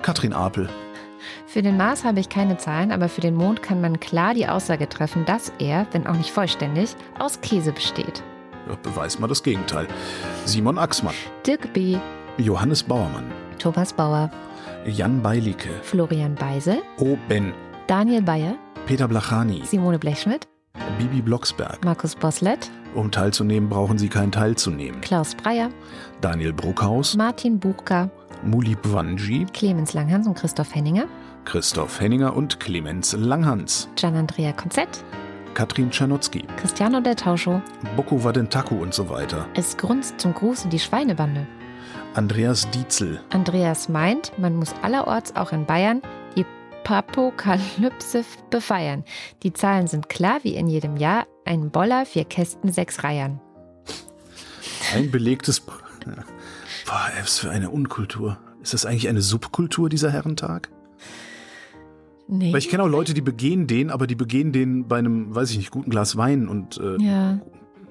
[0.00, 0.70] Katrin Apel.
[1.52, 4.48] Für den Mars habe ich keine Zahlen, aber für den Mond kann man klar die
[4.48, 8.22] Aussage treffen, dass er, wenn auch nicht vollständig, aus Käse besteht.
[8.70, 9.86] Ja, beweis mal das Gegenteil.
[10.46, 11.12] Simon Axmann.
[11.46, 11.98] Dirk B.
[12.38, 13.30] Johannes Bauermann.
[13.58, 14.30] Thomas Bauer.
[14.86, 15.68] Jan Beilicke.
[15.82, 16.80] Florian Beisel.
[16.98, 17.18] O.
[17.28, 17.52] Ben.
[17.86, 18.54] Daniel Bayer.
[18.86, 19.60] Peter Blachani.
[19.66, 20.48] Simone Blechschmidt.
[20.98, 21.84] Bibi Blocksberg.
[21.84, 22.70] Markus Boslett.
[22.94, 25.02] Um teilzunehmen, brauchen Sie keinen teilzunehmen.
[25.02, 25.68] Klaus Breyer.
[26.22, 27.14] Daniel Bruckhaus.
[27.14, 28.08] Martin Buchka.
[28.42, 29.44] Muli Bwanji.
[29.52, 31.04] Clemens Langhans und Christoph Henninger.
[31.44, 33.88] Christoph Henninger und Clemens Langhans.
[33.96, 35.04] Gian-Andrea Konzett.
[35.54, 36.44] Katrin Czernotzki.
[36.56, 37.60] Cristiano del Tauscho.
[37.96, 39.46] Boko Wadentaku und so weiter.
[39.54, 41.46] Es grunzt zum Gruße die Schweinebande.
[42.14, 43.20] Andreas Dietzel.
[43.30, 46.00] Andreas meint, man muss allerorts auch in Bayern
[46.36, 46.46] die
[46.86, 49.04] Apokalypse befeiern.
[49.42, 51.26] Die Zahlen sind klar wie in jedem Jahr.
[51.44, 53.40] Ein Boller, vier Kästen, sechs Reihen.
[54.94, 55.60] Ein belegtes.
[55.60, 58.38] Boah, was für eine Unkultur.
[58.62, 60.70] Ist das eigentlich eine Subkultur, dieser Herrentag?
[62.28, 62.52] Nee.
[62.52, 65.50] Weil ich kenne auch Leute, die begehen den, aber die begehen den bei einem, weiß
[65.50, 67.40] ich nicht, guten Glas Wein und äh, Ja.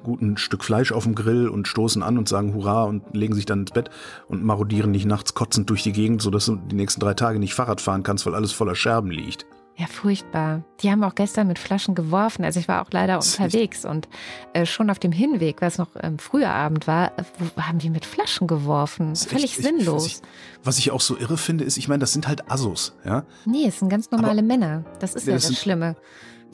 [0.04, 3.46] guten Stück Fleisch auf dem Grill und stoßen an und sagen Hurra und legen sich
[3.46, 3.90] dann ins Bett
[4.28, 7.54] und marodieren nicht nachts kotzend durch die Gegend, sodass du die nächsten drei Tage nicht
[7.54, 9.46] Fahrrad fahren kannst, weil alles voller Scherben liegt.
[9.78, 10.62] Ja, furchtbar.
[10.82, 12.44] Die haben auch gestern mit Flaschen geworfen.
[12.46, 14.08] Also ich war auch leider Das unterwegs und
[14.54, 17.24] äh, schon auf dem Hinweg, was noch ähm, früher Abend war, äh,
[17.62, 19.10] haben die mit Flaschen geworfen.
[19.10, 20.04] Das ist Völlig echt- ich- sinnlos.
[20.04, 20.22] Was ich,
[20.66, 23.24] was ich auch so irre finde, ist, ich meine, das sind halt Assos, ja.
[23.46, 24.84] nee, es sind ganz normale Männer.
[25.00, 25.96] Das ist Ja, ja das das sind- Schlimme.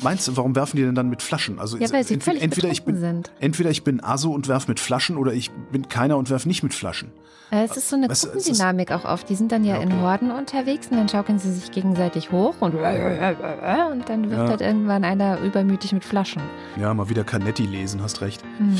[0.03, 1.59] Meinst du, warum werfen die denn dann mit Flaschen?
[1.59, 3.31] Also Ja, weil sie entweder, völlig entweder ich bin sind.
[3.39, 6.61] entweder ich bin Asso und werf mit Flaschen oder ich bin keiner und werf nicht
[6.63, 7.11] mit Flaschen.
[7.49, 9.29] Äh, Es ist so eine Weißt Gruppendynamik auch oft.
[9.29, 10.01] Die sind dann ja, Ja, in okay.
[10.01, 14.49] Horden unterwegs und dann schaukeln sie sich gegenseitig hoch und, und dann wirft Ja.
[14.49, 16.41] halt irgendwann einer übermütig mit Flaschen.
[16.79, 18.43] Ja, mal wieder Canetti lesen, hast recht.
[18.57, 18.77] Hm.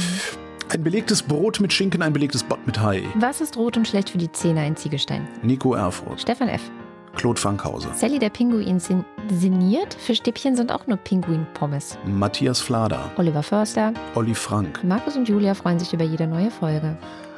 [0.70, 3.04] Ein belegtes Brot mit Schinken, ein belegtes Bott mit Hai.
[3.16, 4.60] Was ist rot und schlecht für die Zähne?
[4.60, 5.26] Ein Ziegelstein.
[5.42, 6.62] Nico Erfurt, Stefan F.
[7.18, 9.94] Claude Fankhauser, Sally der Pinguin sin- sinniert.
[9.96, 11.98] Fischstäbchen sind auch nur Pinguin-Pommes.
[12.06, 13.92] Matthias Flader, Oliver Förster.
[14.16, 16.98] Olli Frank, Markus und Julia freuen sich über jede neue Folge.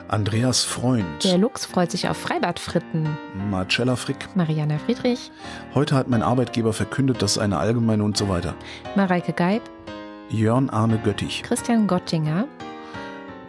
[0.10, 3.08] Andreas Freund, Der Lux freut sich auf Freibadfritten.
[3.50, 4.28] Marcella Frick.
[4.36, 5.32] Mariana Friedrich.
[5.76, 8.56] Heute hat mein Arbeitgeber verkündet, dass eine allgemeine und so weiter.
[8.96, 9.62] Mareike Geib.
[10.30, 12.46] Jörn Arne Göttich, Christian Gottinger.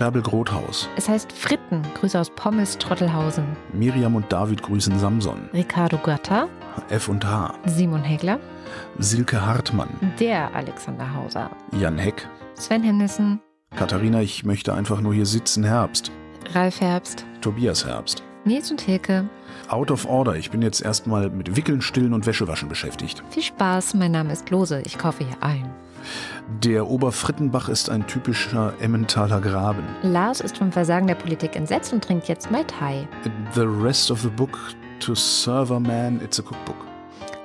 [0.01, 1.83] Bärbel Grothaus, Es heißt Fritten.
[2.01, 3.45] Grüße aus Pommes, Trottelhausen.
[3.75, 6.49] Miriam und David grüßen Samson, Ricardo Götter.
[6.89, 8.41] F und H, Simon Hegler.
[8.99, 11.51] Silke Hartmann, Der Alexander Hauser.
[11.79, 13.41] Jan Heck, Sven Hennissen.
[13.77, 16.11] Katharina, ich möchte einfach nur hier sitzen, Herbst,
[16.55, 17.27] Ralf Herbst.
[17.43, 18.23] Tobias Herbst.
[18.47, 19.29] Nils und Hilke.
[19.69, 23.23] Out of Order, ich bin jetzt erstmal mit Wickeln, Stillen und Wäschewaschen beschäftigt.
[23.29, 23.93] Viel Spaß.
[23.93, 24.81] Mein Name ist Lose.
[24.87, 25.71] Ich kaufe hier ein.
[26.63, 29.85] Der Oberfrittenbach ist ein typischer Emmentaler Graben.
[30.03, 33.09] Lars ist vom Versagen der Politik entsetzt und trinkt jetzt Mai Tai.
[33.55, 34.59] The rest of the book
[35.01, 36.77] to serve a man, it's a cookbook.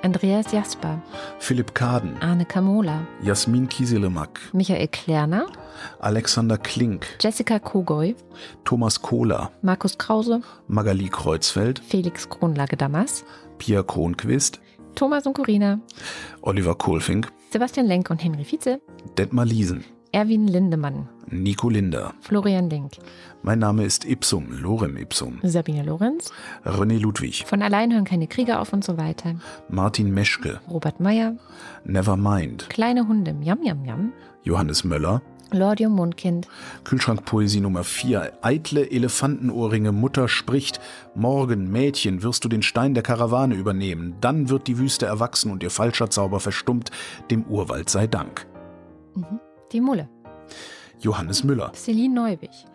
[0.02, 1.02] Andreas Jasper.
[1.40, 3.00] Philipp Kaden, Arne Kamola.
[3.22, 5.46] Jasmin Kieselemak, Michael Klerner.
[5.98, 8.14] Alexander Klink, Jessica Kogoy.
[8.64, 10.42] Thomas Kohler, Markus Krause.
[10.68, 13.24] Magali Kreuzfeld, Felix Kronlage-Damas.
[13.58, 14.60] Pia Kronquist,
[14.94, 15.80] Thomas und Corina.
[16.42, 18.80] Oliver Kohlfink, Sebastian Lenk und Henry Vize.
[19.16, 21.08] Detmar Liesen, Erwin Lindemann.
[21.28, 22.14] Nico Linder.
[22.20, 22.92] Florian Link.
[23.42, 25.40] Mein Name ist Ipsum, Lorem Ipsum.
[25.42, 26.30] Sabine Lorenz.
[26.64, 29.34] René Ludwig, Von allein hören keine Kriege auf und so weiter.
[29.68, 31.36] Martin Meschke, Robert Meyer.
[31.84, 33.34] Nevermind, Kleine Hunde.
[33.42, 34.12] Yam, yam, yam.
[34.44, 36.48] Johannes Möller, Lordium Mundkind.
[36.84, 38.38] Kühlschrankpoesie Nummer 4.
[38.42, 40.80] Eitle Elefantenohrringe, Mutter spricht,
[41.14, 45.62] morgen, Mädchen, wirst du den Stein der Karawane übernehmen, dann wird die Wüste erwachsen und
[45.62, 46.90] ihr falscher Zauber verstummt,
[47.30, 48.46] dem Urwald sei Dank.
[49.14, 49.40] Mhm.
[49.72, 50.08] Die Mulle.
[51.00, 51.72] Johannes Müller.
[51.74, 52.66] Celine Neubich.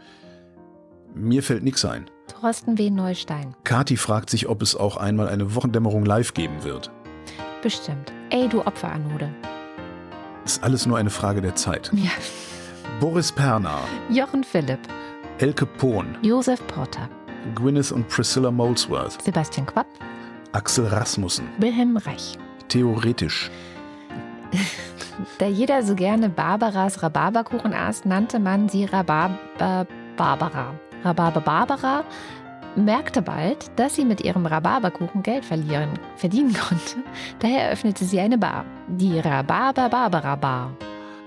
[1.14, 2.10] Mir fällt nix ein.
[2.28, 2.90] Thorsten W.
[2.90, 3.56] Neustein.
[3.64, 6.92] Kati fragt sich, ob es auch einmal eine Wochendämmerung live geben wird.
[7.62, 8.14] Bestimmt.
[8.30, 9.30] Ey, du Opferanode.
[10.46, 11.92] Ist alles nur eine Frage der Zeit.
[11.94, 12.12] Ja.
[13.02, 13.80] Boris Perner,
[14.12, 14.78] Jochen Philipp.
[15.40, 17.10] Elke Pohn, Josef Porter.
[17.56, 19.88] Gwyneth und Priscilla Molesworth, Sebastian Quapp.
[20.52, 22.38] Axel Rasmussen, Wilhelm Reich.
[22.68, 23.50] theoretisch.
[25.40, 30.76] Da jeder so gerne Barbaras Rhabarberkuchen aß, nannte man sie Rhabarber Barbara.
[31.04, 32.04] Rhabarber Barbara
[32.76, 36.98] merkte bald, dass sie mit ihrem Rhabarberkuchen Geld verlieren, verdienen konnte.
[37.40, 40.72] Daher eröffnete sie eine Bar, die Rhabarber Barbara Bar.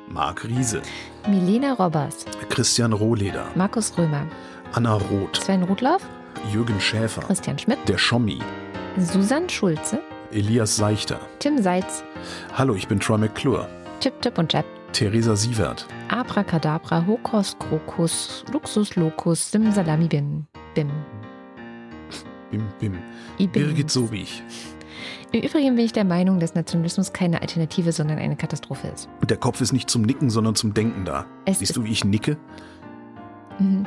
[0.09, 0.83] Marc Riese,
[1.29, 4.27] Milena Robbers, Christian Rohleder, Markus Römer,
[4.73, 6.03] Anna Roth, Sven Rudloff,
[6.53, 8.39] Jürgen Schäfer, Christian Schmidt, der Schommi,
[8.99, 10.01] Susanne Schulze,
[10.31, 11.21] Elias Seichter.
[11.39, 12.05] Tim Seitz,
[12.57, 13.69] Hallo, ich bin Troy McClure.
[14.01, 20.91] Chip Chip und Jab, Theresa Sievert, Abracadabra, Hokus Krokus, Luxus Locus, Simsalami Bim, Bim.
[22.51, 22.99] Bim Bim,
[23.39, 23.51] Bim.
[23.51, 24.43] Birgit Sobich.
[25.35, 29.09] Im Übrigen bin ich der Meinung, dass Nationalismus keine Alternative, sondern eine Katastrophe ist.
[29.21, 31.27] Und der Kopf ist nicht zum Nicken, sondern zum Denken da.
[31.45, 32.37] Es Siehst du, wie ich nicke?
[33.59, 33.85] Mhm.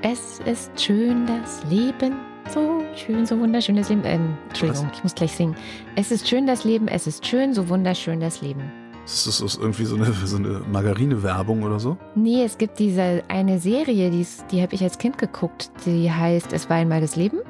[0.00, 2.16] Es ist schön, das Leben.
[2.48, 4.00] So schön, so wunderschön das Leben.
[4.06, 5.54] Ähm, Entschuldigung, ich muss gleich singen.
[5.94, 8.62] Es ist schön das Leben, es ist schön, so wunderschön das Leben.
[9.04, 11.98] Ist das ist irgendwie so eine, so eine Margarine-Werbung oder so?
[12.14, 16.54] Nee, es gibt diese eine Serie, die, die habe ich als Kind geguckt, die heißt
[16.54, 17.40] Es war einmal das Leben.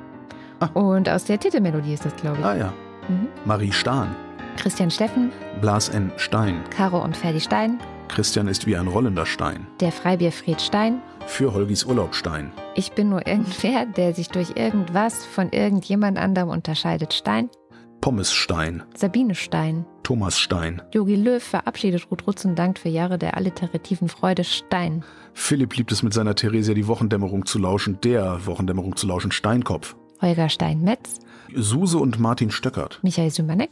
[0.58, 0.70] Ah.
[0.74, 2.44] Und aus der Titelmelodie ist das, glaube ich.
[2.44, 2.72] Ah ja.
[3.08, 3.28] Mhm.
[3.44, 4.14] Marie Stahn,
[4.56, 5.30] Christian Steffen,
[5.60, 6.10] Blas N.
[6.16, 6.62] Stein.
[6.70, 7.78] Caro und Ferdi Stein,
[8.08, 9.66] Christian ist wie ein rollender Stein.
[9.80, 11.00] der Freibier Fred Stein.
[11.26, 12.52] Für Holgis Urlaubstein.
[12.74, 17.12] Ich bin nur irgendwer, der sich durch irgendwas von irgendjemand anderem unterscheidet.
[17.12, 17.50] Stein.
[18.00, 18.82] Pommes Stein.
[18.96, 19.84] Sabine Stein.
[20.04, 20.80] Thomas Stein.
[20.94, 25.04] Jogi Löw verabschiedet Ruth Rutz und dankt für Jahre der alliterativen Freude Stein.
[25.34, 29.96] Philipp liebt es mit seiner Theresia die Wochendämmerung zu lauschen, der Wochendämmerung zu lauschen, Steinkopf.
[30.22, 31.18] Holger Stein-Metz.
[31.54, 32.98] Suse und Martin Stöckert.
[33.02, 33.70] Michael Sümanek.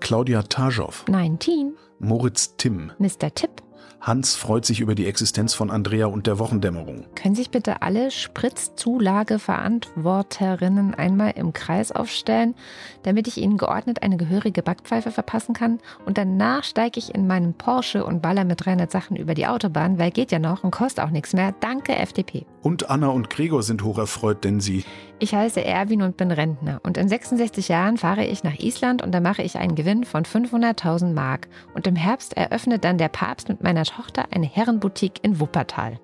[0.00, 1.04] Claudia Tajow.
[1.08, 1.74] 19.
[1.98, 2.92] Moritz Timm.
[2.98, 3.34] Mr.
[3.34, 3.62] Tipp.
[4.04, 7.06] Hans freut sich über die Existenz von Andrea und der Wochendämmerung.
[7.14, 12.54] Können sich bitte alle Spritzzulageverantworterinnen einmal im Kreis aufstellen,
[13.02, 15.78] damit ich ihnen geordnet eine gehörige Backpfeife verpassen kann?
[16.04, 19.98] Und danach steige ich in meinen Porsche und baller mit 300 Sachen über die Autobahn,
[19.98, 21.54] weil geht ja noch und kostet auch nichts mehr.
[21.60, 22.44] Danke, FDP.
[22.60, 24.84] Und Anna und Gregor sind hocherfreut, denn sie
[25.18, 26.80] ich heiße Erwin und bin Rentner.
[26.82, 30.24] Und in 66 Jahren fahre ich nach Island und da mache ich einen Gewinn von
[30.24, 31.48] 500.000 Mark.
[31.74, 35.98] Und im Herbst eröffnet dann der Papst mit meiner Tochter eine Herrenboutique in Wuppertal.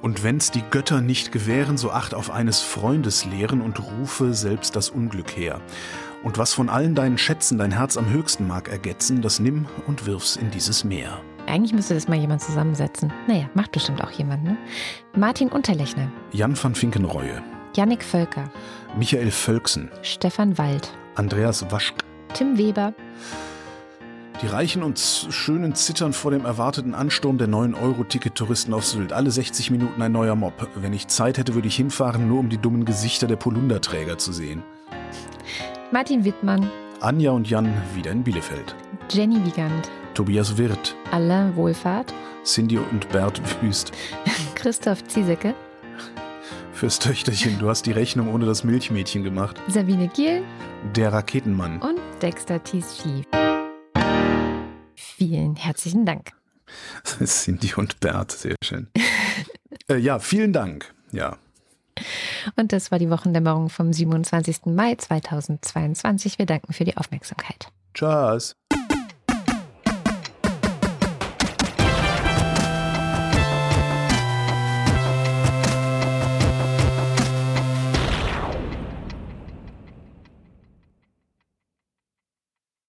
[0.00, 4.76] Und wenn's die Götter nicht gewähren, so acht auf eines Freundes Lehren und rufe selbst
[4.76, 5.60] das Unglück her.
[6.22, 10.06] Und was von allen deinen Schätzen dein Herz am höchsten mag ergetzen, das nimm und
[10.06, 11.20] wirf's in dieses Meer.
[11.46, 13.12] Eigentlich müsste das mal jemand zusammensetzen.
[13.26, 14.56] Naja, macht bestimmt auch jemand, ne?
[15.16, 16.10] Martin Unterlechner.
[16.32, 17.42] Jan van Finkenreue.
[17.78, 18.50] Jannik Völker.
[18.96, 19.88] Michael Völksen.
[20.02, 20.90] Stefan Wald.
[21.14, 21.94] Andreas Waschk.
[22.34, 22.92] Tim Weber.
[24.42, 29.12] Die Reichen und Schönen zittern vor dem erwarteten Ansturm der 9-Euro-Ticket-Touristen auf Sylt.
[29.12, 30.54] Alle 60 Minuten ein neuer Mob.
[30.74, 34.32] Wenn ich Zeit hätte, würde ich hinfahren, nur um die dummen Gesichter der Polunderträger zu
[34.32, 34.64] sehen.
[35.92, 36.68] Martin Wittmann.
[36.98, 38.74] Anja und Jan wieder in Bielefeld.
[39.08, 39.88] Jenny Wiegand.
[40.14, 40.96] Tobias Wirth.
[41.12, 42.12] Alain Wohlfahrt.
[42.42, 43.92] Cindy und Bert Wüst.
[44.56, 45.54] Christoph Ziesecke.
[46.78, 49.60] Fürs Töchterchen, du hast die Rechnung ohne das Milchmädchen gemacht.
[49.66, 50.44] Sabine Giel.
[50.94, 51.82] Der Raketenmann.
[51.82, 53.24] Und Dexter Tischi.
[54.94, 56.30] Vielen herzlichen Dank.
[57.24, 58.86] Cindy und Bert, sehr schön.
[59.90, 60.94] äh, ja, vielen Dank.
[61.10, 61.38] Ja.
[62.54, 64.66] Und das war die Wochendämmerung vom 27.
[64.66, 66.38] Mai 2022.
[66.38, 67.72] Wir danken für die Aufmerksamkeit.
[67.92, 68.54] Tschüss.